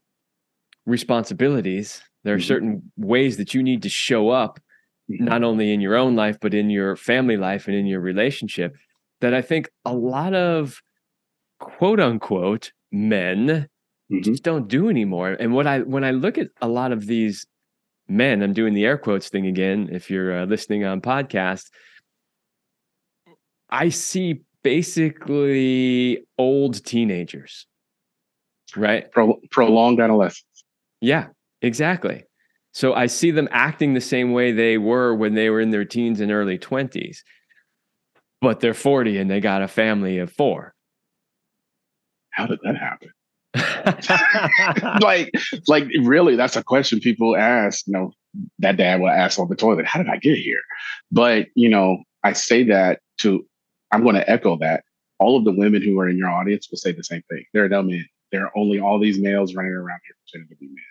responsibilities, 0.87 2.03
there 2.25 2.35
are 2.35 2.39
mm-hmm. 2.39 2.47
certain 2.47 2.93
ways 2.97 3.37
that 3.39 3.55
you 3.55 3.63
need 3.63 3.83
to 3.83 3.89
show 3.89 4.31
up, 4.31 4.61
mm-hmm. 5.11 5.25
not 5.25 5.43
only 5.43 5.73
in 5.73 5.81
your 5.81 5.97
own 5.97 6.15
life, 6.15 6.39
but 6.41 6.55
in 6.55 6.71
your 6.71 6.97
family 6.97 7.37
life 7.37 7.67
and 7.67 7.77
in 7.77 7.87
your 7.87 8.01
relationship, 8.01 8.77
that 9.21 9.35
I 9.35 9.43
think 9.43 9.71
a 9.85 9.93
lot 9.93 10.35
of 10.35 10.83
quote 11.59 12.01
unquote 12.01 12.73
men 12.91 13.47
mm-hmm. 13.47 14.21
just 14.23 14.43
don't 14.43 14.69
do 14.69 14.89
anymore. 14.89 15.37
And 15.39 15.55
what 15.55 15.67
I, 15.67 15.81
when 15.81 16.05
I 16.05 16.11
look 16.11 16.39
at 16.39 16.49
a 16.61 16.69
lot 16.69 16.93
of 16.93 17.07
these 17.07 17.47
men, 18.09 18.43
I'm 18.43 18.53
doing 18.53 18.75
the 18.75 18.85
air 18.85 18.99
quotes 18.99 19.29
thing 19.29 19.47
again, 19.47 19.89
if 19.93 20.11
you're 20.11 20.41
uh, 20.41 20.45
listening 20.45 20.85
on 20.85 21.01
podcast, 21.01 21.71
I 23.73 23.89
see 23.89 24.43
basically 24.63 26.25
old 26.37 26.85
teenagers, 26.85 27.67
right? 28.77 29.11
Pro- 29.11 29.41
prolonged 29.51 29.99
adolescence. 29.99 30.45
Yeah, 31.01 31.29
exactly. 31.63 32.25
So 32.73 32.93
I 32.93 33.07
see 33.07 33.31
them 33.31 33.49
acting 33.51 33.95
the 33.95 34.01
same 34.01 34.33
way 34.33 34.53
they 34.53 34.77
were 34.77 35.15
when 35.15 35.35
they 35.35 35.49
were 35.49 35.61
in 35.61 35.71
their 35.71 35.87
teens 35.87 36.21
and 36.21 36.31
early 36.31 36.59
20s, 36.59 37.19
but 38.43 38.61
they're 38.61 38.75
40 38.75 39.19
and 39.19 39.31
they 39.31 39.41
got 39.41 39.63
a 39.63 39.69
family 39.69 40.19
of 40.19 40.31
four. 40.31 40.75
How 42.31 42.47
did 42.47 42.61
that 42.63 42.77
happen? 42.77 43.11
like, 45.03 45.31
like 45.67 45.85
really, 46.03 46.37
that's 46.37 46.57
a 46.57 46.63
question 46.63 47.01
people 47.01 47.37
ask. 47.37 47.87
You 47.87 47.93
know, 47.95 48.13
that 48.59 48.77
dad 48.77 49.01
will 49.01 49.11
ask 49.11 49.39
on 49.39 49.49
the 49.49 49.57
toilet, 49.57 49.85
"How 49.85 50.03
did 50.03 50.09
I 50.09 50.17
get 50.17 50.39
here?" 50.39 50.61
But 51.11 51.49
you 51.55 51.69
know, 51.69 51.99
I 52.25 52.33
say 52.33 52.65
that 52.65 53.01
to 53.19 53.45
I'm 53.93 54.03
going 54.03 54.17
to 54.17 54.29
echo 54.29 54.57
that. 54.59 54.85
All 55.19 55.37
of 55.37 55.45
the 55.45 55.53
women 55.53 55.83
who 55.83 56.01
are 56.01 56.09
in 56.09 56.17
your 56.17 56.31
audience 56.31 56.69
will 56.71 56.79
say 56.79 56.93
the 56.93 57.05
same 57.05 57.23
thing. 57.31 57.45
There 57.53 57.65
are 57.65 57.69
no 57.69 57.83
men. 57.83 58.07
There 58.33 58.45
are 58.45 58.59
only 58.59 58.81
all 58.81 58.99
these 58.99 59.21
males 59.21 59.55
running 59.55 59.73
around 59.73 60.01
here 60.05 60.17
pretending 60.27 60.49
to 60.49 60.57
be 60.59 60.67
men. 60.67 60.85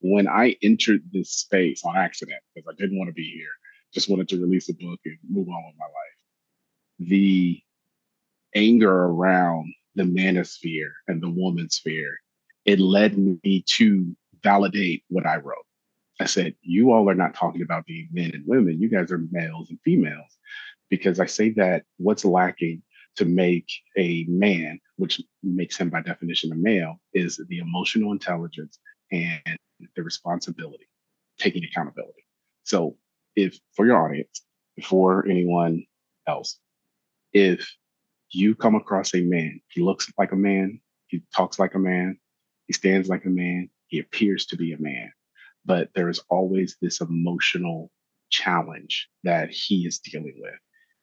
When 0.00 0.28
I 0.28 0.56
entered 0.62 1.02
this 1.12 1.30
space 1.30 1.82
on 1.84 1.96
accident, 1.96 2.40
because 2.54 2.68
I 2.68 2.80
didn't 2.80 2.98
want 2.98 3.08
to 3.08 3.14
be 3.14 3.30
here, 3.30 3.48
just 3.94 4.10
wanted 4.10 4.28
to 4.28 4.40
release 4.40 4.68
a 4.68 4.74
book 4.74 5.00
and 5.04 5.16
move 5.28 5.48
on 5.48 5.64
with 5.66 5.76
my 5.78 5.86
life, 5.86 7.08
the 7.08 7.60
anger 8.54 8.92
around 8.92 9.72
the 9.94 10.02
manosphere 10.02 10.90
and 11.06 11.22
the 11.22 11.30
woman 11.30 11.70
sphere, 11.70 12.18
it 12.64 12.80
led 12.80 13.16
me 13.16 13.64
to 13.76 14.16
validate 14.42 15.04
what 15.08 15.26
I 15.26 15.36
wrote. 15.36 15.64
I 16.20 16.26
said, 16.26 16.54
You 16.62 16.92
all 16.92 17.08
are 17.08 17.14
not 17.14 17.34
talking 17.34 17.62
about 17.62 17.86
being 17.86 18.08
men 18.12 18.32
and 18.34 18.44
women. 18.46 18.80
You 18.80 18.88
guys 18.88 19.12
are 19.12 19.22
males 19.30 19.70
and 19.70 19.78
females 19.84 20.36
because 20.90 21.20
I 21.20 21.26
say 21.26 21.50
that 21.50 21.84
what's 21.98 22.24
lacking 22.24 22.82
to 23.16 23.24
make 23.24 23.68
a 23.96 24.24
man, 24.28 24.78
which 24.96 25.20
makes 25.42 25.76
him 25.76 25.90
by 25.90 26.02
definition 26.02 26.52
a 26.52 26.54
male, 26.54 27.00
is 27.14 27.40
the 27.48 27.58
emotional 27.58 28.12
intelligence 28.12 28.78
and 29.10 29.58
the 29.96 30.02
responsibility, 30.02 30.88
taking 31.38 31.64
accountability. 31.64 32.24
So, 32.64 32.96
if 33.34 33.58
for 33.74 33.86
your 33.86 34.04
audience, 34.04 34.42
for 34.84 35.26
anyone 35.26 35.84
else, 36.26 36.58
if 37.32 37.68
you 38.30 38.54
come 38.54 38.74
across 38.74 39.14
a 39.14 39.20
man, 39.20 39.60
he 39.68 39.82
looks 39.82 40.12
like 40.18 40.32
a 40.32 40.36
man, 40.36 40.80
he 41.06 41.22
talks 41.34 41.58
like 41.58 41.74
a 41.74 41.78
man, 41.78 42.18
he 42.66 42.72
stands 42.72 43.08
like 43.08 43.24
a 43.24 43.30
man, 43.30 43.70
he 43.86 43.98
appears 43.98 44.46
to 44.46 44.56
be 44.56 44.72
a 44.72 44.80
man, 44.80 45.10
but 45.64 45.88
there 45.94 46.08
is 46.08 46.20
always 46.28 46.76
this 46.80 47.00
emotional 47.00 47.90
challenge 48.30 49.08
that 49.24 49.50
he 49.50 49.86
is 49.86 49.98
dealing 49.98 50.34
with 50.38 50.54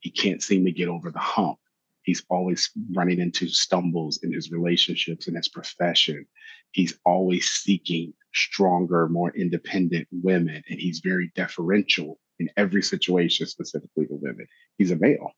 he 0.06 0.12
can't 0.12 0.44
seem 0.44 0.64
to 0.64 0.72
get 0.72 0.88
over 0.88 1.10
the 1.10 1.18
hump. 1.18 1.58
He's 2.04 2.24
always 2.30 2.70
running 2.94 3.20
into 3.20 3.48
stumbles 3.48 4.20
in 4.22 4.32
his 4.32 4.52
relationships 4.52 5.26
and 5.26 5.36
his 5.36 5.48
profession. 5.48 6.28
He's 6.74 7.00
always 7.06 7.50
seeking 7.50 8.14
stronger, 8.32 9.10
more 9.10 9.36
independent 9.36 10.08
women, 10.12 10.62
and 10.70 10.80
he's 10.80 11.02
very 11.04 11.32
deferential 11.34 12.20
in 12.38 12.52
every 12.56 12.84
situation, 12.84 13.48
specifically 13.48 14.06
to 14.06 14.14
women. 14.14 14.46
He's 14.78 14.92
a 14.92 14.96
male. 14.96 15.32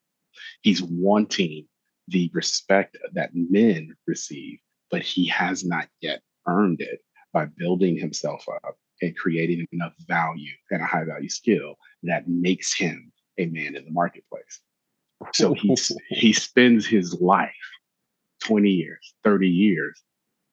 He's 0.63 0.83
wanting 0.83 1.65
the 2.09 2.29
respect 2.33 2.97
that 3.13 3.29
men 3.33 3.95
receive, 4.05 4.59
but 4.91 5.01
he 5.01 5.27
has 5.27 5.63
not 5.63 5.87
yet 6.01 6.19
earned 6.45 6.81
it 6.81 6.99
by 7.31 7.45
building 7.45 7.97
himself 7.97 8.43
up 8.49 8.75
and 9.01 9.15
creating 9.15 9.65
enough 9.71 9.93
value 10.09 10.55
and 10.71 10.81
a 10.81 10.85
high 10.85 11.05
value 11.05 11.29
skill 11.29 11.75
that 12.03 12.27
makes 12.27 12.77
him 12.77 13.13
a 13.37 13.45
man 13.45 13.75
in 13.75 13.85
the 13.85 13.91
marketplace. 13.91 14.61
So 15.33 15.53
he 15.53 15.75
he 16.09 16.33
spends 16.33 16.85
his 16.85 17.19
life, 17.21 17.51
20 18.43 18.69
years, 18.69 19.13
30 19.23 19.47
years 19.47 20.01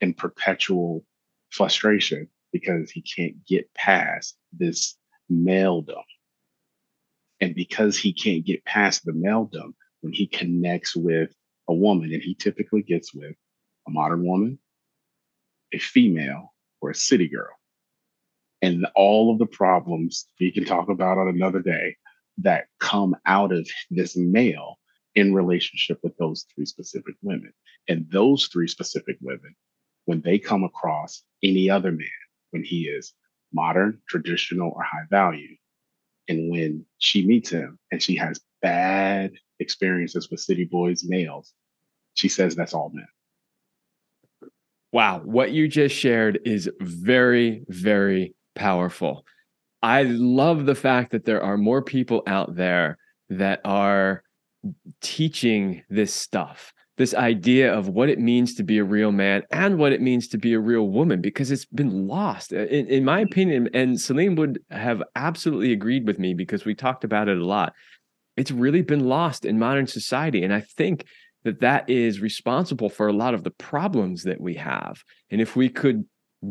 in 0.01 0.15
perpetual 0.15 1.05
frustration 1.51 2.29
because 2.53 2.91
he 2.91 3.03
can't 3.03 3.45
get 3.47 3.73
past 3.75 4.37
this 4.53 4.97
maledom. 5.31 6.03
And 7.41 7.55
because 7.55 7.97
he 7.99 8.13
can't 8.13 8.45
get 8.45 8.65
past 8.65 9.05
the 9.05 9.13
maledom, 9.13 9.75
when 10.01 10.13
he 10.13 10.27
connects 10.27 10.95
with 10.95 11.35
a 11.69 11.75
woman, 11.75 12.13
and 12.13 12.23
he 12.23 12.35
typically 12.35 12.83
gets 12.83 13.15
with 13.15 13.35
a 13.89 13.91
modern 13.91 14.25
woman, 14.25 14.59
a 15.73 15.79
female, 15.79 16.53
or 16.81 16.91
a 16.91 16.95
city 16.95 17.27
girl, 17.27 17.55
and 18.61 18.87
all 18.95 19.33
of 19.33 19.39
the 19.39 19.47
problems 19.47 20.27
we 20.39 20.53
can 20.53 20.65
talk 20.65 20.89
about 20.89 21.19
on 21.19 21.29
another 21.29 21.61
day 21.61 21.97
that 22.39 22.67
come 22.81 23.17
out 23.27 23.53
of 23.53 23.69
this 23.91 24.17
male 24.17 24.79
in 25.15 25.35
relationship 25.35 25.99
with 26.03 26.17
those 26.17 26.47
three 26.55 26.67
specific 26.67 27.15
women. 27.23 27.53
And 27.89 28.07
those 28.11 28.47
three 28.47 28.69
specific 28.69 29.17
women, 29.21 29.55
when 30.07 30.21
they 30.23 30.39
come 30.39 30.65
across 30.65 31.23
any 31.43 31.71
other 31.71 31.93
man, 31.93 32.09
when 32.51 32.65
he 32.65 32.83
is 32.83 33.13
modern, 33.53 34.01
traditional, 34.09 34.73
or 34.75 34.83
high 34.83 35.07
value, 35.11 35.57
and 36.29 36.51
when 36.51 36.85
she 36.99 37.27
meets 37.27 37.51
him 37.51 37.79
and 37.91 38.03
she 38.03 38.17
has 38.17 38.41
bad 38.63 39.33
experiences 39.61 40.31
with 40.31 40.41
city 40.41 40.65
boys, 40.65 41.05
males, 41.05 41.53
she 42.15 42.29
says 42.29 42.57
that's 42.57 42.75
all 42.75 42.91
men. 42.95 43.07
Wow. 44.93 45.21
What 45.25 45.53
you 45.53 45.69
just 45.69 45.95
shared 45.95 46.41
is 46.45 46.71
very, 46.81 47.65
very 47.69 48.35
powerful. 48.55 49.25
I 49.85 50.05
love 50.05 50.65
the 50.65 50.75
fact 50.75 51.13
that 51.13 51.27
there 51.27 51.43
are 51.43 51.59
more 51.59 51.83
people 51.83 52.23
out 52.27 52.57
there 52.57 52.97
that 53.29 53.61
are 53.67 54.23
teaching 55.03 55.83
this 55.91 56.15
stuff, 56.15 56.73
this 56.97 57.13
idea 57.13 57.71
of 57.71 57.91
what 57.91 58.09
it 58.09 58.19
means 58.19 58.55
to 58.55 58.63
be 58.63 58.79
a 58.79 58.85
real 58.85 59.13
man 59.13 59.43
and 59.51 59.77
what 59.77 59.93
it 59.93 60.01
means 60.01 60.27
to 60.29 60.39
be 60.39 60.55
a 60.55 60.59
real 60.59 60.89
woman, 60.89 61.21
because 61.21 61.51
it's 61.51 61.67
been 61.67 62.09
lost. 62.09 62.51
In, 62.51 62.87
in 62.87 63.05
my 63.05 63.21
opinion, 63.21 63.69
and 63.75 64.01
Celine 64.01 64.37
would 64.37 64.59
have 64.71 65.03
absolutely 65.17 65.73
agreed 65.73 66.07
with 66.07 66.19
me 66.19 66.33
because 66.33 66.65
we 66.65 66.75
talked 66.75 67.05
about 67.05 67.29
it 67.29 67.37
a 67.37 67.45
lot. 67.45 67.75
It's 68.39 68.51
really 68.51 68.81
been 68.81 69.05
lost 69.05 69.45
in 69.45 69.59
modern 69.59 69.87
society. 69.87 70.45
And 70.45 70.55
I 70.55 70.61
think 70.61 71.05
that 71.43 71.61
that 71.61 71.91
is 71.91 72.21
responsible 72.21 72.89
for 72.89 73.07
a 73.07 73.13
lot 73.13 73.35
of 73.35 73.45
the 73.45 73.51
problems 73.51 74.23
that 74.23 74.41
we 74.41 74.55
have. 74.55 75.03
And 75.31 75.43
if 75.43 75.57
we 75.57 75.69
could 75.69 76.07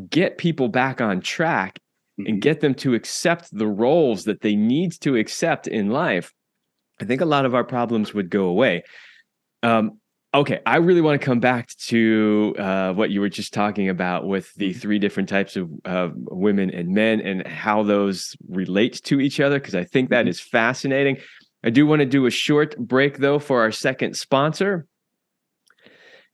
get 0.08 0.38
people 0.38 0.68
back 0.68 1.02
on 1.02 1.20
track 1.20 1.80
mm-hmm. 2.20 2.28
and 2.28 2.42
get 2.42 2.60
them 2.60 2.76
to 2.76 2.94
accept 2.94 3.50
the 3.52 3.68
roles 3.68 4.26
that 4.26 4.42
they 4.42 4.56
need 4.56 4.94
to 5.02 5.16
accept 5.16 5.68
in 5.68 5.90
life, 5.90 6.32
I 7.02 7.06
think 7.06 7.22
a 7.22 7.26
lot 7.26 7.46
of 7.46 7.56
our 7.56 7.64
problems 7.64 8.14
would 8.14 8.30
go 8.30 8.46
away. 8.46 8.84
Um, 9.64 10.00
okay, 10.34 10.60
I 10.66 10.78
really 10.78 11.02
want 11.02 11.20
to 11.20 11.26
come 11.26 11.40
back 11.40 11.70
to 11.88 12.56
uh, 12.58 12.94
what 12.94 13.12
you 13.12 13.22
were 13.22 13.30
just 13.30 13.54
talking 13.54 13.90
about 13.90 14.26
with 14.26 14.54
the 14.56 14.70
mm-hmm. 14.70 14.80
three 14.80 15.00
different 15.00 15.30
types 15.30 15.56
of 15.56 15.70
uh, 15.86 16.10
women 16.14 16.70
and 16.72 16.90
men 16.90 17.22
and 17.22 17.46
how 17.48 17.84
those 17.84 18.36
relate 18.50 19.02
to 19.04 19.20
each 19.20 19.40
other, 19.40 19.60
because 19.60 19.76
I 19.76 19.84
think 19.84 20.10
that 20.10 20.22
mm-hmm. 20.22 20.30
is 20.30 20.40
fascinating. 20.40 21.18
I 21.64 21.70
do 21.70 21.86
want 21.86 22.02
to 22.02 22.06
do 22.06 22.26
a 22.26 22.32
short 22.32 22.78
break 22.78 23.20
though 23.20 23.40
for 23.40 23.62
our 23.62 23.72
second 23.72 24.16
sponsor. 24.18 24.86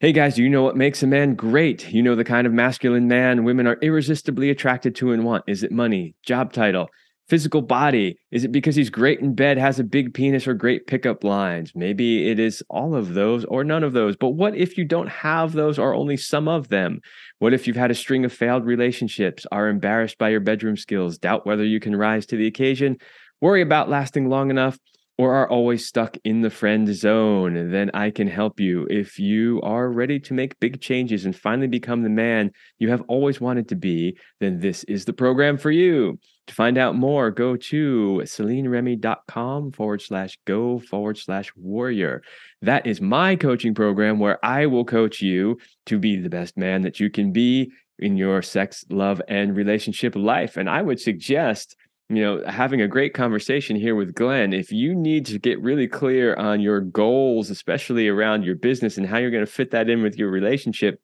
Hey 0.02 0.14
guys, 0.14 0.36
do 0.36 0.43
you 0.43 0.47
know 0.47 0.64
what 0.64 0.78
makes 0.78 1.04
a 1.04 1.08
man 1.08 1.36
great? 1.36 1.91
You 1.91 2.02
know 2.02 2.16
the 2.16 2.24
kind 2.24 2.47
of 2.47 2.54
masculine 2.54 3.10
man 3.10 3.43
women 3.43 3.68
are 3.68 3.78
irresistibly 3.82 4.50
attracted 4.50 4.95
to 4.95 5.12
and 5.12 5.26
want. 5.26 5.43
Is 5.45 5.62
it 5.62 5.74
money, 5.74 6.16
job 6.26 6.54
title, 6.54 6.88
physical 7.28 7.62
body? 7.62 8.16
Is 8.32 8.45
it 8.45 8.54
because 8.54 8.78
he's 8.78 8.89
great 8.89 9.20
in 9.20 9.36
bed, 9.36 9.58
has 9.58 9.78
a 9.78 9.84
big 9.84 10.14
penis, 10.14 10.47
or 10.47 10.54
great 10.54 10.88
pickup 10.88 11.26
lines? 11.26 11.74
Maybe 11.76 12.30
it 12.30 12.39
is 12.39 12.64
all 12.70 12.95
of 12.95 13.14
those 13.14 13.43
or 13.43 13.66
none 13.66 13.84
of 13.84 13.91
those. 13.91 14.16
But 14.16 14.30
what 14.30 14.56
if 14.56 14.78
you 14.78 14.86
don't 14.86 15.10
have 15.10 15.52
those 15.52 15.78
or 15.78 15.93
only 15.93 16.16
some 16.16 16.47
of 16.47 16.70
them? 16.70 17.02
What 17.39 17.54
if 17.54 17.68
you've 17.68 17.76
had 17.76 17.91
a 17.91 17.93
string 17.93 18.24
of 18.24 18.32
failed 18.32 18.64
relationships, 18.64 19.45
are 19.52 19.68
embarrassed 19.68 20.18
by 20.18 20.30
your 20.30 20.39
bedroom 20.39 20.78
skills, 20.78 21.18
doubt 21.18 21.45
whether 21.45 21.66
you 21.66 21.82
can 21.82 21.93
rise 21.93 22.26
to 22.28 22.38
the 22.38 22.47
occasion, 22.47 22.95
worry 23.41 23.62
about 23.62 23.89
lasting 23.89 24.30
long 24.30 24.50
enough? 24.50 24.78
Or 25.20 25.34
are 25.34 25.49
always 25.49 25.86
stuck 25.86 26.15
in 26.24 26.39
the 26.39 26.49
friend 26.49 26.95
zone, 26.95 27.72
then 27.72 27.91
I 27.93 28.09
can 28.09 28.26
help 28.26 28.57
you. 28.57 28.88
If 28.89 29.20
you 29.20 29.59
are 29.63 29.91
ready 29.91 30.17
to 30.22 30.34
make 30.34 30.57
big 30.61 30.80
changes 30.80 31.26
and 31.26 31.36
finally 31.36 31.67
become 31.67 32.03
the 32.03 32.09
man 32.09 32.51
you 32.78 32.89
have 32.89 33.03
always 33.09 33.41
wanted 33.41 33.67
to 33.67 33.76
be, 33.76 34.17
then 34.39 34.61
this 34.61 34.86
is 34.86 35.03
the 35.03 35.11
program 35.11 35.57
for 35.57 35.72
you. 35.72 36.17
To 36.47 36.53
find 36.53 36.78
out 36.78 36.95
more, 36.95 37.32
go 37.32 37.57
to 37.57 38.22
CelineRemy.com 38.24 39.74
forward 39.74 40.01
slash 40.01 40.39
go 40.45 40.80
forward 40.80 41.17
slash 41.17 41.51
warrior. 41.57 42.24
That 42.61 42.88
is 42.88 43.01
my 43.01 43.36
coaching 43.36 43.76
program 43.76 44.20
where 44.20 44.43
I 44.43 44.67
will 44.67 44.86
coach 44.86 45.22
you 45.22 45.57
to 45.88 45.99
be 45.99 46.15
the 46.15 46.30
best 46.30 46.55
man 46.55 46.84
that 46.84 47.01
you 47.01 47.09
can 47.09 47.34
be 47.34 47.74
in 47.99 48.15
your 48.15 48.41
sex, 48.41 48.86
love, 48.89 49.22
and 49.28 49.53
relationship 49.53 50.15
life. 50.15 50.55
And 50.55 50.70
I 50.70 50.82
would 50.82 51.01
suggest 51.01 51.76
you 52.10 52.22
know, 52.24 52.43
having 52.47 52.82
a 52.82 52.88
great 52.88 53.14
conversation 53.14 53.76
here 53.76 53.95
with 53.95 54.16
Glenn. 54.16 54.51
If 54.51 54.72
you 54.72 54.95
need 54.95 55.28
to 55.28 55.38
get 55.38 55.62
really 55.62 55.88
clear 55.88 56.36
on 56.36 56.60
your 56.60 56.82
goals, 56.82 57.51
especially 57.51 58.07
around 58.07 58.43
your 58.43 58.55
business 58.55 58.97
and 58.97 59.05
how 59.05 59.18
you're 59.18 59.30
going 59.30 59.45
to 59.45 59.51
fit 59.51 59.72
that 59.72 59.89
in 59.89 60.01
with 60.01 60.18
your 60.18 60.32
relationship, 60.32 60.99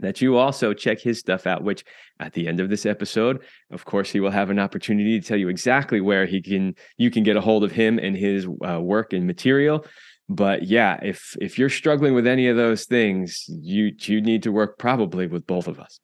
that 0.00 0.20
you 0.20 0.36
also 0.36 0.74
check 0.74 0.98
his 0.98 1.20
stuff 1.20 1.46
out, 1.46 1.62
which 1.62 1.84
at 2.18 2.32
the 2.32 2.48
end 2.48 2.58
of 2.58 2.68
this 2.68 2.84
episode, 2.84 3.42
of 3.70 3.84
course, 3.84 4.10
he 4.10 4.18
will 4.18 4.30
have 4.30 4.50
an 4.50 4.58
opportunity 4.58 5.20
to 5.20 5.26
tell 5.26 5.36
you 5.36 5.48
exactly 5.48 6.00
where 6.00 6.26
he 6.26 6.42
can 6.42 6.74
you 6.96 7.10
can 7.10 7.22
get 7.22 7.36
a 7.36 7.40
hold 7.40 7.62
of 7.62 7.70
him 7.70 7.98
and 7.98 8.16
his 8.16 8.46
uh, 8.66 8.80
work 8.80 9.12
and 9.12 9.26
material. 9.26 9.84
But 10.28 10.64
yeah, 10.64 10.98
if 11.02 11.36
if 11.40 11.58
you're 11.58 11.68
struggling 11.68 12.14
with 12.14 12.26
any 12.26 12.48
of 12.48 12.56
those 12.56 12.86
things, 12.86 13.44
you 13.48 13.92
you 14.00 14.20
need 14.20 14.42
to 14.44 14.52
work 14.52 14.78
probably 14.78 15.26
with 15.26 15.46
both 15.46 15.68
of 15.68 15.78
us. 15.78 16.00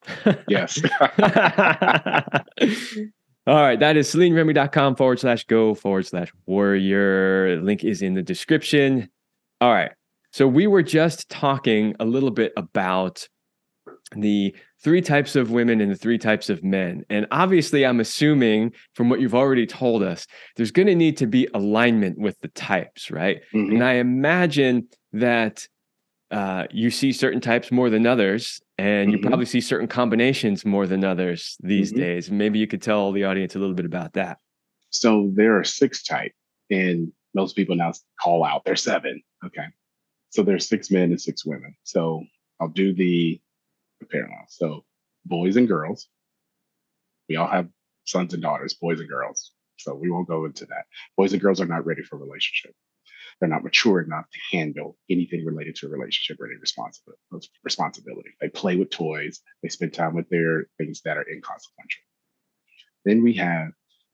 yes. 0.46 0.80
All 3.46 3.62
right, 3.62 3.78
that 3.78 3.96
is 3.96 4.12
CelineRemy.com 4.12 4.96
forward 4.96 5.20
slash 5.20 5.44
go 5.44 5.74
forward 5.74 6.06
slash 6.06 6.32
warrior. 6.46 7.60
Link 7.62 7.84
is 7.84 8.02
in 8.02 8.14
the 8.14 8.22
description. 8.22 9.08
All 9.60 9.72
right. 9.72 9.92
So 10.32 10.48
we 10.48 10.66
were 10.66 10.82
just 10.82 11.28
talking 11.28 11.94
a 12.00 12.04
little 12.04 12.32
bit 12.32 12.52
about 12.56 13.28
the 14.16 14.54
three 14.82 15.00
types 15.00 15.36
of 15.36 15.50
women 15.50 15.80
and 15.80 15.90
the 15.90 15.96
three 15.96 16.18
types 16.18 16.50
of 16.50 16.62
men. 16.62 17.04
And 17.08 17.26
obviously, 17.30 17.86
I'm 17.86 18.00
assuming 18.00 18.72
from 18.94 19.08
what 19.08 19.20
you've 19.20 19.34
already 19.34 19.66
told 19.66 20.02
us, 20.02 20.26
there's 20.56 20.70
going 20.70 20.88
to 20.88 20.94
need 20.94 21.16
to 21.18 21.26
be 21.26 21.48
alignment 21.54 22.18
with 22.18 22.38
the 22.40 22.48
types, 22.48 23.10
right? 23.10 23.40
Mm-hmm. 23.54 23.76
And 23.76 23.84
I 23.84 23.94
imagine 23.94 24.88
that 25.12 25.66
uh, 26.30 26.66
you 26.70 26.90
see 26.90 27.12
certain 27.12 27.40
types 27.40 27.70
more 27.70 27.90
than 27.90 28.06
others, 28.06 28.60
and 28.78 29.10
you 29.10 29.18
mm-hmm. 29.18 29.28
probably 29.28 29.46
see 29.46 29.60
certain 29.60 29.86
combinations 29.86 30.64
more 30.64 30.86
than 30.86 31.04
others 31.04 31.56
these 31.60 31.92
mm-hmm. 31.92 32.00
days. 32.00 32.30
Maybe 32.30 32.58
you 32.58 32.66
could 32.66 32.82
tell 32.82 33.12
the 33.12 33.24
audience 33.24 33.54
a 33.54 33.58
little 33.58 33.74
bit 33.74 33.86
about 33.86 34.14
that. 34.14 34.38
So 34.90 35.30
there 35.34 35.58
are 35.58 35.64
six 35.64 36.02
types, 36.02 36.34
and 36.70 37.12
most 37.34 37.54
people 37.54 37.76
now 37.76 37.92
call 38.20 38.44
out 38.44 38.64
there's 38.64 38.82
seven. 38.82 39.22
Okay, 39.44 39.66
so 40.30 40.42
there's 40.42 40.68
six 40.68 40.90
men 40.90 41.10
and 41.10 41.20
six 41.20 41.44
women. 41.46 41.74
So 41.84 42.24
I'll 42.60 42.68
do 42.68 42.92
the 42.92 43.40
parallel. 44.10 44.46
So 44.48 44.84
boys 45.24 45.56
and 45.56 45.68
girls. 45.68 46.08
We 47.28 47.36
all 47.36 47.48
have 47.48 47.68
sons 48.04 48.34
and 48.34 48.42
daughters, 48.42 48.74
boys 48.74 49.00
and 49.00 49.08
girls. 49.08 49.52
So 49.78 49.94
we 49.94 50.10
won't 50.10 50.28
go 50.28 50.44
into 50.44 50.64
that. 50.66 50.84
Boys 51.16 51.32
and 51.32 51.42
girls 51.42 51.60
are 51.60 51.66
not 51.66 51.84
ready 51.84 52.02
for 52.02 52.16
relationship 52.16 52.72
they're 53.40 53.48
not 53.48 53.64
mature 53.64 54.00
enough 54.00 54.26
to 54.30 54.56
handle 54.56 54.96
anything 55.10 55.44
related 55.44 55.76
to 55.76 55.86
a 55.86 55.90
relationship 55.90 56.40
or 56.40 56.46
any 56.46 56.56
responsibility. 56.56 57.18
responsibility. 57.64 58.30
They 58.40 58.48
play 58.48 58.76
with 58.76 58.90
toys, 58.90 59.40
they 59.62 59.68
spend 59.68 59.92
time 59.92 60.14
with 60.14 60.28
their 60.28 60.66
things 60.78 61.02
that 61.04 61.16
are 61.16 61.28
inconsequential. 61.28 62.02
Then 63.04 63.22
we 63.22 63.34
have 63.34 63.70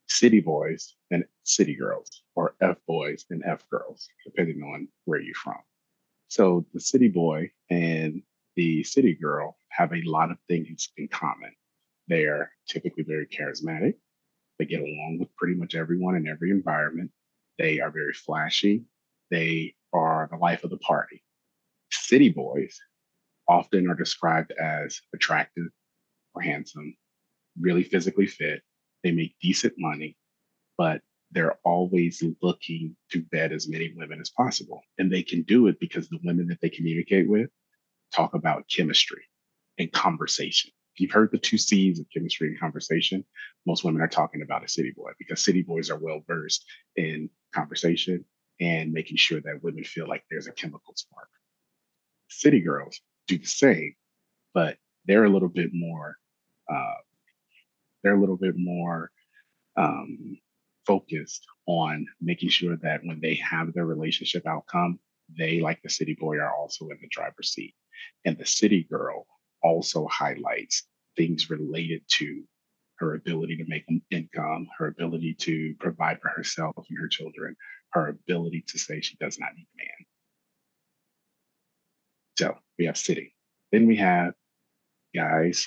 city 0.09 0.41
boys 0.41 0.95
and 1.11 1.25
city 1.45 1.75
girls, 1.75 2.23
or 2.35 2.55
F 2.61 2.77
boys 2.87 3.25
and 3.31 3.43
F 3.47 3.63
girls, 3.71 4.09
depending 4.25 4.63
on 4.63 4.89
where 5.05 5.21
you're 5.21 5.35
from. 5.35 5.59
So 6.29 6.67
the 6.73 6.81
city 6.81 7.09
boy 7.09 7.51
and 7.71 8.23
the 8.57 8.85
city 8.85 9.15
girl 9.15 9.57
have 9.71 9.93
a 9.93 10.03
lot 10.05 10.31
of 10.31 10.39
things 10.49 10.91
in 10.97 11.09
common. 11.09 11.53
They 12.09 12.25
are 12.25 12.51
typically 12.69 13.05
very 13.05 13.27
charismatic. 13.27 13.95
They 14.59 14.67
get 14.67 14.81
along 14.81 15.19
with 15.19 15.35
pretty 15.37 15.55
much 15.55 15.75
everyone 15.75 16.17
in 16.17 16.29
every 16.29 16.51
environment. 16.51 17.11
They 17.63 17.81
are 17.81 17.91
very 17.91 18.13
flashy 18.13 18.85
they 19.33 19.75
are 19.95 20.29
the 20.31 20.37
life 20.37 20.63
of 20.63 20.71
the 20.71 20.77
party. 20.77 21.25
City 21.91 22.29
boys 22.29 22.79
often 23.49 23.89
are 23.89 23.95
described 23.95 24.53
as 24.53 25.01
attractive 25.15 25.69
or 26.35 26.43
handsome, 26.43 26.95
really 27.59 27.83
physically 27.83 28.27
fit. 28.27 28.63
They 29.03 29.11
make 29.11 29.35
decent 29.41 29.73
money, 29.79 30.19
but 30.77 31.01
they're 31.31 31.57
always 31.65 32.23
looking 32.43 32.95
to 33.11 33.23
bed 33.23 33.53
as 33.53 33.69
many 33.69 33.95
women 33.97 34.21
as 34.21 34.31
possible. 34.31 34.83
And 34.99 35.11
they 35.11 35.23
can 35.23 35.43
do 35.45 35.67
it 35.67 35.81
because 35.81 36.09
the 36.11 36.21
women 36.23 36.47
that 36.49 36.61
they 36.61 36.69
communicate 36.69 37.27
with 37.27 37.49
talk 38.15 38.35
about 38.35 38.69
chemistry 38.69 39.23
and 39.79 39.91
conversation. 39.93 40.71
If 40.95 41.01
you've 41.01 41.11
heard 41.11 41.31
the 41.33 41.39
two 41.39 41.57
C's 41.57 41.99
of 41.99 42.07
chemistry 42.15 42.49
and 42.49 42.61
conversation, 42.61 43.25
most 43.67 43.83
women 43.83 44.03
are 44.03 44.09
talking 44.09 44.43
about 44.43 44.63
a 44.63 44.69
city 44.69 44.93
boy 44.95 45.13
because 45.19 45.43
city 45.43 45.63
boys 45.63 45.89
are 45.89 45.99
well 45.99 46.23
versed 46.29 46.67
in 46.97 47.31
conversation 47.53 48.25
and 48.61 48.93
making 48.93 49.17
sure 49.17 49.41
that 49.41 49.63
women 49.63 49.85
feel 49.85 50.09
like 50.09 50.25
there's 50.31 50.47
a 50.47 50.53
chemical 50.53 50.95
spark. 50.97 51.29
City 52.29 52.61
girls 52.61 53.01
do 53.27 53.39
the 53.39 53.47
same, 53.47 53.95
but 54.55 54.77
they're 55.07 55.25
a 55.25 55.31
little 55.31 55.49
bit 55.49 55.71
more, 55.73 56.17
uh, 56.73 56.95
they're 58.03 58.17
a 58.17 58.21
little 58.21 58.37
bit 58.37 58.55
more 58.57 59.11
um, 59.77 60.39
focused 60.87 61.47
on 61.67 62.07
making 62.21 62.49
sure 62.49 62.77
that 62.77 63.01
when 63.05 63.21
they 63.21 63.35
have 63.37 63.73
their 63.73 63.87
relationship 63.87 64.47
outcome, 64.47 64.99
they, 65.37 65.61
like 65.61 65.81
the 65.83 65.91
city 65.91 66.17
boy, 66.19 66.37
are 66.39 66.55
also 66.55 66.89
in 66.89 66.99
the 67.01 67.09
driver's 67.11 67.53
seat. 67.53 67.75
And 68.25 68.37
the 68.37 68.47
city 68.47 68.87
girl 68.91 69.27
also 69.63 70.07
highlights 70.09 70.85
things 71.17 71.51
related 71.51 72.03
to 72.19 72.43
her 73.03 73.15
ability 73.15 73.57
to 73.57 73.65
make 73.67 73.85
income, 74.13 74.69
her 74.79 74.87
ability 74.87 75.35
to 75.35 75.75
provide 75.81 76.21
for 76.21 76.29
herself 76.29 76.73
and 76.89 76.99
her 76.99 77.09
children, 77.09 77.57
her 77.91 78.09
ability 78.09 78.65
to 78.69 78.79
say 78.79 79.01
she 79.01 79.17
does 79.17 79.41
not 79.41 79.51
need 79.57 79.67
a 79.75 79.83
man. 79.83 80.07
So 82.39 82.59
we 82.79 82.87
have 82.87 82.97
city. 82.97 83.35
Then 83.73 83.89
we 83.89 83.97
have 83.97 84.35
guys 85.15 85.67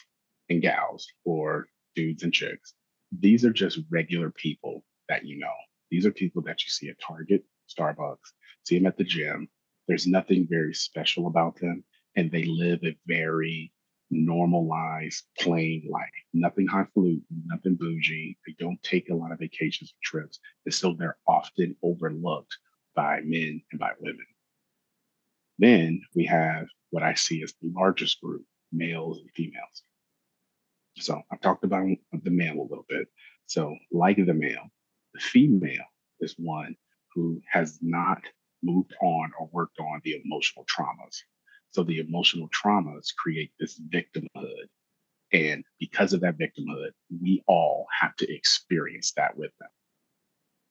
and 0.50 0.62
gals, 0.62 1.08
or 1.26 1.68
dudes 1.96 2.24
and 2.24 2.32
chicks. 2.34 2.74
These 3.20 3.44
are 3.44 3.52
just 3.52 3.80
regular 3.90 4.32
people 4.32 4.84
that 5.10 5.26
you 5.26 5.38
know. 5.38 5.54
These 5.92 6.06
are 6.06 6.12
people 6.12 6.42
that 6.44 6.64
you 6.64 6.70
see 6.70 6.90
at 6.90 7.00
Target, 7.00 7.44
Starbucks, 7.68 8.32
see 8.64 8.78
them 8.78 8.88
at 8.88 8.98
the 8.98 9.04
gym. 9.04 9.50
There's 9.88 10.08
nothing 10.08 10.48
very 10.50 10.74
special 10.74 11.28
about 11.28 11.60
them, 11.60 11.84
and 12.16 12.32
they 12.32 12.44
live 12.44 12.80
a 12.84 12.96
very 13.08 13.74
normalized, 14.10 15.24
plain 15.40 15.88
life. 15.90 16.10
Nothing 16.34 16.68
highfalutin, 16.68 17.24
nothing 17.46 17.76
bougie. 17.76 18.38
They 18.46 18.56
don't 18.60 18.82
take 18.84 19.10
a 19.10 19.16
lot 19.16 19.32
of 19.32 19.40
vacations 19.40 19.92
or 19.92 20.00
trips. 20.04 20.40
And 20.66 20.74
so 20.74 20.94
they're 20.94 21.18
often 21.28 21.76
overlooked 21.84 22.58
by 22.96 23.22
men 23.24 23.62
and 23.72 23.80
by 23.80 23.92
women. 24.00 24.26
Then 25.58 26.02
we 26.16 26.26
have 26.26 26.68
what 26.90 27.04
I 27.04 27.14
see 27.14 27.42
as 27.44 27.54
the 27.62 27.72
largest 27.74 28.22
group, 28.22 28.44
males 28.72 29.20
and 29.20 29.30
females. 29.32 29.84
So 30.98 31.22
I've 31.32 31.42
talked 31.42 31.64
about 31.64 31.88
uh, 32.14 32.18
the 32.24 32.32
male 32.32 32.60
a 32.60 32.70
little 32.70 32.86
bit. 32.88 33.08
So, 33.48 33.76
like 33.92 34.18
the 34.18 34.34
male, 34.34 34.70
the 35.14 35.20
female 35.20 35.86
is 36.20 36.36
one 36.38 36.76
who 37.14 37.42
has 37.52 37.80
not 37.82 38.22
moved 38.64 38.94
on 39.02 39.32
or 39.40 39.50
worked 39.52 39.80
on 39.80 40.02
the 40.04 40.22
emotional 40.26 40.66
traumas. 40.66 41.18
So 41.72 41.84
the 41.84 42.00
emotional 42.00 42.50
traumas 42.50 43.14
create 43.16 43.52
this 43.60 43.80
victimhood. 43.80 44.68
And 45.34 45.64
because 45.80 46.14
of 46.14 46.22
that 46.22 46.38
victimhood, 46.38 46.92
we 47.22 47.44
all 47.48 47.88
have 48.00 48.16
to 48.18 48.34
experience 48.34 49.12
that 49.18 49.38
with 49.38 49.52
them. 49.60 49.70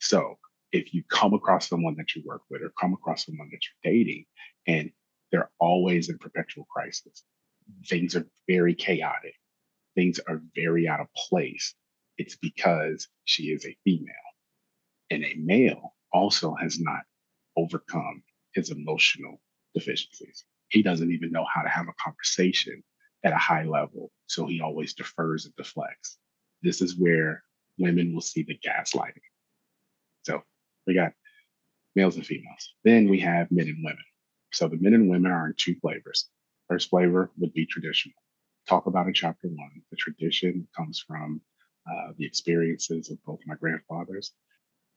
So 0.00 0.38
if 0.72 0.94
you 0.94 1.02
come 1.08 1.34
across 1.34 1.68
someone 1.68 1.96
that 1.96 2.14
you 2.14 2.22
work 2.26 2.42
with 2.50 2.62
or 2.62 2.72
come 2.80 2.94
across 2.94 3.26
someone 3.26 3.48
that 3.50 3.60
you're 3.62 3.92
dating 3.92 4.24
and 4.66 4.90
they're 5.30 5.50
always 5.58 6.08
in 6.08 6.18
perpetual 6.18 6.64
crisis, 6.64 7.24
things 7.88 8.16
are 8.16 8.26
very 8.48 8.74
chaotic, 8.74 9.34
things 9.94 10.20
are 10.28 10.42
very 10.54 10.88
out 10.88 11.00
of 11.00 11.06
place, 11.14 11.74
it's 12.18 12.36
because 12.36 13.08
she 13.24 13.44
is 13.44 13.64
a 13.66 13.76
female. 13.84 14.14
And 15.10 15.24
a 15.24 15.34
male 15.36 15.94
also 16.12 16.54
has 16.54 16.80
not 16.80 17.02
overcome 17.56 18.22
his 18.54 18.70
emotional 18.70 19.40
deficiencies. 19.74 20.44
He 20.68 20.82
doesn't 20.82 21.12
even 21.12 21.30
know 21.30 21.46
how 21.52 21.62
to 21.62 21.68
have 21.68 21.86
a 21.88 22.02
conversation 22.02 22.82
at 23.24 23.32
a 23.32 23.38
high 23.38 23.64
level. 23.64 24.10
So 24.26 24.46
he 24.46 24.60
always 24.60 24.94
defers 24.94 25.44
and 25.44 25.54
deflects. 25.56 26.18
This 26.62 26.80
is 26.80 26.98
where 26.98 27.42
women 27.78 28.14
will 28.14 28.20
see 28.20 28.42
the 28.42 28.58
gaslighting. 28.58 29.20
So 30.24 30.42
we 30.86 30.94
got 30.94 31.12
males 31.94 32.16
and 32.16 32.26
females. 32.26 32.74
Then 32.84 33.08
we 33.08 33.20
have 33.20 33.50
men 33.50 33.68
and 33.68 33.84
women. 33.84 34.04
So 34.52 34.68
the 34.68 34.78
men 34.78 34.94
and 34.94 35.08
women 35.08 35.30
are 35.30 35.46
in 35.46 35.54
two 35.56 35.74
flavors. 35.80 36.28
First 36.68 36.90
flavor 36.90 37.30
would 37.38 37.52
be 37.52 37.66
traditional. 37.66 38.14
Talk 38.68 38.86
about 38.86 39.06
in 39.06 39.14
chapter 39.14 39.48
one. 39.48 39.82
The 39.90 39.96
tradition 39.96 40.66
comes 40.76 41.02
from 41.06 41.40
uh, 41.86 42.12
the 42.16 42.24
experiences 42.24 43.10
of 43.10 43.22
both 43.24 43.40
my 43.46 43.56
grandfathers. 43.56 44.32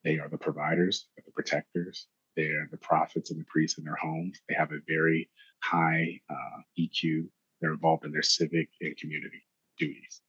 They 0.04 0.18
are 0.18 0.28
the 0.28 0.38
providers, 0.38 1.06
the 1.16 1.32
protectors. 1.32 2.06
They're 2.36 2.68
the 2.70 2.78
prophets 2.78 3.30
and 3.30 3.40
the 3.40 3.44
priests 3.44 3.78
in 3.78 3.84
their 3.84 3.96
homes. 3.96 4.40
They 4.48 4.54
have 4.54 4.72
a 4.72 4.80
very 4.86 5.28
high 5.62 6.20
uh, 6.30 6.62
EQ. 6.78 7.26
They're 7.60 7.72
involved 7.72 8.04
in 8.04 8.12
their 8.12 8.22
civic 8.22 8.68
and 8.80 8.96
community 8.96 9.42
duties. 9.78 10.20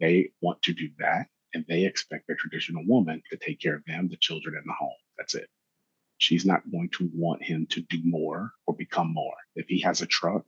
They 0.00 0.30
want 0.40 0.62
to 0.62 0.72
do 0.72 0.88
that, 0.98 1.26
and 1.54 1.64
they 1.68 1.84
expect 1.84 2.26
their 2.26 2.36
traditional 2.36 2.84
woman 2.86 3.22
to 3.30 3.36
take 3.36 3.60
care 3.60 3.74
of 3.74 3.84
them, 3.86 4.08
the 4.08 4.16
children, 4.16 4.54
and 4.56 4.64
the 4.66 4.74
home. 4.74 4.90
That's 5.16 5.34
it. 5.34 5.48
She's 6.18 6.44
not 6.44 6.70
going 6.70 6.90
to 6.98 7.10
want 7.14 7.42
him 7.42 7.66
to 7.70 7.80
do 7.80 8.00
more 8.04 8.52
or 8.66 8.74
become 8.74 9.12
more. 9.12 9.36
If 9.54 9.66
he 9.68 9.80
has 9.80 10.02
a 10.02 10.06
truck, 10.06 10.44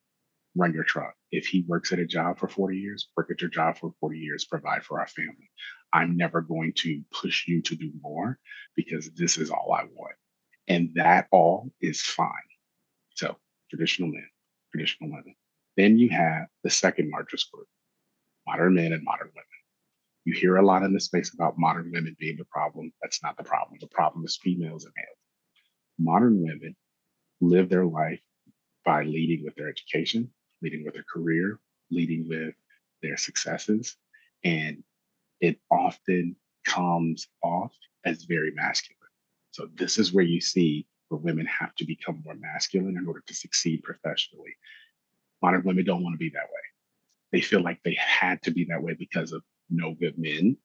run 0.57 0.75
your 0.75 0.85
truck. 0.85 1.15
If 1.31 1.47
he 1.47 1.65
works 1.67 1.93
at 1.93 1.99
a 1.99 2.07
job 2.07 2.39
for 2.39 2.49
40 2.49 2.77
years, 2.77 3.09
work 3.17 3.31
at 3.31 3.41
your 3.41 3.51
job 3.51 3.79
for 3.79 3.93
40 4.01 4.19
years, 4.19 4.45
provide 4.45 4.85
for 4.85 5.01
our 5.01 5.07
family. 5.07 5.51
I'm 5.93 6.17
never 6.17 6.41
going 6.41 6.73
to 6.79 7.03
push 7.13 7.47
you 7.47 7.63
to 7.63 7.77
do 7.77 7.91
more 8.01 8.39
because 8.77 9.11
this 9.11 9.39
is 9.39 9.51
all 9.51 9.73
I 9.73 9.85
want. 9.85 10.15
And 10.69 10.91
that 10.95 11.27
all 11.33 11.71
is 11.81 12.01
fine. 12.01 12.31
So, 13.15 13.37
traditional 13.71 14.09
men, 14.11 14.27
traditional 14.73 15.11
women. 15.11 15.35
Then 15.77 15.99
you 15.99 16.09
have 16.11 16.47
the 16.65 16.71
second 16.71 17.11
largest 17.11 17.51
group 17.53 17.67
modern 18.47 18.75
men 18.75 18.93
and 18.93 19.05
modern 19.05 19.29
women. 19.29 19.45
You 20.25 20.35
hear 20.35 20.57
a 20.57 20.65
lot 20.65 20.83
in 20.83 20.93
this 20.93 21.05
space 21.05 21.33
about 21.33 21.59
modern 21.59 21.91
women 21.93 22.17
being 22.19 22.37
the 22.37 22.45
problem. 22.47 22.93
That's 23.01 23.23
not 23.23 23.37
the 23.37 23.45
problem. 23.45 23.79
The 23.81 23.87
problem 23.89 24.25
is 24.25 24.39
females 24.43 24.85
and 24.85 24.95
males. 24.97 25.17
Modern 25.99 26.43
women 26.43 26.75
live 27.41 27.69
their 27.69 27.87
life 27.87 28.21
by 28.85 29.05
leading 29.05 29.45
with 29.45 29.55
their 29.55 29.69
education, 29.69 30.31
leading 30.63 30.85
with 30.85 30.95
their 30.95 31.05
career, 31.13 31.61
leading 31.91 32.29
with 32.29 32.55
their 33.03 33.17
successes. 33.17 33.97
And 34.45 34.83
it 35.41 35.59
often 35.71 36.37
comes 36.67 37.29
off 37.43 37.73
as 38.05 38.25
very 38.25 38.53
masculine. 38.53 38.99
So 39.53 39.69
this 39.75 39.99
is 39.99 40.13
where 40.13 40.25
you 40.25 40.41
see 40.41 40.87
where 41.11 41.21
women 41.21 41.47
have 41.47 41.75
to 41.75 41.85
become 41.85 42.23
more 42.25 42.37
masculine 42.37 42.97
in 42.97 43.07
order 43.07 43.23
to 43.27 43.35
succeed 43.35 43.83
professionally. 43.83 44.55
Modern 45.43 45.63
women 45.65 45.85
don't 45.85 46.03
want 46.03 46.15
to 46.15 46.19
be 46.19 46.31
that 46.31 46.45
way. 46.45 46.61
They 47.33 47.41
feel 47.41 47.63
like 47.63 47.81
they 47.85 47.97
had 47.99 48.43
to 48.43 48.51
be 48.51 48.67
that 48.67 48.83
way 48.83 48.95
because 48.95 49.33
of 49.33 49.43
no 49.69 49.95
good 49.95 50.17
men 50.17 50.57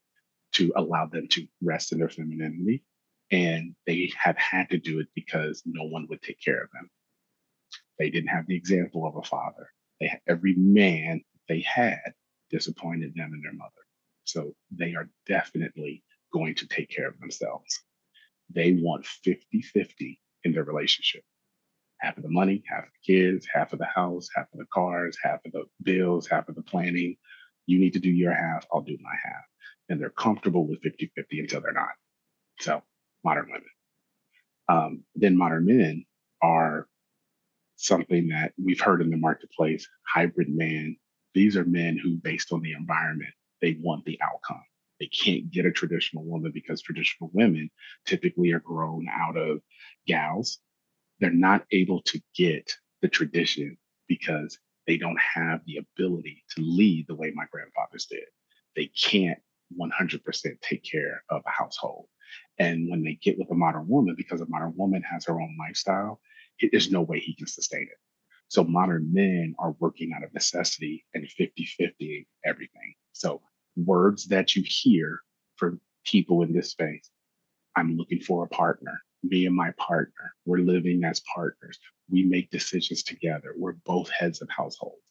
to 0.54 0.72
allow 0.76 1.08
them 1.08 1.28
to 1.30 1.48
rest 1.62 1.91
in 1.91 2.00
their 2.00 2.10
femininity. 2.10 2.84
And 3.32 3.76
they 3.88 4.12
have 4.18 4.38
had 4.38 4.70
to 4.70 4.78
do 4.78 5.00
it 5.00 5.08
because 5.16 5.64
no 5.66 5.84
one 5.84 6.06
would 6.10 6.22
take 6.22 6.39
care 6.39 6.62
of 6.62 6.70
them. 6.74 6.89
They 7.98 8.10
didn't 8.10 8.30
have 8.30 8.46
the 8.48 8.56
example 8.56 9.08
of 9.08 9.16
a 9.16 9.24
father. 9.24 9.72
They 10.00 10.12
every 10.28 10.56
man 10.56 11.22
they 11.48 11.62
had 11.62 12.14
disappointed 12.52 13.14
them 13.16 13.32
and 13.34 13.43
their 13.43 13.54
mother. 13.54 13.72
So 14.26 14.56
they 14.72 14.96
are 14.96 15.10
definitely 15.28 16.04
going 16.34 16.56
to 16.56 16.68
take 16.68 16.89
care 16.89 17.08
of 17.08 17.20
themselves. 17.20 17.82
They 18.50 18.74
want 18.74 19.06
50 19.06 19.62
50 19.62 20.20
in 20.46 20.54
their 20.54 20.64
relationship 20.64 21.24
half 22.00 22.18
of 22.18 22.24
the 22.24 22.30
money, 22.30 22.64
half 22.68 22.84
of 22.84 22.89
the 22.89 23.14
kids, 23.14 23.48
half 23.52 23.74
of 23.74 23.80
the 23.80 23.86
house, 23.86 24.28
half 24.36 24.46
of 24.54 24.60
the 24.60 24.66
cars, 24.74 25.18
half 25.24 25.39
of 25.46 25.52
the 25.52 25.64
bills, 25.84 26.28
half 26.28 26.48
of 26.50 26.56
the 26.56 26.62
planning. 26.62 27.16
You 27.66 27.80
need 27.80 27.93
to 27.93 28.00
do 28.00 28.10
your 28.10 28.34
half, 28.34 28.66
I'll 28.72 28.82
do 28.82 28.98
my 29.02 29.16
half. 29.24 29.43
And 29.89 30.00
they're 30.00 30.10
comfortable 30.10 30.68
with 30.68 30.82
50 30.82 31.12
50 31.16 31.39
until 31.39 31.62
they're 31.62 31.74
not. 31.74 31.89
So, 32.60 32.82
modern 33.24 33.48
women. 33.48 33.64
Um, 34.68 35.04
then 35.16 35.38
modern 35.38 35.66
men 35.66 36.06
are 36.41 36.88
something 37.76 38.30
that 38.30 38.54
we've 38.64 38.80
heard 38.80 39.02
in 39.02 39.10
the 39.10 39.18
marketplace 39.18 39.88
hybrid 40.08 40.50
man. 40.50 40.98
These 41.34 41.58
are 41.58 41.66
men 41.66 41.98
who, 42.02 42.16
based 42.16 42.52
on 42.52 42.62
the 42.62 42.74
environment, 42.74 43.34
they 43.62 43.78
want 43.82 44.06
the 44.06 44.20
outcome. 44.22 44.64
They 45.00 45.08
can't 45.08 45.52
get 45.52 45.66
a 45.66 45.72
traditional 45.72 46.24
woman 46.24 46.52
because 46.54 46.82
traditional 46.82 47.30
women 47.34 47.70
typically 48.06 48.52
are 48.52 48.60
grown 48.60 49.08
out 49.12 49.38
of 49.38 49.60
gals. 50.08 50.60
They're 51.20 51.32
not 51.32 51.66
able 51.72 52.02
to 52.04 52.22
get 52.36 52.72
the 53.02 53.10
tradition 53.10 53.78
because 54.08 54.58
they 54.88 54.98
don't 54.98 55.20
have 55.20 55.62
the 55.66 55.78
ability 55.78 56.43
to 56.56 56.62
lead 56.62 57.08
the 57.08 57.16
way 57.16 57.32
my 57.34 57.46
grandfathers 57.52 58.06
did. 58.06 58.26
They 58.76 58.88
can't 58.88 59.39
100% 59.80 60.62
take 60.62 60.84
care 60.84 61.24
of 61.30 61.41
a 61.46 61.50
household. 61.50 62.08
And 62.60 62.89
when 62.89 63.04
they 63.04 63.16
get 63.22 63.38
with 63.38 63.52
a 63.52 63.56
modern 63.56 63.88
woman, 63.88 64.16
because 64.18 64.41
a 64.41 64.48
modern 64.48 64.74
woman 64.76 65.02
has 65.04 65.26
her 65.26 65.39
own 65.39 65.56
lifestyle, 65.60 66.22
there's 66.72 66.91
no 66.91 67.02
way 67.02 67.20
he 67.20 67.36
can 67.36 67.48
sustain 67.48 67.84
it. 67.84 67.98
So 68.48 68.64
modern 68.64 69.12
men 69.12 69.56
are 69.58 69.76
working 69.80 70.14
out 70.16 70.24
of 70.24 70.34
necessity 70.34 71.06
and 71.14 71.28
50 71.28 71.66
50 71.66 72.28
everything. 72.46 72.93
So 73.12 73.41
words 73.76 74.26
that 74.28 74.55
you 74.55 74.63
hear 74.65 75.21
from 75.57 75.80
people 76.05 76.43
in 76.43 76.53
this 76.53 76.71
space 76.71 77.09
I'm 77.76 77.97
looking 77.97 78.19
for 78.19 78.43
a 78.43 78.47
partner. 78.47 79.01
Me 79.23 79.45
and 79.45 79.55
my 79.55 79.71
partner, 79.78 80.34
we're 80.45 80.59
living 80.59 81.03
as 81.03 81.21
partners. 81.34 81.80
We 82.09 82.23
make 82.23 82.51
decisions 82.51 83.03
together. 83.03 83.53
We're 83.57 83.76
both 83.86 84.09
heads 84.09 84.41
of 84.41 84.49
households. 84.49 85.01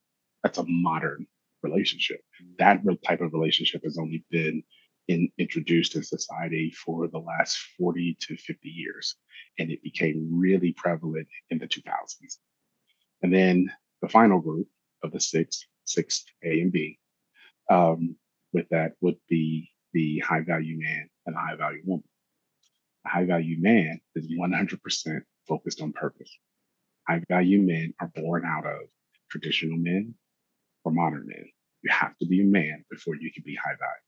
That's 0.43 0.59
a 0.59 0.65
modern 0.67 1.27
relationship. 1.63 2.21
That 2.59 2.83
type 3.05 3.21
of 3.21 3.33
relationship 3.33 3.83
has 3.85 3.99
only 3.99 4.25
been 4.31 4.63
in, 5.09 5.29
introduced 5.39 5.97
in 5.97 6.03
society 6.03 6.71
for 6.71 7.09
the 7.09 7.19
last 7.19 7.59
40 7.79 8.17
to 8.21 8.37
50 8.37 8.69
years. 8.69 9.17
And 9.59 9.71
it 9.71 9.83
became 9.83 10.29
really 10.31 10.73
prevalent 10.73 11.27
in 11.51 11.59
the 11.59 11.67
2000s. 11.67 12.39
And 13.23 13.35
then 13.35 13.71
the 14.01 14.09
final 14.09 14.41
group 14.41 14.69
of 15.03 15.13
the 15.13 15.21
six, 15.21 15.67
six 15.85 16.25
A 16.45 16.61
and 16.61 16.73
B, 16.73 16.99
um, 17.71 18.17
with 18.55 18.69
that 18.71 18.93
would 19.03 19.17
be 19.29 19.71
the 19.93 20.21
high 20.21 20.41
value 20.41 20.79
man 20.79 21.09
and 21.27 21.37
high 21.37 21.57
value 21.57 21.83
woman. 21.85 22.09
The 23.05 23.11
high 23.11 23.27
value 23.27 23.61
man 23.61 24.01
is 24.15 24.27
100% 24.29 25.21
focused 25.47 25.83
on 25.83 25.93
purpose. 25.93 26.31
High 27.07 27.23
value 27.29 27.61
men 27.61 27.93
are 28.01 28.11
born 28.15 28.45
out 28.47 28.65
of 28.65 28.89
traditional 29.31 29.77
men 29.77 30.15
or 30.85 30.93
modern 30.93 31.27
men. 31.27 31.45
You 31.83 31.91
have 31.93 32.17
to 32.19 32.27
be 32.27 32.41
a 32.41 32.45
man 32.45 32.85
before 32.91 33.17
you 33.17 33.31
can 33.33 33.43
be 33.45 33.57
high 33.57 33.77
value. 33.79 34.05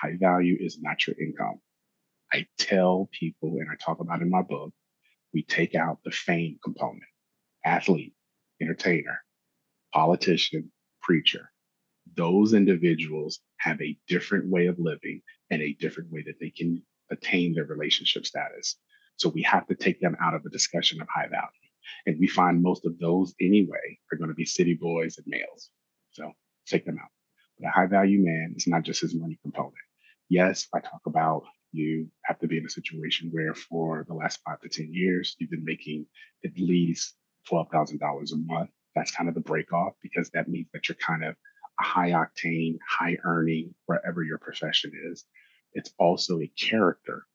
High 0.00 0.18
value 0.20 0.56
is 0.60 0.78
not 0.80 1.06
your 1.06 1.16
income. 1.20 1.60
I 2.32 2.46
tell 2.58 3.08
people, 3.12 3.56
and 3.58 3.68
I 3.70 3.74
talk 3.84 4.00
about 4.00 4.22
in 4.22 4.30
my 4.30 4.42
book, 4.42 4.72
we 5.32 5.42
take 5.42 5.74
out 5.74 5.98
the 6.04 6.10
fame 6.10 6.58
component 6.62 7.02
athlete, 7.64 8.14
entertainer, 8.62 9.24
politician, 9.92 10.70
preacher. 11.02 11.50
Those 12.14 12.54
individuals 12.54 13.40
have 13.58 13.80
a 13.80 13.98
different 14.08 14.48
way 14.48 14.66
of 14.66 14.78
living 14.78 15.22
and 15.50 15.62
a 15.62 15.74
different 15.74 16.12
way 16.12 16.22
that 16.26 16.38
they 16.40 16.50
can 16.50 16.82
attain 17.10 17.54
their 17.54 17.64
relationship 17.64 18.26
status. 18.26 18.76
So 19.16 19.28
we 19.28 19.42
have 19.42 19.66
to 19.68 19.74
take 19.74 20.00
them 20.00 20.16
out 20.20 20.34
of 20.34 20.42
the 20.42 20.50
discussion 20.50 21.00
of 21.00 21.08
high 21.08 21.28
value. 21.28 21.48
And 22.06 22.18
we 22.18 22.26
find 22.26 22.62
most 22.62 22.84
of 22.84 22.98
those 22.98 23.34
anyway 23.40 23.98
are 24.12 24.18
going 24.18 24.28
to 24.28 24.34
be 24.34 24.44
city 24.44 24.74
boys 24.74 25.18
and 25.18 25.26
males. 25.26 25.70
So 26.12 26.32
take 26.66 26.84
them 26.84 26.98
out. 27.00 27.10
But 27.58 27.68
a 27.68 27.70
high 27.70 27.86
value 27.86 28.22
man 28.24 28.54
is 28.56 28.66
not 28.66 28.82
just 28.82 29.00
his 29.00 29.14
money 29.14 29.38
component 29.42 29.74
yes, 30.28 30.66
I 30.74 30.80
talk 30.80 31.02
about 31.06 31.44
you 31.72 32.08
have 32.24 32.38
to 32.40 32.46
be 32.46 32.58
in 32.58 32.66
a 32.66 32.70
situation 32.70 33.28
where 33.32 33.54
for 33.54 34.04
the 34.08 34.14
last 34.14 34.40
five 34.44 34.60
to 34.60 34.68
10 34.68 34.88
years, 34.92 35.36
you've 35.38 35.50
been 35.50 35.64
making 35.64 36.06
at 36.44 36.52
least 36.56 37.14
$12,000 37.50 38.00
a 38.00 38.36
month. 38.36 38.70
That's 38.94 39.10
kind 39.10 39.28
of 39.28 39.34
the 39.34 39.40
break 39.40 39.72
off 39.72 39.92
because 40.02 40.30
that 40.30 40.48
means 40.48 40.68
that 40.72 40.88
you're 40.88 40.96
kind 40.96 41.24
of 41.24 41.34
high 41.80 42.10
octane, 42.10 42.78
high 42.88 43.18
earning, 43.24 43.74
wherever 43.86 44.22
your 44.22 44.38
profession 44.38 44.92
is. 45.10 45.24
It's 45.72 45.92
also 45.98 46.40
a 46.40 46.52
character 46.58 47.26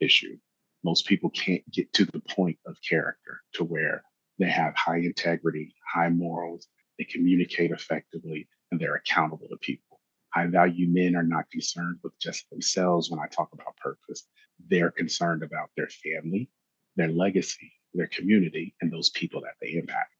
issue. 0.00 0.38
most 0.84 1.06
people 1.06 1.30
can't 1.30 1.68
get 1.70 1.92
to 1.94 2.04
the 2.04 2.20
point 2.20 2.58
of 2.66 2.76
character 2.88 3.42
to 3.54 3.64
where 3.64 4.04
they 4.38 4.48
have 4.48 4.74
high 4.76 4.98
integrity, 4.98 5.74
high 5.94 6.10
morals, 6.10 6.68
they 6.98 7.04
communicate 7.04 7.70
effectively, 7.70 8.48
and 8.70 8.80
they're 8.80 8.96
accountable 8.96 9.48
to 9.48 9.56
people. 9.58 10.00
High 10.34 10.46
value 10.46 10.88
men 10.88 11.16
are 11.16 11.22
not 11.22 11.50
concerned 11.50 11.98
with 12.02 12.18
just 12.18 12.48
themselves 12.50 13.10
when 13.10 13.20
I 13.20 13.26
talk 13.28 13.50
about 13.52 13.76
purpose. 13.76 14.26
They're 14.68 14.90
concerned 14.90 15.42
about 15.42 15.70
their 15.76 15.88
family, 15.88 16.50
their 16.96 17.08
legacy, 17.08 17.72
their 17.94 18.08
community, 18.08 18.74
and 18.80 18.92
those 18.92 19.10
people 19.10 19.40
that 19.42 19.54
they 19.60 19.74
impact. 19.74 20.10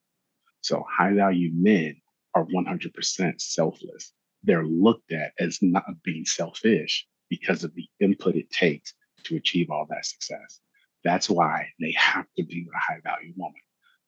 So 0.63 0.85
high 0.89 1.13
value 1.13 1.51
men 1.53 1.97
are 2.35 2.45
100% 2.45 3.41
selfless. 3.41 4.13
They're 4.43 4.67
looked 4.67 5.13
at 5.13 5.33
as 5.39 5.59
not 5.63 5.85
being 6.03 6.25
selfish 6.25 7.07
because 7.31 7.65
of 7.65 7.75
the 7.75 7.89
input 8.01 8.37
it 8.37 8.51
takes 8.51 8.95
to 9.25 9.37
achieve 9.37 9.71
all 9.71 9.87
that 9.91 10.07
success. 10.07 10.61
That's 11.03 11.29
why 11.29 11.69
they 11.81 11.93
have 11.93 12.27
to 12.37 12.45
be 12.45 12.67
a 12.75 12.79
high 12.79 13.01
value 13.03 13.33
woman. 13.37 13.61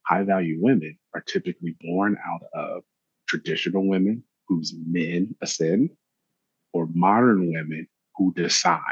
High 0.07 0.23
value 0.23 0.59
women 0.61 0.99
are 1.15 1.23
typically 1.23 1.77
born 1.81 2.17
out 2.27 2.43
of 2.55 2.83
traditional 3.29 3.87
women 3.87 4.23
whose 4.49 4.75
men 4.87 5.35
ascend 5.43 5.91
or 6.73 6.89
modern 6.95 7.53
women 7.53 7.89
who 8.17 8.33
decide, 8.35 8.83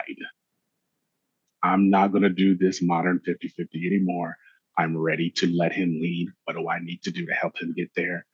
I'm 1.63 1.89
not 1.89 2.13
going 2.13 2.23
to 2.23 2.31
do 2.31 2.57
this 2.57 2.83
modern 2.83 3.21
50 3.21 3.49
50 3.49 3.87
anymore. 3.87 4.37
I'm 4.77 4.97
ready 4.97 5.31
to 5.37 5.47
let 5.55 5.73
him 5.73 6.01
lead. 6.01 6.29
What 6.45 6.57
do 6.57 6.69
I 6.69 6.81
need 6.81 7.03
to 7.05 7.11
do 7.11 7.27
to 7.27 7.33
help 7.33 7.59
him 7.61 7.75
get 7.77 7.91
there? 7.95 8.27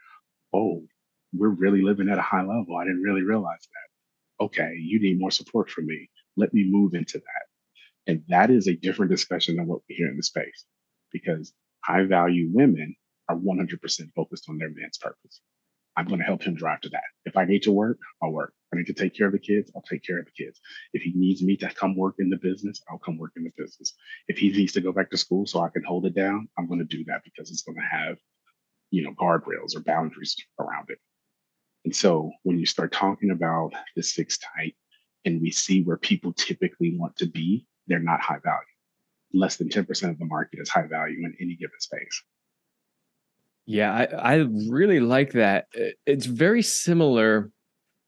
Oh, 0.52 0.82
we're 1.32 1.48
really 1.48 1.82
living 1.82 2.08
at 2.08 2.18
a 2.18 2.22
high 2.22 2.42
level. 2.42 2.76
I 2.76 2.84
didn't 2.84 3.02
really 3.02 3.22
realize 3.22 3.60
that. 3.60 4.44
Okay, 4.44 4.74
you 4.78 5.00
need 5.00 5.20
more 5.20 5.30
support 5.30 5.70
from 5.70 5.86
me. 5.86 6.10
Let 6.36 6.54
me 6.54 6.64
move 6.68 6.94
into 6.94 7.18
that. 7.18 7.46
And 8.06 8.22
that 8.28 8.50
is 8.50 8.68
a 8.68 8.74
different 8.76 9.12
discussion 9.12 9.56
than 9.56 9.66
what 9.66 9.82
we 9.88 9.94
hear 9.94 10.08
in 10.08 10.16
the 10.16 10.22
space 10.22 10.64
because 11.12 11.52
high 11.84 12.04
value 12.04 12.50
women 12.52 12.96
are 13.28 13.36
100% 13.36 13.78
focused 14.16 14.48
on 14.48 14.58
their 14.58 14.70
man's 14.70 14.98
purpose. 14.98 15.40
I'm 15.96 16.06
going 16.06 16.20
to 16.20 16.24
help 16.26 16.42
him 16.42 16.54
drive 16.54 16.80
to 16.82 16.88
that. 16.90 17.04
If 17.24 17.36
I 17.36 17.44
need 17.44 17.62
to 17.64 17.72
work, 17.72 17.98
I'll 18.22 18.32
work. 18.32 18.54
If 18.66 18.76
I 18.76 18.78
need 18.78 18.86
to 18.86 18.94
take 18.94 19.14
care 19.16 19.26
of 19.26 19.32
the 19.32 19.38
kids, 19.38 19.70
I'll 19.76 19.82
take 19.82 20.04
care 20.04 20.18
of 20.18 20.24
the 20.26 20.44
kids. 20.44 20.60
If 20.94 21.02
he 21.02 21.12
needs 21.14 21.42
me 21.42 21.56
to 21.58 21.68
come 21.70 21.96
work 21.96 22.16
in 22.18 22.30
the 22.30 22.38
business, 22.38 22.80
I'll 22.90 22.98
come 22.98 23.18
work 23.18 23.32
in 23.36 23.44
the 23.44 23.52
business. 23.56 23.94
If 24.28 24.38
he 24.38 24.50
needs 24.50 24.72
to 24.74 24.80
go 24.80 24.92
back 24.92 25.10
to 25.10 25.16
school 25.18 25.46
so 25.46 25.60
I 25.60 25.68
can 25.68 25.84
hold 25.84 26.06
it 26.06 26.14
down, 26.14 26.48
I'm 26.58 26.68
going 26.68 26.80
to 26.80 26.86
do 26.86 27.04
that 27.06 27.22
because 27.24 27.50
it's 27.50 27.62
going 27.62 27.78
to 27.78 27.96
have, 27.96 28.16
you 28.90 29.02
know, 29.02 29.12
guardrails 29.12 29.76
or 29.76 29.80
boundaries 29.80 30.36
around 30.58 30.90
it. 30.90 30.98
And 31.84 31.94
so 31.94 32.30
when 32.42 32.58
you 32.58 32.66
start 32.66 32.92
talking 32.92 33.30
about 33.30 33.72
the 33.96 34.02
six 34.02 34.38
type 34.38 34.74
and 35.24 35.40
we 35.40 35.50
see 35.50 35.82
where 35.82 35.96
people 35.96 36.32
typically 36.32 36.96
want 36.96 37.16
to 37.16 37.26
be, 37.26 37.66
they're 37.86 37.98
not 37.98 38.20
high 38.20 38.38
value. 38.42 38.60
Less 39.32 39.56
than 39.56 39.68
10% 39.68 40.10
of 40.10 40.18
the 40.18 40.24
market 40.24 40.60
is 40.60 40.68
high 40.68 40.86
value 40.86 41.18
in 41.24 41.34
any 41.40 41.54
given 41.56 41.78
space. 41.80 42.22
Yeah, 43.66 43.92
I, 43.92 44.34
I 44.34 44.34
really 44.68 45.00
like 45.00 45.32
that. 45.32 45.66
It's 46.04 46.26
very 46.26 46.62
similar 46.62 47.50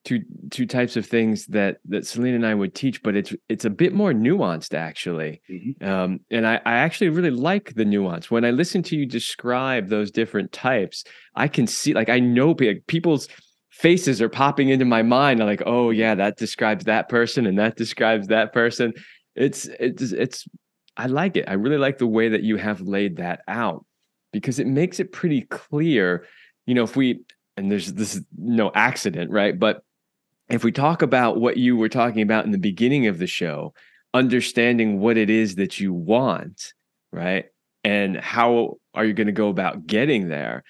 to 0.05 0.21
two 0.51 0.65
types 0.65 0.97
of 0.97 1.05
things 1.05 1.45
that 1.47 1.77
that 1.87 2.05
Celine 2.05 2.33
and 2.33 2.45
I 2.45 2.53
would 2.53 2.75
teach, 2.75 3.01
but 3.03 3.15
it's 3.15 3.33
it's 3.47 3.65
a 3.65 3.69
bit 3.69 3.93
more 3.93 4.11
nuanced 4.11 4.73
actually. 4.73 5.41
Mm-hmm. 5.49 5.87
Um, 5.87 6.19
and 6.29 6.45
I, 6.45 6.55
I 6.65 6.73
actually 6.73 7.09
really 7.09 7.29
like 7.29 7.73
the 7.75 7.85
nuance. 7.85 8.29
When 8.29 8.43
I 8.43 8.51
listen 8.51 8.83
to 8.83 8.97
you 8.97 9.05
describe 9.05 9.87
those 9.87 10.11
different 10.11 10.51
types, 10.51 11.05
I 11.35 11.47
can 11.47 11.67
see 11.67 11.93
like 11.93 12.09
I 12.09 12.19
know 12.19 12.53
people's 12.53 13.29
faces 13.71 14.21
are 14.21 14.29
popping 14.29 14.69
into 14.69 14.85
my 14.85 15.03
mind. 15.03 15.41
I'm 15.41 15.47
like, 15.47 15.63
oh 15.65 15.89
yeah, 15.89 16.15
that 16.15 16.37
describes 16.37 16.85
that 16.85 17.07
person, 17.07 17.45
and 17.45 17.57
that 17.59 17.77
describes 17.77 18.27
that 18.27 18.51
person. 18.51 18.93
It's 19.35 19.65
it's 19.79 20.11
it's 20.11 20.45
I 20.97 21.07
like 21.07 21.37
it. 21.37 21.45
I 21.47 21.53
really 21.53 21.77
like 21.77 21.97
the 21.97 22.07
way 22.07 22.29
that 22.29 22.43
you 22.43 22.57
have 22.57 22.81
laid 22.81 23.17
that 23.17 23.41
out 23.47 23.85
because 24.33 24.59
it 24.59 24.67
makes 24.67 24.99
it 24.99 25.13
pretty 25.13 25.41
clear. 25.43 26.25
You 26.65 26.75
know, 26.75 26.83
if 26.83 26.97
we 26.97 27.21
and 27.55 27.71
there's 27.71 27.93
this 27.93 28.15
is 28.15 28.21
no 28.37 28.71
accident, 28.73 29.31
right? 29.31 29.57
But 29.57 29.83
if 30.53 30.63
we 30.63 30.71
talk 30.71 31.01
about 31.01 31.41
what 31.41 31.57
you 31.57 31.75
were 31.75 31.89
talking 31.89 32.21
about 32.21 32.45
in 32.45 32.51
the 32.51 32.59
beginning 32.59 33.07
of 33.07 33.17
the 33.17 33.25
show, 33.25 33.73
understanding 34.13 34.99
what 34.99 35.17
it 35.17 35.29
is 35.31 35.55
that 35.55 35.79
you 35.79 35.91
want, 35.91 36.73
right? 37.11 37.45
And 37.83 38.17
how 38.17 38.75
are 38.93 39.03
you 39.03 39.13
going 39.13 39.27
to 39.27 39.33
go 39.33 39.49
about 39.49 39.87
getting 39.87 40.27
there? 40.27 40.63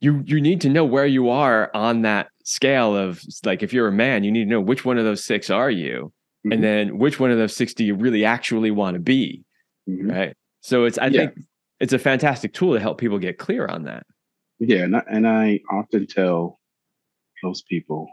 You 0.00 0.24
you 0.26 0.40
need 0.40 0.60
to 0.62 0.68
know 0.68 0.84
where 0.84 1.06
you 1.06 1.28
are 1.28 1.70
on 1.74 2.02
that 2.02 2.28
scale 2.42 2.96
of 2.96 3.22
like 3.44 3.62
if 3.62 3.72
you're 3.72 3.86
a 3.86 3.92
man, 3.92 4.24
you 4.24 4.32
need 4.32 4.44
to 4.44 4.50
know 4.50 4.60
which 4.60 4.84
one 4.84 4.98
of 4.98 5.04
those 5.04 5.24
six 5.24 5.48
are 5.48 5.70
you, 5.70 6.12
mm-hmm. 6.44 6.52
and 6.52 6.64
then 6.64 6.98
which 6.98 7.20
one 7.20 7.30
of 7.30 7.38
those 7.38 7.54
six 7.54 7.72
do 7.72 7.84
you 7.84 7.94
really 7.94 8.24
actually 8.24 8.72
want 8.72 8.94
to 8.94 9.00
be, 9.00 9.44
mm-hmm. 9.88 10.10
right? 10.10 10.36
So 10.62 10.86
it's 10.86 10.98
I 10.98 11.06
yeah. 11.06 11.26
think 11.26 11.38
it's 11.78 11.92
a 11.92 11.98
fantastic 11.98 12.52
tool 12.52 12.74
to 12.74 12.80
help 12.80 12.98
people 12.98 13.18
get 13.18 13.38
clear 13.38 13.66
on 13.66 13.84
that. 13.84 14.04
Yeah, 14.58 14.84
and 14.84 14.96
I, 14.96 15.02
and 15.08 15.28
I 15.28 15.60
often 15.70 16.06
tell 16.06 16.58
most 17.44 17.66
people 17.68 18.08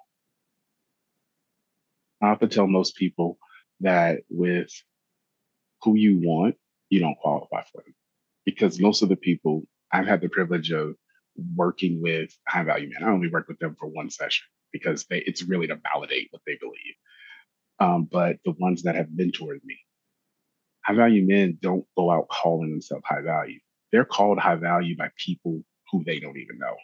I 2.22 2.30
have 2.30 2.40
to 2.40 2.48
tell 2.48 2.68
most 2.68 2.96
people 2.96 3.38
that 3.82 4.22
with 4.30 4.72
who 5.84 5.96
you 5.96 6.20
want, 6.24 6.56
you 6.90 7.00
don't 7.00 7.18
qualify 7.20 7.64
for 7.72 7.84
them. 7.84 7.94
Because 8.46 8.80
most 8.80 9.02
of 9.02 9.10
the 9.10 9.16
people 9.16 9.64
I've 9.92 10.08
had 10.08 10.22
the 10.22 10.30
privilege 10.30 10.72
of 10.72 10.96
working 11.56 12.02
with 12.02 12.32
high 12.48 12.64
value 12.64 12.90
men, 12.90 13.08
I 13.08 13.12
only 13.12 13.30
work 13.30 13.48
with 13.48 13.60
them 13.60 13.76
for 13.80 13.88
one 13.88 14.10
session 14.10 14.46
because 14.72 15.06
they, 15.06 15.20
it's 15.20 15.44
really 15.44 15.68
to 15.68 15.80
validate 15.94 16.28
what 16.32 16.42
they 16.46 16.58
believe. 16.60 16.96
Um, 17.80 18.08
but 18.12 18.38
the 18.44 18.54
ones 18.60 18.84
that 18.84 18.96
have 18.96 19.08
mentored 19.08 19.64
me, 19.64 19.78
high 20.84 20.96
value 20.96 21.26
men 21.26 21.58
don't 21.62 21.86
go 21.96 22.12
out 22.12 22.28
calling 22.30 22.72
themselves 22.72 23.06
high 23.06 23.22
value. 23.22 23.60
They're 23.92 24.06
called 24.06 24.40
high 24.40 24.56
value 24.56 24.98
by 24.98 25.10
people 25.18 25.62
who 25.92 26.04
they 26.04 26.20
don't 26.20 26.38
even 26.38 26.58
know. 26.58 26.76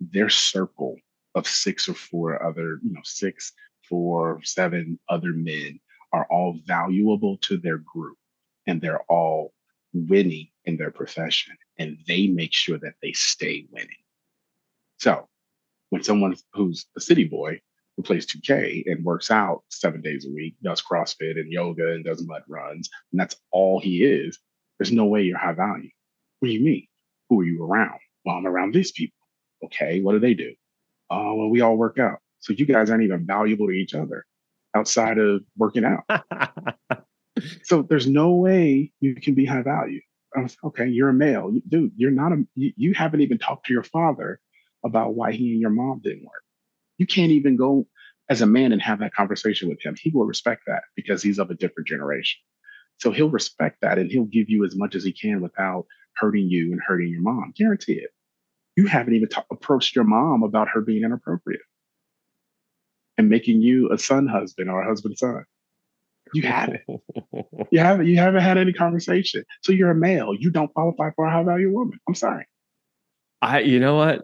Their 0.00 0.28
circle 0.28 0.96
of 1.34 1.46
six 1.46 1.88
or 1.88 1.94
four 1.94 2.42
other, 2.44 2.80
you 2.82 2.92
know, 2.92 3.00
six 3.04 3.52
four, 3.90 4.40
seven 4.44 4.98
other 5.10 5.32
men 5.32 5.78
are 6.12 6.26
all 6.30 6.58
valuable 6.64 7.36
to 7.38 7.58
their 7.58 7.78
group 7.78 8.16
and 8.66 8.80
they're 8.80 9.02
all 9.02 9.52
winning 9.92 10.48
in 10.64 10.76
their 10.76 10.90
profession 10.90 11.56
and 11.78 11.98
they 12.06 12.26
make 12.28 12.54
sure 12.54 12.78
that 12.78 12.94
they 13.02 13.12
stay 13.12 13.66
winning. 13.70 13.90
So 14.98 15.28
when 15.90 16.02
someone 16.02 16.36
who's 16.52 16.86
a 16.96 17.00
city 17.00 17.24
boy 17.24 17.60
who 17.96 18.02
plays 18.02 18.26
2K 18.26 18.84
and 18.86 19.04
works 19.04 19.30
out 19.30 19.62
seven 19.68 20.00
days 20.00 20.26
a 20.26 20.32
week, 20.32 20.54
does 20.62 20.82
CrossFit 20.82 21.38
and 21.38 21.50
yoga 21.50 21.92
and 21.92 22.04
does 22.04 22.26
mud 22.26 22.42
runs, 22.48 22.88
and 23.12 23.20
that's 23.20 23.36
all 23.50 23.80
he 23.80 24.04
is, 24.04 24.38
there's 24.78 24.92
no 24.92 25.06
way 25.06 25.22
you're 25.22 25.38
high 25.38 25.52
value. 25.52 25.90
What 26.38 26.48
do 26.48 26.54
you 26.54 26.62
mean? 26.62 26.86
Who 27.28 27.40
are 27.40 27.44
you 27.44 27.64
around? 27.64 27.98
Well, 28.24 28.36
I'm 28.36 28.46
around 28.46 28.72
these 28.72 28.92
people. 28.92 29.16
Okay, 29.64 30.00
what 30.00 30.12
do 30.12 30.18
they 30.18 30.34
do? 30.34 30.54
Oh, 31.10 31.34
well, 31.34 31.48
we 31.48 31.60
all 31.60 31.76
work 31.76 31.98
out. 31.98 32.20
So 32.40 32.52
you 32.52 32.66
guys 32.66 32.90
aren't 32.90 33.04
even 33.04 33.26
valuable 33.26 33.66
to 33.66 33.72
each 33.72 33.94
other 33.94 34.24
outside 34.74 35.18
of 35.18 35.42
working 35.56 35.84
out. 35.84 36.04
so 37.62 37.82
there's 37.82 38.06
no 38.06 38.32
way 38.32 38.92
you 39.00 39.14
can 39.14 39.34
be 39.34 39.44
high 39.44 39.62
value. 39.62 40.00
I 40.36 40.40
was 40.40 40.56
okay. 40.64 40.86
You're 40.86 41.08
a 41.08 41.14
male, 41.14 41.52
dude. 41.68 41.92
You're 41.96 42.10
not 42.10 42.32
a. 42.32 42.44
You, 42.54 42.72
you 42.76 42.94
haven't 42.94 43.20
even 43.20 43.38
talked 43.38 43.66
to 43.66 43.72
your 43.72 43.82
father 43.82 44.40
about 44.84 45.14
why 45.14 45.32
he 45.32 45.52
and 45.52 45.60
your 45.60 45.70
mom 45.70 46.00
didn't 46.02 46.24
work. 46.24 46.42
You 46.98 47.06
can't 47.06 47.32
even 47.32 47.56
go 47.56 47.86
as 48.28 48.40
a 48.40 48.46
man 48.46 48.72
and 48.72 48.80
have 48.80 49.00
that 49.00 49.12
conversation 49.12 49.68
with 49.68 49.82
him. 49.82 49.96
He 50.00 50.10
will 50.10 50.24
respect 50.24 50.62
that 50.66 50.82
because 50.94 51.22
he's 51.22 51.38
of 51.38 51.50
a 51.50 51.54
different 51.54 51.88
generation. 51.88 52.38
So 52.98 53.10
he'll 53.10 53.30
respect 53.30 53.78
that 53.82 53.98
and 53.98 54.10
he'll 54.10 54.24
give 54.24 54.48
you 54.48 54.64
as 54.64 54.76
much 54.76 54.94
as 54.94 55.02
he 55.02 55.12
can 55.12 55.40
without 55.40 55.86
hurting 56.16 56.48
you 56.48 56.70
and 56.70 56.80
hurting 56.86 57.08
your 57.08 57.22
mom. 57.22 57.52
Guarantee 57.56 57.94
it. 57.94 58.10
You 58.76 58.86
haven't 58.86 59.14
even 59.14 59.28
t- 59.28 59.40
approached 59.50 59.96
your 59.96 60.04
mom 60.04 60.42
about 60.44 60.68
her 60.68 60.80
being 60.80 61.02
inappropriate 61.02 61.62
and 63.20 63.28
making 63.28 63.60
you 63.60 63.92
a 63.92 63.98
son 63.98 64.26
husband 64.26 64.70
or 64.70 64.80
a 64.80 64.86
husband 64.86 65.16
son. 65.18 65.44
You 66.32 66.42
haven't. 66.42 66.80
you 67.70 67.78
haven't. 67.78 68.06
You 68.06 68.16
haven't 68.16 68.40
had 68.40 68.56
any 68.56 68.72
conversation. 68.72 69.44
So 69.62 69.72
you're 69.72 69.90
a 69.90 69.94
male. 69.94 70.34
You 70.34 70.50
don't 70.50 70.72
qualify 70.72 71.10
for 71.14 71.26
a 71.26 71.30
high 71.30 71.42
value 71.42 71.70
woman. 71.70 71.98
I'm 72.08 72.14
sorry. 72.14 72.46
I, 73.42 73.60
you 73.60 73.78
know 73.78 73.96
what? 73.96 74.22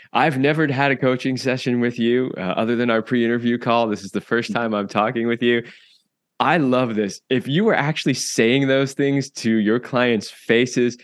I've 0.12 0.38
never 0.38 0.66
had 0.68 0.92
a 0.92 0.96
coaching 0.96 1.36
session 1.36 1.80
with 1.80 1.98
you 1.98 2.32
uh, 2.36 2.40
other 2.40 2.76
than 2.76 2.90
our 2.90 3.02
pre-interview 3.02 3.58
call. 3.58 3.88
This 3.88 4.04
is 4.04 4.12
the 4.12 4.20
first 4.20 4.50
mm. 4.50 4.54
time 4.54 4.72
I'm 4.72 4.88
talking 4.88 5.26
with 5.26 5.42
you. 5.42 5.64
I 6.38 6.58
love 6.58 6.94
this. 6.94 7.20
If 7.28 7.48
you 7.48 7.64
were 7.64 7.74
actually 7.74 8.14
saying 8.14 8.68
those 8.68 8.94
things 8.94 9.30
to 9.30 9.56
your 9.56 9.80
clients' 9.80 10.30
faces, 10.30 10.96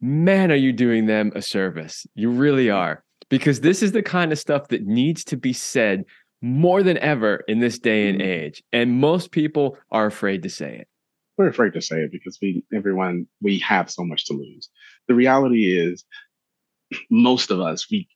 man, 0.00 0.50
are 0.50 0.56
you 0.56 0.72
doing 0.72 1.06
them 1.06 1.32
a 1.34 1.42
service? 1.42 2.06
You 2.14 2.30
really 2.30 2.70
are. 2.70 3.04
Because 3.28 3.60
this 3.60 3.82
is 3.82 3.92
the 3.92 4.02
kind 4.02 4.32
of 4.32 4.38
stuff 4.38 4.68
that 4.68 4.86
needs 4.86 5.24
to 5.24 5.36
be 5.36 5.54
said 5.54 6.04
more 6.42 6.82
than 6.82 6.98
ever 6.98 7.44
in 7.46 7.60
this 7.60 7.78
day 7.78 8.08
and 8.08 8.18
mm-hmm. 8.18 8.28
age. 8.28 8.62
And 8.72 9.00
most 9.00 9.30
people 9.30 9.78
are 9.90 10.06
afraid 10.06 10.42
to 10.42 10.50
say 10.50 10.76
it. 10.76 10.88
We're 11.38 11.48
afraid 11.48 11.72
to 11.74 11.80
say 11.80 12.00
it 12.00 12.12
because 12.12 12.38
we, 12.42 12.64
everyone, 12.74 13.26
we 13.40 13.58
have 13.60 13.90
so 13.90 14.04
much 14.04 14.26
to 14.26 14.34
lose. 14.34 14.68
The 15.08 15.14
reality 15.14 15.78
is, 15.78 16.04
most 17.10 17.50
of 17.50 17.60
us, 17.60 17.90
we, 17.90 18.06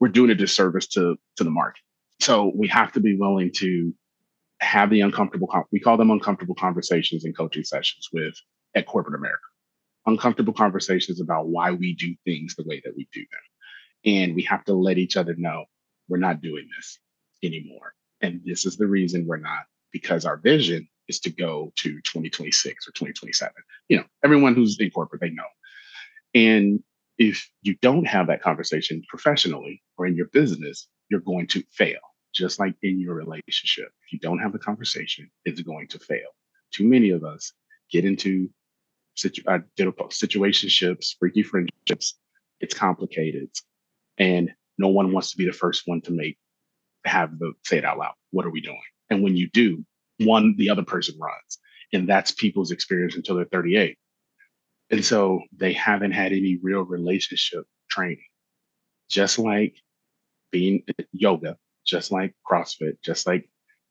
we're 0.00 0.08
doing 0.08 0.30
a 0.30 0.34
disservice 0.34 0.88
to 0.88 1.16
to 1.36 1.44
the 1.44 1.50
market. 1.50 1.82
So 2.20 2.50
we 2.56 2.66
have 2.68 2.90
to 2.92 3.00
be 3.00 3.16
willing 3.16 3.52
to 3.56 3.94
have 4.60 4.90
the 4.90 5.02
uncomfortable. 5.02 5.48
We 5.70 5.78
call 5.78 5.96
them 5.96 6.10
uncomfortable 6.10 6.56
conversations 6.56 7.24
in 7.24 7.34
coaching 7.34 7.62
sessions 7.62 8.08
with 8.12 8.34
at 8.74 8.86
corporate 8.86 9.14
America. 9.14 9.38
Uncomfortable 10.06 10.52
conversations 10.52 11.20
about 11.20 11.48
why 11.48 11.70
we 11.70 11.94
do 11.94 12.14
things 12.24 12.56
the 12.56 12.64
way 12.66 12.80
that 12.84 12.94
we 12.96 13.06
do 13.12 13.20
them. 13.20 14.12
And 14.12 14.34
we 14.34 14.42
have 14.42 14.64
to 14.64 14.74
let 14.74 14.98
each 14.98 15.16
other 15.16 15.34
know 15.36 15.66
we're 16.08 16.18
not 16.18 16.40
doing 16.40 16.66
this 16.76 16.98
anymore. 17.42 17.94
And 18.20 18.40
this 18.44 18.66
is 18.66 18.76
the 18.76 18.86
reason 18.86 19.26
we're 19.26 19.38
not, 19.38 19.64
because 19.92 20.24
our 20.24 20.36
vision 20.36 20.88
is 21.08 21.20
to 21.20 21.30
go 21.30 21.72
to 21.76 21.90
2026 22.02 22.86
or 22.86 22.92
2027. 22.92 23.52
You 23.88 23.98
know, 23.98 24.04
everyone 24.24 24.54
who's 24.54 24.78
in 24.78 24.90
corporate, 24.90 25.20
they 25.20 25.30
know. 25.30 25.42
And 26.34 26.82
if 27.18 27.48
you 27.62 27.76
don't 27.82 28.06
have 28.06 28.28
that 28.28 28.42
conversation 28.42 29.02
professionally 29.08 29.82
or 29.98 30.06
in 30.06 30.16
your 30.16 30.28
business, 30.28 30.88
you're 31.08 31.20
going 31.20 31.46
to 31.48 31.62
fail, 31.72 31.98
just 32.34 32.58
like 32.58 32.74
in 32.82 33.00
your 33.00 33.14
relationship. 33.14 33.88
If 34.06 34.12
you 34.12 34.18
don't 34.20 34.38
have 34.38 34.52
the 34.52 34.58
conversation, 34.58 35.30
it's 35.44 35.60
going 35.60 35.88
to 35.88 35.98
fail. 35.98 36.28
Too 36.72 36.84
many 36.84 37.10
of 37.10 37.24
us 37.24 37.52
get 37.90 38.04
into 38.04 38.48
situ- 39.16 39.42
uh, 39.46 39.58
situationships, 39.78 41.16
freaky 41.18 41.42
friendships. 41.42 42.14
It's 42.60 42.74
complicated. 42.74 43.50
And 44.18 44.50
no 44.78 44.88
one 44.88 45.12
wants 45.12 45.32
to 45.32 45.36
be 45.36 45.46
the 45.46 45.52
first 45.52 45.82
one 45.86 46.00
to 46.02 46.12
make, 46.12 46.38
have 47.04 47.38
the 47.38 47.52
say 47.64 47.78
it 47.78 47.84
out 47.84 47.98
loud. 47.98 48.14
What 48.30 48.46
are 48.46 48.50
we 48.50 48.60
doing? 48.60 48.80
And 49.10 49.22
when 49.22 49.36
you 49.36 49.48
do, 49.50 49.84
one, 50.18 50.54
the 50.56 50.70
other 50.70 50.84
person 50.84 51.16
runs. 51.18 51.58
And 51.92 52.08
that's 52.08 52.30
people's 52.30 52.70
experience 52.70 53.16
until 53.16 53.36
they're 53.36 53.46
38. 53.46 53.96
And 54.90 55.04
so 55.04 55.40
they 55.56 55.72
haven't 55.72 56.12
had 56.12 56.32
any 56.32 56.58
real 56.62 56.82
relationship 56.82 57.64
training. 57.90 58.24
Just 59.08 59.38
like 59.38 59.76
being 60.52 60.84
yoga, 61.12 61.56
just 61.84 62.12
like 62.12 62.34
CrossFit, 62.48 62.98
just 63.04 63.26
like, 63.26 63.48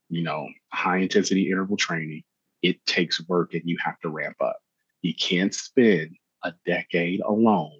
you 0.09 0.23
know, 0.23 0.47
high 0.71 0.97
intensity 0.97 1.49
interval 1.51 1.77
training, 1.77 2.23
it 2.61 2.85
takes 2.85 3.25
work 3.27 3.53
and 3.53 3.63
you 3.65 3.77
have 3.83 3.99
to 4.01 4.09
ramp 4.09 4.37
up. 4.41 4.57
You 5.01 5.13
can't 5.13 5.53
spend 5.53 6.15
a 6.43 6.53
decade 6.65 7.21
alone 7.21 7.79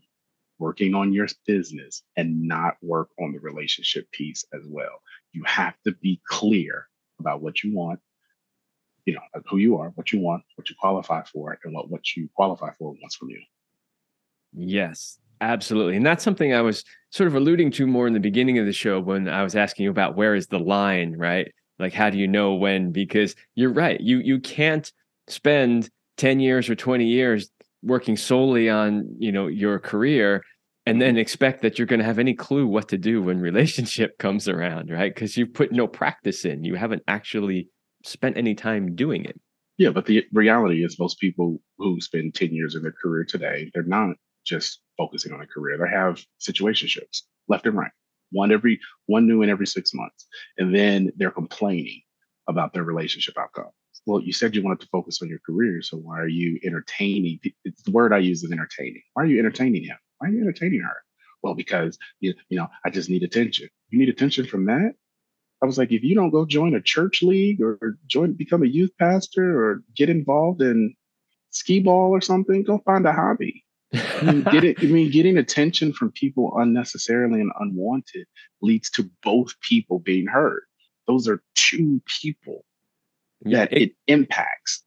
working 0.57 0.93
on 0.93 1.13
your 1.13 1.27
business 1.47 2.03
and 2.17 2.47
not 2.47 2.75
work 2.81 3.09
on 3.19 3.31
the 3.31 3.39
relationship 3.39 4.09
piece 4.11 4.45
as 4.53 4.61
well. 4.67 5.01
You 5.33 5.43
have 5.45 5.75
to 5.85 5.93
be 6.01 6.21
clear 6.27 6.87
about 7.19 7.41
what 7.41 7.63
you 7.63 7.75
want, 7.75 7.99
you 9.05 9.13
know, 9.13 9.21
who 9.47 9.57
you 9.57 9.77
are, 9.77 9.89
what 9.95 10.11
you 10.11 10.19
want, 10.19 10.43
what 10.55 10.69
you 10.69 10.75
qualify 10.79 11.23
for, 11.23 11.57
and 11.63 11.73
what 11.73 11.89
what 11.89 12.15
you 12.15 12.29
qualify 12.35 12.71
for 12.77 12.91
wants 12.91 13.15
from 13.15 13.29
you. 13.29 13.41
Yes, 14.53 15.19
absolutely. 15.41 15.95
And 15.95 16.05
that's 16.05 16.23
something 16.23 16.53
I 16.53 16.61
was 16.61 16.83
sort 17.11 17.27
of 17.27 17.35
alluding 17.35 17.71
to 17.71 17.87
more 17.87 18.07
in 18.07 18.13
the 18.13 18.19
beginning 18.19 18.57
of 18.57 18.65
the 18.65 18.73
show 18.73 18.99
when 18.99 19.27
I 19.27 19.43
was 19.43 19.55
asking 19.55 19.83
you 19.83 19.91
about 19.91 20.15
where 20.15 20.35
is 20.35 20.47
the 20.47 20.59
line, 20.59 21.15
right? 21.15 21.51
Like 21.77 21.93
how 21.93 22.09
do 22.09 22.17
you 22.17 22.27
know 22.27 22.55
when? 22.55 22.91
Because 22.91 23.35
you're 23.55 23.73
right. 23.73 23.99
You 23.99 24.19
you 24.19 24.39
can't 24.39 24.91
spend 25.27 25.89
10 26.17 26.39
years 26.39 26.69
or 26.69 26.75
20 26.75 27.05
years 27.05 27.49
working 27.81 28.17
solely 28.17 28.69
on, 28.69 29.15
you 29.17 29.31
know, 29.31 29.47
your 29.47 29.79
career 29.79 30.43
and 30.85 31.01
then 31.01 31.17
expect 31.17 31.61
that 31.61 31.77
you're 31.77 31.87
going 31.87 31.99
to 31.99 32.05
have 32.05 32.19
any 32.19 32.33
clue 32.33 32.67
what 32.67 32.89
to 32.89 32.97
do 32.97 33.21
when 33.21 33.39
relationship 33.41 34.17
comes 34.17 34.47
around, 34.47 34.89
right? 34.89 35.13
Because 35.13 35.37
you've 35.37 35.53
put 35.53 35.71
no 35.71 35.87
practice 35.87 36.45
in. 36.45 36.63
You 36.63 36.75
haven't 36.75 37.03
actually 37.07 37.69
spent 38.03 38.37
any 38.37 38.55
time 38.55 38.95
doing 38.95 39.25
it. 39.25 39.39
Yeah, 39.77 39.91
but 39.91 40.05
the 40.05 40.25
reality 40.33 40.83
is 40.83 40.99
most 40.99 41.19
people 41.19 41.61
who 41.77 42.01
spend 42.01 42.35
10 42.35 42.53
years 42.53 42.75
in 42.75 42.83
their 42.83 42.93
career 43.01 43.23
today, 43.23 43.71
they're 43.73 43.83
not 43.83 44.15
just 44.45 44.81
focusing 44.97 45.31
on 45.31 45.41
a 45.41 45.47
career. 45.47 45.77
They 45.77 45.95
have 45.95 46.21
situationships 46.41 47.21
left 47.47 47.65
and 47.65 47.77
right. 47.77 47.91
One 48.31 48.51
every 48.51 48.79
one 49.05 49.25
new 49.25 49.41
in 49.41 49.49
every 49.49 49.65
six 49.65 49.93
months. 49.93 50.27
And 50.57 50.75
then 50.75 51.11
they're 51.15 51.31
complaining 51.31 52.01
about 52.47 52.73
their 52.73 52.83
relationship 52.83 53.37
outcome. 53.37 53.69
Well, 54.05 54.21
you 54.21 54.33
said 54.33 54.55
you 54.55 54.63
wanted 54.63 54.81
to 54.81 54.87
focus 54.91 55.21
on 55.21 55.29
your 55.29 55.39
career, 55.45 55.81
so 55.81 55.97
why 55.97 56.19
are 56.19 56.27
you 56.27 56.59
entertaining? 56.65 57.39
It's 57.63 57.83
the 57.83 57.91
word 57.91 58.13
I 58.13 58.17
use 58.19 58.43
is 58.43 58.51
entertaining. 58.51 59.01
Why 59.13 59.23
are 59.23 59.27
you 59.27 59.39
entertaining 59.39 59.83
him? 59.83 59.97
Why 60.19 60.27
are 60.27 60.31
you 60.31 60.41
entertaining 60.41 60.81
her? 60.81 60.97
Well, 61.41 61.55
because 61.55 61.97
you, 62.19 62.33
you 62.49 62.57
know, 62.57 62.67
I 62.85 62.89
just 62.89 63.09
need 63.09 63.23
attention. 63.23 63.69
You 63.89 63.99
need 63.99 64.09
attention 64.09 64.45
from 64.45 64.65
that? 64.65 64.93
I 65.61 65.65
was 65.65 65.77
like, 65.77 65.91
if 65.91 66.03
you 66.03 66.15
don't 66.15 66.29
go 66.29 66.45
join 66.45 66.75
a 66.75 66.81
church 66.81 67.21
league 67.21 67.61
or 67.61 67.97
join, 68.07 68.33
become 68.33 68.63
a 68.63 68.67
youth 68.67 68.91
pastor 68.97 69.61
or 69.61 69.83
get 69.95 70.09
involved 70.09 70.61
in 70.61 70.93
skee 71.49 71.79
ball 71.79 72.11
or 72.11 72.21
something, 72.21 72.63
go 72.63 72.81
find 72.85 73.05
a 73.05 73.11
hobby. 73.11 73.65
I 73.93 74.21
mean, 74.21 74.43
get 74.43 74.63
it, 74.63 74.77
I 74.79 74.85
mean, 74.85 75.11
getting 75.11 75.37
attention 75.37 75.93
from 75.93 76.11
people 76.11 76.53
unnecessarily 76.57 77.41
and 77.41 77.51
unwanted 77.59 78.27
leads 78.61 78.89
to 78.91 79.09
both 79.23 79.59
people 79.61 79.99
being 79.99 80.27
hurt. 80.27 80.63
Those 81.07 81.27
are 81.27 81.41
two 81.55 82.01
people 82.21 82.63
yeah, 83.43 83.59
that 83.59 83.73
it, 83.73 83.81
it 83.81 83.91
impacts. 84.07 84.83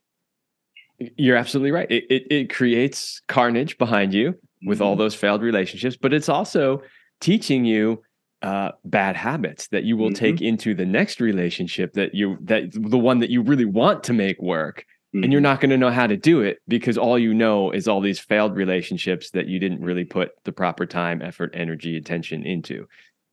You're 0.99 1.35
absolutely 1.35 1.71
right. 1.71 1.91
It, 1.91 2.05
it, 2.09 2.31
it 2.31 2.53
creates 2.53 3.21
carnage 3.27 3.77
behind 3.77 4.13
you 4.13 4.35
with 4.65 4.79
mm-hmm. 4.79 4.87
all 4.87 4.95
those 4.95 5.15
failed 5.15 5.41
relationships, 5.41 5.97
but 5.99 6.13
it's 6.13 6.29
also 6.29 6.81
teaching 7.19 7.65
you 7.65 8.03
uh, 8.43 8.71
bad 8.83 9.15
habits 9.15 9.69
that 9.69 9.85
you 9.85 9.95
will 9.95 10.09
mm-hmm. 10.09 10.15
take 10.15 10.41
into 10.41 10.73
the 10.73 10.85
next 10.85 11.21
relationship 11.21 11.93
that 11.93 12.13
you 12.13 12.37
that 12.41 12.69
the 12.73 12.97
one 12.97 13.19
that 13.19 13.29
you 13.29 13.41
really 13.41 13.65
want 13.65 14.03
to 14.03 14.11
make 14.11 14.39
work 14.41 14.85
mm-hmm. 15.15 15.23
and 15.23 15.31
you're 15.31 15.39
mm-hmm. 15.39 15.43
not 15.43 15.61
going 15.61 15.69
to 15.69 15.77
know 15.77 15.89
how 15.89 16.05
to 16.05 16.17
do 16.17 16.41
it 16.41 16.59
because 16.67 16.97
all 16.97 17.17
you 17.17 17.33
know 17.33 17.71
is 17.71 17.87
all 17.87 18.01
these 18.01 18.19
failed 18.19 18.53
relationships 18.53 19.31
that 19.31 19.47
you 19.47 19.59
didn't 19.59 19.81
really 19.81 20.03
put 20.03 20.31
the 20.43 20.51
proper 20.51 20.85
time 20.85 21.21
effort 21.21 21.51
energy 21.53 21.95
attention 21.95 22.45
into 22.45 22.85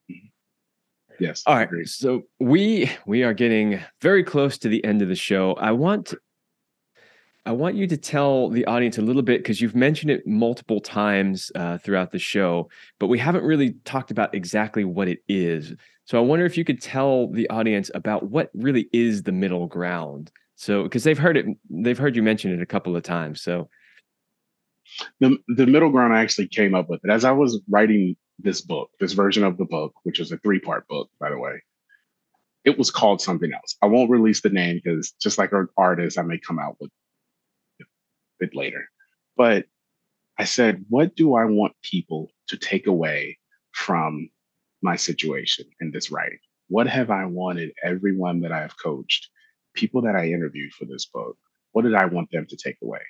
mm-hmm. 0.09 0.29
yes 1.19 1.43
all 1.45 1.57
right 1.57 1.69
so 1.87 2.23
we 2.39 2.89
we 3.05 3.25
are 3.25 3.35
getting 3.35 3.81
very 4.01 4.23
close 4.23 4.59
to 4.59 4.69
the 4.69 4.85
end 4.85 5.03
of 5.03 5.09
the 5.09 5.17
show 5.17 5.55
i 5.55 5.73
want 5.73 6.15
I 7.47 7.53
want 7.53 7.75
you 7.75 7.87
to 7.87 7.97
tell 7.97 8.51
the 8.51 8.67
audience 8.67 8.99
a 8.99 9.03
little 9.03 9.23
bit 9.23 9.41
because 9.41 9.61
you've 9.61 9.75
mentioned 9.75 10.11
it 10.11 10.27
multiple 10.27 10.81
times 10.81 11.51
uh, 11.55 11.79
throughout 11.79 12.13
the 12.13 12.19
show, 12.19 12.69
but 12.99 13.07
we 13.07 13.19
haven't 13.19 13.45
really 13.45 13.73
talked 13.85 14.11
about 14.11 14.35
exactly 14.35 14.85
what 14.85 15.09
it 15.09 15.21
is. 15.29 15.75
So 16.05 16.19
I 16.19 16.21
wonder 16.21 16.45
if 16.45 16.59
you 16.59 16.65
could 16.65 16.83
tell 16.83 17.29
the 17.29 17.49
audience 17.49 17.91
about 17.95 18.25
what 18.25 18.51
really 18.53 18.89
is 18.93 19.23
the 19.23 19.33
middle 19.33 19.67
ground. 19.67 20.31
So 20.57 20.83
because 20.83 21.05
they've 21.05 21.19
heard 21.19 21.39
it, 21.39 21.47
they've 21.71 21.97
heard 21.97 22.15
you 22.15 22.23
mention 22.23 22.53
it 22.53 22.61
a 22.61 22.67
couple 22.67 22.95
of 22.95 23.03
times. 23.03 23.41
So 23.41 23.71
the 25.21 25.39
the 25.49 25.67
middle 25.67 25.91
ground 25.91 26.13
I 26.13 26.21
actually 26.21 26.49
came 26.49 26.75
up 26.75 26.91
with 26.91 27.01
it 27.05 27.11
as 27.11 27.25
I 27.25 27.33
was 27.33 27.61
writing 27.71 28.17
this 28.39 28.61
book, 28.61 28.91
this 29.01 29.13
version 29.13 29.45
of 29.45 29.57
the 29.57 29.65
book, 29.65 29.95
which 30.03 30.21
is 30.21 30.33
a 30.33 30.39
three 30.39 30.59
part 30.59 30.87
book, 30.89 31.09
by 31.19 31.31
the 31.31 31.39
way. 31.39 31.63
It 32.65 32.77
was 32.77 32.91
called 32.91 33.23
something 33.23 33.51
else. 33.55 33.77
I 33.81 33.87
won't 33.87 34.11
release 34.11 34.43
the 34.43 34.51
name 34.51 34.81
because 34.85 35.13
just 35.23 35.39
like 35.39 35.53
an 35.53 35.69
artist, 35.79 36.19
I 36.19 36.23
may 36.23 36.39
come 36.39 36.59
out 36.59 36.77
with 36.79 36.91
bit 38.41 38.55
later. 38.55 38.89
But 39.37 39.67
I 40.39 40.45
said, 40.45 40.85
what 40.89 41.15
do 41.15 41.35
I 41.35 41.45
want 41.45 41.75
people 41.83 42.31
to 42.49 42.57
take 42.57 42.87
away 42.87 43.39
from 43.73 44.31
my 44.83 44.97
situation 44.97 45.67
in 45.81 45.91
this 45.91 46.11
writing? 46.11 46.39
What 46.69 46.87
have 46.87 47.11
I 47.11 47.27
wanted 47.27 47.73
everyone 47.85 48.41
that 48.41 48.53
I 48.53 48.61
have 48.61 48.75
coached, 48.83 49.29
people 49.75 50.03
that 50.03 50.17
I 50.17 50.29
interviewed 50.29 50.73
for 50.73 50.87
this 50.87 51.07
book, 51.07 51.37
what 51.73 51.83
did 51.83 51.95
I 51.95 52.07
want 52.07 52.31
them 52.31 52.47
to 52.49 52.57
take 52.57 52.79
away? 52.83 53.01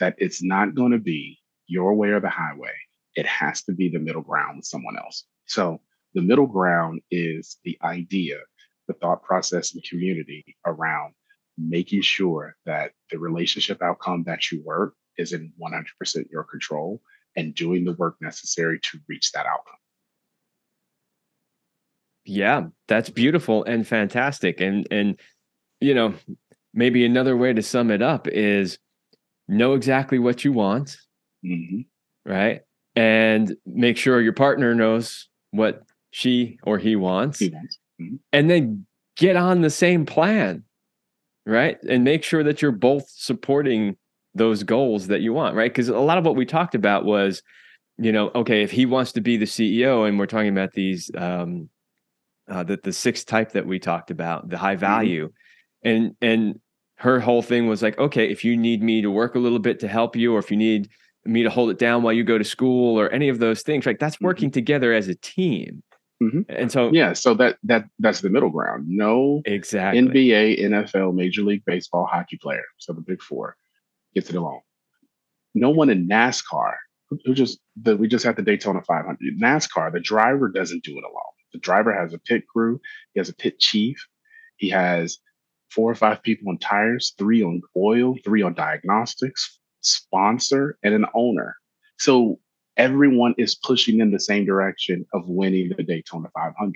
That 0.00 0.14
it's 0.18 0.42
not 0.42 0.74
going 0.74 0.92
to 0.92 0.98
be 0.98 1.38
your 1.66 1.94
way 1.94 2.10
or 2.10 2.20
the 2.20 2.28
highway. 2.28 2.72
It 3.14 3.26
has 3.26 3.62
to 3.64 3.72
be 3.72 3.88
the 3.88 3.98
middle 3.98 4.22
ground 4.22 4.58
with 4.58 4.66
someone 4.66 4.96
else. 4.96 5.24
So 5.46 5.80
the 6.14 6.22
middle 6.22 6.46
ground 6.46 7.00
is 7.10 7.58
the 7.64 7.78
idea, 7.82 8.38
the 8.88 8.94
thought 8.94 9.22
process 9.22 9.74
and 9.74 9.82
community 9.84 10.56
around 10.66 11.14
making 11.58 12.02
sure 12.02 12.56
that 12.66 12.92
the 13.10 13.18
relationship 13.18 13.82
outcome 13.82 14.24
that 14.24 14.50
you 14.50 14.62
work 14.64 14.94
is 15.16 15.32
in 15.32 15.52
100% 15.60 16.30
your 16.30 16.44
control 16.44 17.00
and 17.36 17.54
doing 17.54 17.84
the 17.84 17.92
work 17.92 18.16
necessary 18.20 18.78
to 18.80 18.98
reach 19.08 19.32
that 19.32 19.46
outcome. 19.46 19.76
Yeah, 22.24 22.66
that's 22.88 23.10
beautiful 23.10 23.64
and 23.64 23.86
fantastic. 23.86 24.60
And 24.60 24.86
and 24.90 25.20
you 25.80 25.94
know, 25.94 26.14
maybe 26.72 27.04
another 27.04 27.36
way 27.36 27.52
to 27.52 27.62
sum 27.62 27.90
it 27.90 28.00
up 28.00 28.26
is 28.26 28.78
know 29.46 29.74
exactly 29.74 30.18
what 30.18 30.44
you 30.44 30.52
want, 30.52 30.96
mm-hmm. 31.44 31.80
right? 32.24 32.62
And 32.96 33.54
make 33.66 33.98
sure 33.98 34.20
your 34.20 34.32
partner 34.32 34.74
knows 34.74 35.28
what 35.50 35.82
she 36.12 36.58
or 36.62 36.78
he 36.78 36.96
wants, 36.96 37.40
he 37.40 37.50
wants. 37.50 37.78
Mm-hmm. 38.00 38.16
and 38.32 38.50
then 38.50 38.86
get 39.16 39.36
on 39.36 39.60
the 39.60 39.70
same 39.70 40.06
plan 40.06 40.64
right? 41.46 41.78
And 41.88 42.04
make 42.04 42.24
sure 42.24 42.42
that 42.42 42.62
you're 42.62 42.72
both 42.72 43.08
supporting 43.08 43.96
those 44.34 44.62
goals 44.62 45.06
that 45.08 45.20
you 45.20 45.32
want, 45.32 45.54
right? 45.54 45.70
Because 45.70 45.88
a 45.88 45.98
lot 45.98 46.18
of 46.18 46.24
what 46.24 46.36
we 46.36 46.44
talked 46.44 46.74
about 46.74 47.04
was, 47.04 47.42
you 47.98 48.12
know, 48.12 48.30
okay, 48.34 48.62
if 48.62 48.70
he 48.70 48.86
wants 48.86 49.12
to 49.12 49.20
be 49.20 49.36
the 49.36 49.44
CEO, 49.44 50.08
and 50.08 50.18
we're 50.18 50.26
talking 50.26 50.48
about 50.48 50.72
these, 50.72 51.10
um, 51.16 51.68
uh, 52.48 52.64
the 52.64 52.78
the 52.82 52.92
sixth 52.92 53.26
type 53.26 53.52
that 53.52 53.66
we 53.66 53.78
talked 53.78 54.10
about, 54.10 54.48
the 54.48 54.58
high 54.58 54.74
mm-hmm. 54.74 54.80
value, 54.80 55.28
mm-hmm. 55.28 55.88
and 55.88 56.16
and 56.20 56.60
her 56.96 57.20
whole 57.20 57.42
thing 57.42 57.66
was 57.68 57.82
like, 57.82 57.98
okay, 57.98 58.30
if 58.30 58.44
you 58.44 58.56
need 58.56 58.82
me 58.82 59.02
to 59.02 59.10
work 59.10 59.34
a 59.34 59.38
little 59.38 59.58
bit 59.58 59.80
to 59.80 59.88
help 59.88 60.16
you, 60.16 60.34
or 60.34 60.38
if 60.38 60.50
you 60.50 60.56
need 60.56 60.88
me 61.24 61.42
to 61.42 61.50
hold 61.50 61.70
it 61.70 61.78
down 61.78 62.02
while 62.02 62.12
you 62.12 62.24
go 62.24 62.38
to 62.38 62.44
school, 62.44 62.98
or 62.98 63.08
any 63.10 63.28
of 63.28 63.38
those 63.38 63.62
things, 63.62 63.86
like 63.86 63.98
that's 64.00 64.20
working 64.20 64.48
mm-hmm. 64.48 64.54
together 64.54 64.92
as 64.92 65.08
a 65.08 65.14
team. 65.16 65.82
Mm-hmm. 66.22 66.42
And 66.48 66.70
so 66.70 66.90
yeah, 66.92 67.12
so 67.12 67.34
that 67.34 67.58
that 67.64 67.86
that's 67.98 68.20
the 68.20 68.30
middle 68.30 68.50
ground. 68.50 68.86
No 68.88 69.42
exactly 69.44 70.00
NBA, 70.00 70.62
NFL, 70.62 71.14
Major 71.14 71.42
League 71.42 71.64
Baseball, 71.66 72.06
hockey 72.10 72.38
player. 72.40 72.64
So 72.78 72.92
the 72.92 73.00
big 73.00 73.20
four 73.20 73.56
gets 74.14 74.30
it 74.30 74.36
alone. 74.36 74.60
no 75.54 75.70
one 75.70 75.90
in 75.90 76.08
NASCAR 76.08 76.74
who 77.24 77.34
just 77.34 77.58
the, 77.80 77.96
we 77.96 78.08
just 78.08 78.24
had 78.24 78.36
the 78.36 78.42
Daytona 78.42 78.82
500. 78.82 79.18
NASCAR, 79.40 79.92
the 79.92 80.00
driver 80.00 80.48
doesn't 80.48 80.84
do 80.84 80.92
it 80.92 81.04
alone. 81.04 81.22
The 81.52 81.58
driver 81.60 81.94
has 81.94 82.12
a 82.12 82.18
pit 82.18 82.44
crew. 82.48 82.80
He 83.12 83.20
has 83.20 83.28
a 83.28 83.34
pit 83.34 83.58
chief. 83.58 84.06
He 84.56 84.70
has 84.70 85.18
four 85.70 85.90
or 85.90 85.94
five 85.94 86.22
people 86.22 86.48
on 86.48 86.58
tires, 86.58 87.14
three 87.18 87.42
on 87.42 87.60
oil, 87.76 88.16
three 88.24 88.42
on 88.42 88.54
diagnostics, 88.54 89.58
sponsor, 89.80 90.78
and 90.82 90.94
an 90.94 91.06
owner. 91.14 91.56
So 91.98 92.38
everyone 92.76 93.34
is 93.38 93.54
pushing 93.54 94.00
in 94.00 94.10
the 94.10 94.20
same 94.20 94.44
direction 94.44 95.06
of 95.12 95.28
winning 95.28 95.72
the 95.76 95.82
Daytona 95.82 96.28
500. 96.34 96.74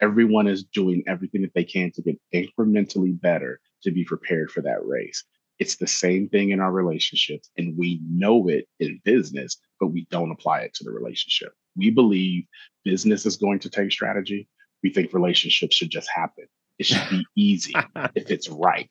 Everyone 0.00 0.46
is 0.46 0.64
doing 0.64 1.02
everything 1.06 1.42
that 1.42 1.54
they 1.54 1.64
can 1.64 1.90
to 1.92 2.02
get 2.02 2.20
incrementally 2.34 3.18
better 3.20 3.60
to 3.82 3.90
be 3.90 4.04
prepared 4.04 4.50
for 4.50 4.60
that 4.62 4.84
race. 4.84 5.24
It's 5.58 5.76
the 5.76 5.86
same 5.86 6.28
thing 6.28 6.50
in 6.50 6.60
our 6.60 6.72
relationships, 6.72 7.50
and 7.56 7.76
we 7.78 8.00
know 8.10 8.48
it 8.48 8.66
in 8.78 9.00
business, 9.04 9.56
but 9.80 9.88
we 9.88 10.06
don't 10.10 10.30
apply 10.30 10.60
it 10.60 10.74
to 10.74 10.84
the 10.84 10.90
relationship. 10.90 11.52
We 11.76 11.90
believe 11.90 12.44
business 12.84 13.24
is 13.24 13.36
going 13.36 13.60
to 13.60 13.70
take 13.70 13.90
strategy. 13.90 14.48
We 14.82 14.90
think 14.90 15.14
relationships 15.14 15.76
should 15.76 15.90
just 15.90 16.08
happen. 16.14 16.46
It 16.78 16.86
should 16.86 17.08
be 17.08 17.24
easy 17.36 17.72
if 18.14 18.30
it's 18.30 18.50
right. 18.50 18.90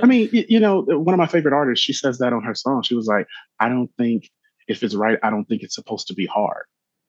I 0.00 0.06
mean, 0.06 0.30
you 0.32 0.58
know, 0.58 0.82
one 0.82 1.14
of 1.14 1.18
my 1.18 1.26
favorite 1.26 1.54
artists, 1.54 1.84
she 1.84 1.92
says 1.92 2.18
that 2.18 2.32
on 2.32 2.42
her 2.42 2.54
song. 2.54 2.82
She 2.82 2.94
was 2.94 3.06
like, 3.06 3.26
I 3.60 3.68
don't 3.68 3.90
think 3.96 4.28
if 4.70 4.82
it's 4.82 4.94
right, 4.94 5.18
I 5.22 5.30
don't 5.30 5.46
think 5.46 5.62
it's 5.62 5.74
supposed 5.74 6.06
to 6.08 6.14
be 6.14 6.26
hard. 6.26 6.64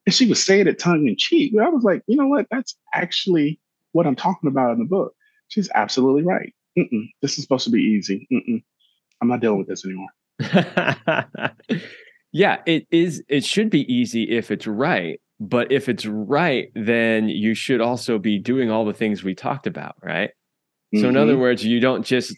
And 0.05 0.13
she 0.15 0.27
was 0.27 0.43
saying 0.43 0.67
it 0.67 0.79
tongue 0.79 1.07
in 1.07 1.15
cheek. 1.17 1.53
but 1.53 1.63
I 1.63 1.69
was 1.69 1.83
like, 1.83 2.01
you 2.07 2.17
know 2.17 2.27
what? 2.27 2.47
That's 2.49 2.75
actually 2.93 3.59
what 3.91 4.07
I'm 4.07 4.15
talking 4.15 4.49
about 4.49 4.73
in 4.73 4.79
the 4.79 4.85
book. 4.85 5.13
She's 5.47 5.69
absolutely 5.75 6.23
right. 6.23 6.53
Mm-mm, 6.77 7.09
this 7.21 7.37
is 7.37 7.43
supposed 7.43 7.65
to 7.65 7.71
be 7.71 7.81
easy. 7.81 8.27
Mm-mm. 8.31 8.63
I'm 9.21 9.27
not 9.27 9.41
dealing 9.41 9.59
with 9.59 9.67
this 9.67 9.85
anymore. 9.85 10.09
yeah, 12.31 12.57
it 12.65 12.87
is. 12.89 13.21
It 13.27 13.43
should 13.43 13.69
be 13.69 13.91
easy 13.93 14.23
if 14.23 14.49
it's 14.49 14.65
right. 14.65 15.19
But 15.39 15.71
if 15.71 15.89
it's 15.89 16.05
right, 16.05 16.71
then 16.75 17.27
you 17.27 17.53
should 17.55 17.81
also 17.81 18.17
be 18.19 18.37
doing 18.37 18.71
all 18.71 18.85
the 18.85 18.93
things 18.93 19.23
we 19.23 19.35
talked 19.35 19.67
about, 19.67 19.95
right? 20.01 20.29
Mm-hmm. 20.93 21.01
So, 21.01 21.09
in 21.09 21.17
other 21.17 21.33
mm-hmm. 21.33 21.41
words, 21.41 21.65
you 21.65 21.79
don't 21.79 22.05
just 22.05 22.35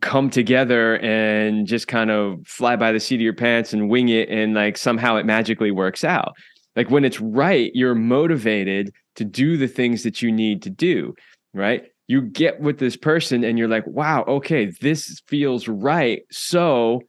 come 0.00 0.28
together 0.30 0.98
and 0.98 1.66
just 1.66 1.88
kind 1.88 2.10
of 2.10 2.46
fly 2.46 2.76
by 2.76 2.92
the 2.92 3.00
seat 3.00 3.16
of 3.16 3.20
your 3.22 3.32
pants 3.32 3.72
and 3.72 3.88
wing 3.88 4.08
it 4.08 4.28
and 4.28 4.54
like 4.54 4.76
somehow 4.76 5.16
it 5.16 5.24
magically 5.24 5.70
works 5.70 6.04
out. 6.04 6.34
Like 6.76 6.90
when 6.90 7.04
it's 7.04 7.20
right, 7.20 7.70
you're 7.74 7.94
motivated 7.94 8.92
to 9.16 9.24
do 9.24 9.56
the 9.56 9.66
things 9.66 10.02
that 10.02 10.22
you 10.22 10.30
need 10.30 10.62
to 10.62 10.70
do, 10.70 11.14
right? 11.54 11.84
You 12.06 12.22
get 12.22 12.60
with 12.60 12.78
this 12.78 12.96
person 12.96 13.44
and 13.44 13.58
you're 13.58 13.68
like, 13.68 13.86
wow, 13.86 14.24
okay, 14.28 14.72
this 14.80 15.20
feels 15.26 15.68
right. 15.68 16.20
So 16.30 17.00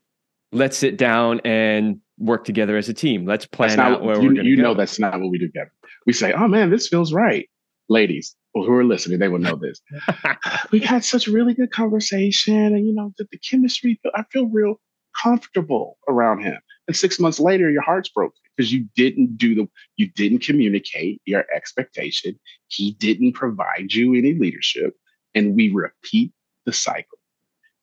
let's 0.51 0.77
sit 0.77 0.97
down 0.97 1.41
and 1.45 1.99
work 2.17 2.45
together 2.45 2.77
as 2.77 2.89
a 2.89 2.93
team. 2.93 3.25
Let's 3.25 3.45
plan 3.45 3.77
not, 3.77 3.91
out 3.91 4.03
where 4.03 4.15
you, 4.21 4.27
we're 4.29 4.33
going 4.35 4.45
You 4.47 4.57
go. 4.57 4.63
know 4.63 4.73
that's 4.73 4.99
not 4.99 5.19
what 5.19 5.29
we 5.29 5.37
do 5.37 5.47
together. 5.47 5.71
We 6.05 6.13
say, 6.13 6.33
oh 6.33 6.47
man, 6.47 6.69
this 6.69 6.87
feels 6.87 7.13
right. 7.13 7.47
Ladies, 7.89 8.35
who 8.53 8.71
are 8.71 8.83
listening, 8.83 9.19
they 9.19 9.27
will 9.27 9.39
know 9.39 9.55
this. 9.55 9.81
we 10.71 10.79
had 10.79 11.03
such 11.03 11.27
a 11.27 11.31
really 11.31 11.53
good 11.53 11.71
conversation, 11.71 12.55
and 12.55 12.85
you 12.85 12.93
know, 12.93 13.13
the, 13.17 13.27
the 13.31 13.37
chemistry. 13.37 13.99
I 14.15 14.23
feel 14.31 14.47
real 14.47 14.79
comfortable 15.21 15.97
around 16.07 16.41
him. 16.41 16.59
And 16.87 16.95
six 16.95 17.19
months 17.19 17.39
later, 17.39 17.69
your 17.69 17.81
heart's 17.81 18.09
broken 18.09 18.39
because 18.55 18.73
you 18.73 18.87
didn't 18.95 19.37
do 19.37 19.55
the, 19.55 19.67
you 19.97 20.09
didn't 20.15 20.39
communicate 20.39 21.21
your 21.25 21.45
expectation. 21.55 22.39
He 22.67 22.93
didn't 22.93 23.33
provide 23.33 23.93
you 23.93 24.15
any 24.15 24.33
leadership, 24.33 24.95
and 25.35 25.55
we 25.55 25.71
repeat 25.71 26.31
the 26.65 26.73
cycle. 26.73 27.17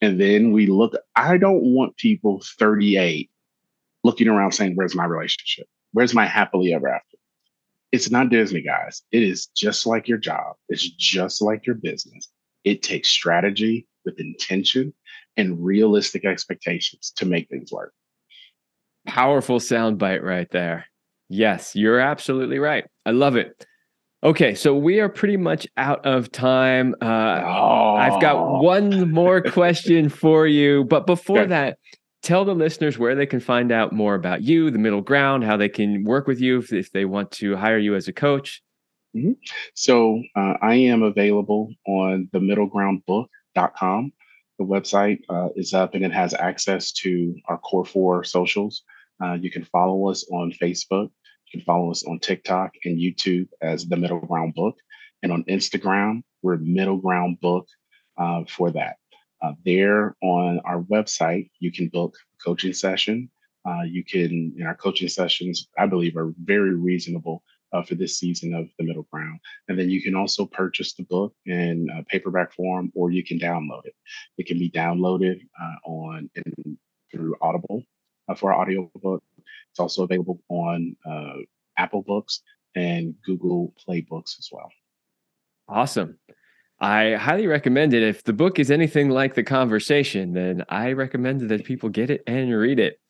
And 0.01 0.21
then 0.21 0.53
we 0.53 0.67
look. 0.67 0.95
I 1.15 1.39
don't 1.39 1.63
want 1.63 1.97
people 1.97 2.43
38 2.59 3.31
looking 4.05 4.29
around 4.29 4.53
saying, 4.53 4.75
"Where's 4.75 4.95
my 4.95 5.05
relationship? 5.05 5.67
Where's 5.93 6.15
my 6.15 6.27
happily 6.27 6.75
ever 6.75 6.89
after?" 6.89 7.16
It's 7.93 8.11
not 8.11 8.31
Disney, 8.31 8.63
guys. 8.63 9.03
It 9.13 9.23
is 9.23 9.47
just 9.57 9.87
like 9.87 10.09
your 10.09 10.19
job. 10.19 10.57
It's 10.69 10.89
just 10.89 11.41
like 11.41 11.67
your 11.67 11.77
business. 11.77 12.29
It 12.65 12.83
takes 12.83 13.09
strategy 13.09 13.87
with 14.05 14.19
intention 14.19 14.93
and 15.37 15.63
realistic 15.65 16.25
expectations 16.25 17.13
to 17.17 17.27
make 17.27 17.49
things 17.49 17.71
work. 17.71 17.93
Powerful 19.07 19.61
soundbite 19.61 20.23
right 20.23 20.51
there. 20.51 20.87
Yes, 21.29 21.75
you're 21.75 22.01
absolutely 22.01 22.59
right. 22.59 22.85
I 23.05 23.11
love 23.11 23.37
it. 23.37 23.67
Okay, 24.25 24.55
so 24.55 24.75
we 24.75 24.99
are 25.01 25.09
pretty 25.09 25.37
much 25.37 25.67
out 25.77 26.05
of 26.05 26.33
time. 26.33 26.95
Uh, 27.01 27.43
oh. 27.45 27.95
I've 27.97 28.21
got 28.21 28.61
one 28.61 29.11
more 29.11 29.41
question 29.53 30.09
for 30.09 30.47
you, 30.47 30.85
but 30.85 31.07
before 31.07 31.41
okay. 31.41 31.49
that, 31.49 31.79
tell 32.27 32.45
the 32.45 32.55
listeners 32.55 32.99
where 32.99 33.15
they 33.15 33.25
can 33.25 33.39
find 33.39 33.71
out 33.71 33.93
more 33.93 34.17
about 34.17 34.43
you, 34.43 34.73
the 34.73 34.79
middle 34.79 35.01
ground, 35.01 35.45
how 35.45 35.57
they 35.57 35.69
can 35.69 36.03
work 36.03 36.27
with 36.27 36.41
you 36.41 36.59
if, 36.59 36.73
if 36.73 36.91
they 36.91 37.05
want 37.05 37.31
to 37.31 37.55
hire 37.55 37.79
you 37.79 37.95
as 37.95 38.09
a 38.09 38.13
coach. 38.13 38.63
Mm-hmm. 39.17 39.33
So 39.75 40.23
uh, 40.35 40.55
I 40.61 40.75
am 40.75 41.05
available 41.05 41.73
on 41.87 42.29
the 42.33 42.41
middlegroundbook.com. 42.41 44.13
The 44.59 44.65
website 44.65 45.21
uh, 45.29 45.51
is 45.55 45.73
up 45.73 45.95
and 45.95 46.05
it 46.05 46.13
has 46.13 46.35
access 46.35 46.91
to 46.95 47.35
our 47.47 47.59
core 47.59 47.85
four 47.85 48.25
socials. 48.25 48.83
Uh, 49.23 49.35
you 49.35 49.51
can 49.51 49.65
follow 49.65 50.09
us 50.09 50.27
on 50.33 50.53
Facebook. 50.61 51.11
You 51.47 51.53
can 51.53 51.61
follow 51.61 51.93
us 51.93 52.05
on 52.05 52.19
TikTok 52.19 52.73
and 52.85 52.99
YouTube 52.99 53.47
as 53.63 53.87
the 53.87 53.97
Middle 53.97 54.19
Ground 54.19 54.55
Book. 54.55 54.77
And 55.23 55.31
on 55.31 55.45
Instagram, 55.45 56.23
we're 56.43 56.57
Middle 56.57 56.99
Ground 56.99 57.39
Book 57.41 57.69
uh, 58.19 58.43
for 58.49 58.73
that. 58.73 58.97
Uh, 59.43 59.53
there 59.65 60.17
on 60.23 60.61
our 60.65 60.83
website, 60.83 61.51
you 61.59 61.71
can 61.71 61.89
book 61.89 62.17
a 62.17 62.45
coaching 62.45 62.73
session. 62.73 63.31
Uh, 63.69 63.83
you 63.83 64.05
can, 64.05 64.55
in 64.57 64.67
our 64.67 64.75
coaching 64.77 65.09
sessions, 65.09 65.69
I 65.79 65.87
believe, 65.87 66.17
are 66.17 66.33
very 66.45 66.75
reasonable 66.75 67.43
uh, 67.73 67.83
for 67.83 67.97
this 67.97 68.19
season 68.19 68.55
of 68.55 68.69
the 68.79 68.85
middle 68.85 69.07
ground. 69.11 69.41
And 69.69 69.79
then 69.79 69.91
you 69.91 70.03
can 70.03 70.15
also 70.15 70.47
purchase 70.47 70.95
the 70.95 71.03
book 71.03 71.35
in 71.47 71.89
paperback 72.09 72.53
form, 72.55 72.93
or 72.95 73.11
you 73.11 73.25
can 73.25 73.39
download 73.39 73.85
it. 73.85 73.95
It 74.39 74.47
can 74.47 74.59
be 74.59 74.71
downloaded 74.71 75.41
uh, 75.61 75.89
on 75.89 76.31
in, 76.37 76.79
through 77.11 77.35
Audible 77.41 77.83
uh, 78.29 78.35
for 78.35 78.53
our 78.53 78.61
audio 78.61 78.91
book. 79.03 79.23
It's 79.71 79.81
also 79.81 80.05
available 80.05 80.41
on 80.49 80.97
uh, 81.05 81.35
Apple 81.77 82.03
Books 82.03 82.43
and 82.75 83.15
Google 83.25 83.75
Play 83.79 84.01
Books 84.01 84.37
as 84.39 84.49
well. 84.53 84.71
Awesome. 85.69 86.19
I 86.79 87.15
highly 87.15 87.47
recommend 87.47 87.95
it. 87.95 88.03
If 88.03 88.25
the 88.25 88.35
book 88.35 88.59
is 88.59 88.71
anything 88.71 89.09
like 89.09 89.35
the 89.35 89.43
conversation, 89.43 90.35
then 90.35 90.65
I 90.69 90.93
recommend 90.93 91.49
that 91.49 91.65
people 91.65 91.89
get 91.89 92.11
it 92.11 92.23
and 92.27 92.53
read 92.53 92.79
it. 92.79 93.01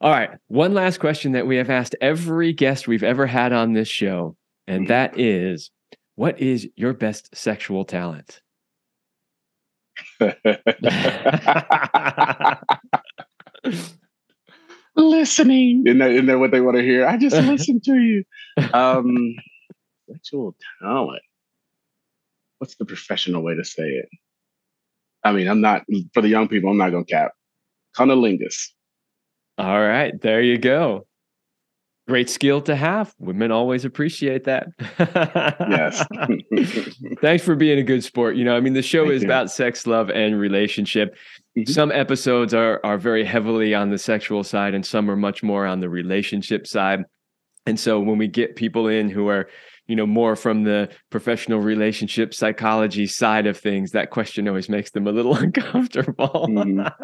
All 0.00 0.10
right. 0.10 0.30
One 0.48 0.72
last 0.74 1.00
question 1.00 1.32
that 1.32 1.46
we 1.46 1.56
have 1.56 1.70
asked 1.70 1.96
every 2.00 2.52
guest 2.52 2.86
we've 2.86 3.02
ever 3.02 3.26
had 3.26 3.52
on 3.52 3.72
this 3.72 3.88
show, 3.88 4.36
and 4.66 4.86
that 4.88 5.18
is 5.18 5.70
what 6.14 6.40
is 6.40 6.68
your 6.76 6.92
best 6.92 7.34
sexual 7.34 7.84
talent? 7.84 8.40
Listening. 14.94 15.84
Isn't 15.86 15.98
that, 15.98 16.10
isn't 16.10 16.26
that 16.26 16.38
what 16.38 16.50
they 16.52 16.60
want 16.60 16.76
to 16.76 16.82
hear? 16.82 17.06
I 17.06 17.16
just 17.16 17.36
listen 17.48 17.80
to 17.80 17.94
you. 17.94 18.24
Um, 18.72 19.34
sexual 20.08 20.54
talent 20.80 21.22
what's 22.62 22.76
the 22.76 22.84
professional 22.84 23.42
way 23.42 23.56
to 23.56 23.64
say 23.64 23.82
it? 23.82 24.08
I 25.24 25.32
mean, 25.32 25.48
I'm 25.48 25.60
not 25.60 25.82
for 26.14 26.22
the 26.22 26.28
young 26.28 26.46
people. 26.46 26.70
I'm 26.70 26.78
not 26.78 26.90
gonna 26.90 27.04
cap. 27.04 27.32
Cunnilingus. 27.98 28.68
All 29.58 29.80
right, 29.80 30.18
there 30.20 30.40
you 30.40 30.58
go. 30.58 31.04
Great 32.06 32.30
skill 32.30 32.62
to 32.62 32.76
have. 32.76 33.12
Women 33.18 33.50
always 33.50 33.84
appreciate 33.84 34.44
that. 34.44 34.68
yes. 34.78 36.04
Thanks 37.20 37.44
for 37.44 37.56
being 37.56 37.80
a 37.80 37.82
good 37.82 38.04
sport. 38.04 38.36
You 38.36 38.44
know, 38.44 38.56
I 38.56 38.60
mean, 38.60 38.74
the 38.74 38.82
show 38.82 39.06
Thank 39.06 39.14
is 39.14 39.22
you. 39.22 39.28
about 39.28 39.50
sex, 39.50 39.84
love, 39.84 40.08
and 40.10 40.38
relationship. 40.38 41.16
Mm-hmm. 41.58 41.70
Some 41.70 41.90
episodes 41.90 42.54
are 42.54 42.80
are 42.84 42.96
very 42.96 43.24
heavily 43.24 43.74
on 43.74 43.90
the 43.90 43.98
sexual 43.98 44.44
side, 44.44 44.72
and 44.72 44.86
some 44.86 45.10
are 45.10 45.16
much 45.16 45.42
more 45.42 45.66
on 45.66 45.80
the 45.80 45.88
relationship 45.88 46.68
side. 46.68 47.04
And 47.66 47.78
so 47.78 47.98
when 47.98 48.18
we 48.18 48.28
get 48.28 48.54
people 48.54 48.86
in 48.86 49.08
who 49.08 49.26
are 49.26 49.48
you 49.92 49.96
know 49.96 50.06
more 50.06 50.36
from 50.36 50.64
the 50.64 50.88
professional 51.10 51.58
relationship 51.58 52.32
psychology 52.32 53.06
side 53.06 53.46
of 53.46 53.58
things 53.58 53.90
that 53.90 54.08
question 54.08 54.48
always 54.48 54.70
makes 54.70 54.90
them 54.92 55.06
a 55.06 55.12
little 55.12 55.34
uncomfortable. 55.46 56.46
Mm-hmm. 56.48 56.80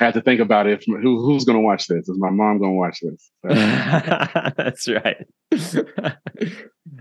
i 0.00 0.04
had 0.04 0.14
to 0.14 0.20
think 0.20 0.40
about 0.40 0.66
it 0.66 0.82
Who, 0.88 1.24
who's 1.24 1.44
going 1.44 1.56
to 1.56 1.62
watch 1.62 1.86
this? 1.86 2.08
Is 2.08 2.18
my 2.18 2.30
mom 2.30 2.58
going 2.58 2.72
to 2.72 2.76
watch 2.76 2.98
this? 3.00 3.30
That's 4.56 4.88
right. 4.88 5.24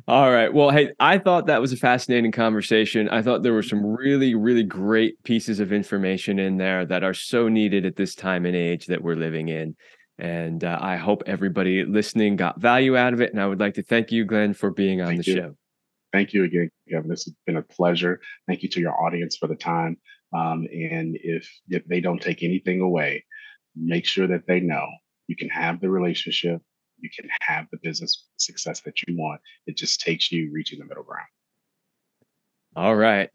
All 0.07 0.31
right. 0.31 0.53
Well 0.53 0.69
hey 0.69 0.91
i 0.99 1.17
thought 1.17 1.47
that 1.47 1.59
was 1.59 1.73
a 1.73 1.77
fascinating 1.77 2.31
conversation. 2.31 3.09
I 3.09 3.23
thought 3.23 3.41
there 3.41 3.51
were 3.51 3.63
some 3.63 3.83
really 3.83 4.35
really 4.35 4.61
great 4.61 5.23
pieces 5.23 5.59
of 5.59 5.73
information 5.73 6.37
in 6.37 6.57
there 6.57 6.85
that 6.85 7.03
are 7.03 7.15
so 7.15 7.49
needed 7.49 7.83
at 7.83 7.95
this 7.95 8.13
time 8.13 8.45
and 8.45 8.55
age 8.55 8.85
that 8.85 9.01
we're 9.01 9.15
living 9.15 9.49
in 9.49 9.75
and 10.17 10.63
uh, 10.63 10.77
I 10.81 10.95
hope 10.95 11.23
everybody 11.25 11.83
listening 11.83 12.35
got 12.35 12.59
value 12.59 12.95
out 12.95 13.13
of 13.13 13.21
it. 13.21 13.31
And 13.31 13.41
I 13.41 13.47
would 13.47 13.59
like 13.59 13.73
to 13.75 13.83
thank 13.83 14.11
you, 14.11 14.25
Glenn, 14.25 14.53
for 14.53 14.71
being 14.71 15.01
on 15.01 15.07
thank 15.07 15.25
the 15.25 15.31
you. 15.31 15.37
show. 15.37 15.55
Thank 16.13 16.33
you 16.33 16.45
again, 16.45 16.69
Kevin. 16.89 17.09
This 17.09 17.25
has 17.25 17.33
been 17.45 17.57
a 17.57 17.61
pleasure. 17.61 18.21
Thank 18.47 18.63
you 18.63 18.69
to 18.69 18.79
your 18.79 18.99
audience 19.05 19.35
for 19.35 19.47
the 19.47 19.55
time. 19.55 19.97
Um, 20.33 20.67
and 20.71 21.17
if, 21.21 21.49
if 21.69 21.85
they 21.85 21.99
don't 21.99 22.21
take 22.21 22.43
anything 22.43 22.79
away, 22.81 23.25
make 23.75 24.05
sure 24.05 24.27
that 24.27 24.47
they 24.47 24.61
know 24.61 24.87
you 25.27 25.35
can 25.35 25.49
have 25.49 25.81
the 25.81 25.89
relationship, 25.89 26.61
you 26.99 27.09
can 27.13 27.29
have 27.41 27.65
the 27.71 27.77
business 27.83 28.27
success 28.37 28.81
that 28.81 29.01
you 29.05 29.17
want. 29.17 29.41
It 29.67 29.75
just 29.75 29.99
takes 29.99 30.31
you 30.31 30.49
reaching 30.53 30.79
the 30.79 30.85
middle 30.85 31.03
ground. 31.03 31.27
All 32.75 32.95
right. 32.95 33.29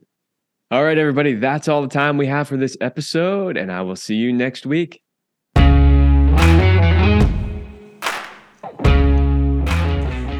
All 0.71 0.85
right, 0.85 0.97
everybody. 0.97 1.35
That's 1.35 1.69
all 1.69 1.83
the 1.83 1.89
time 1.89 2.17
we 2.17 2.27
have 2.29 2.49
for 2.49 2.57
this 2.57 2.77
episode, 2.81 3.57
and 3.57 3.73
I 3.73 3.83
will 3.83 3.97
see 3.97 4.15
you 4.15 4.33
next 4.33 4.65
week. 4.67 5.03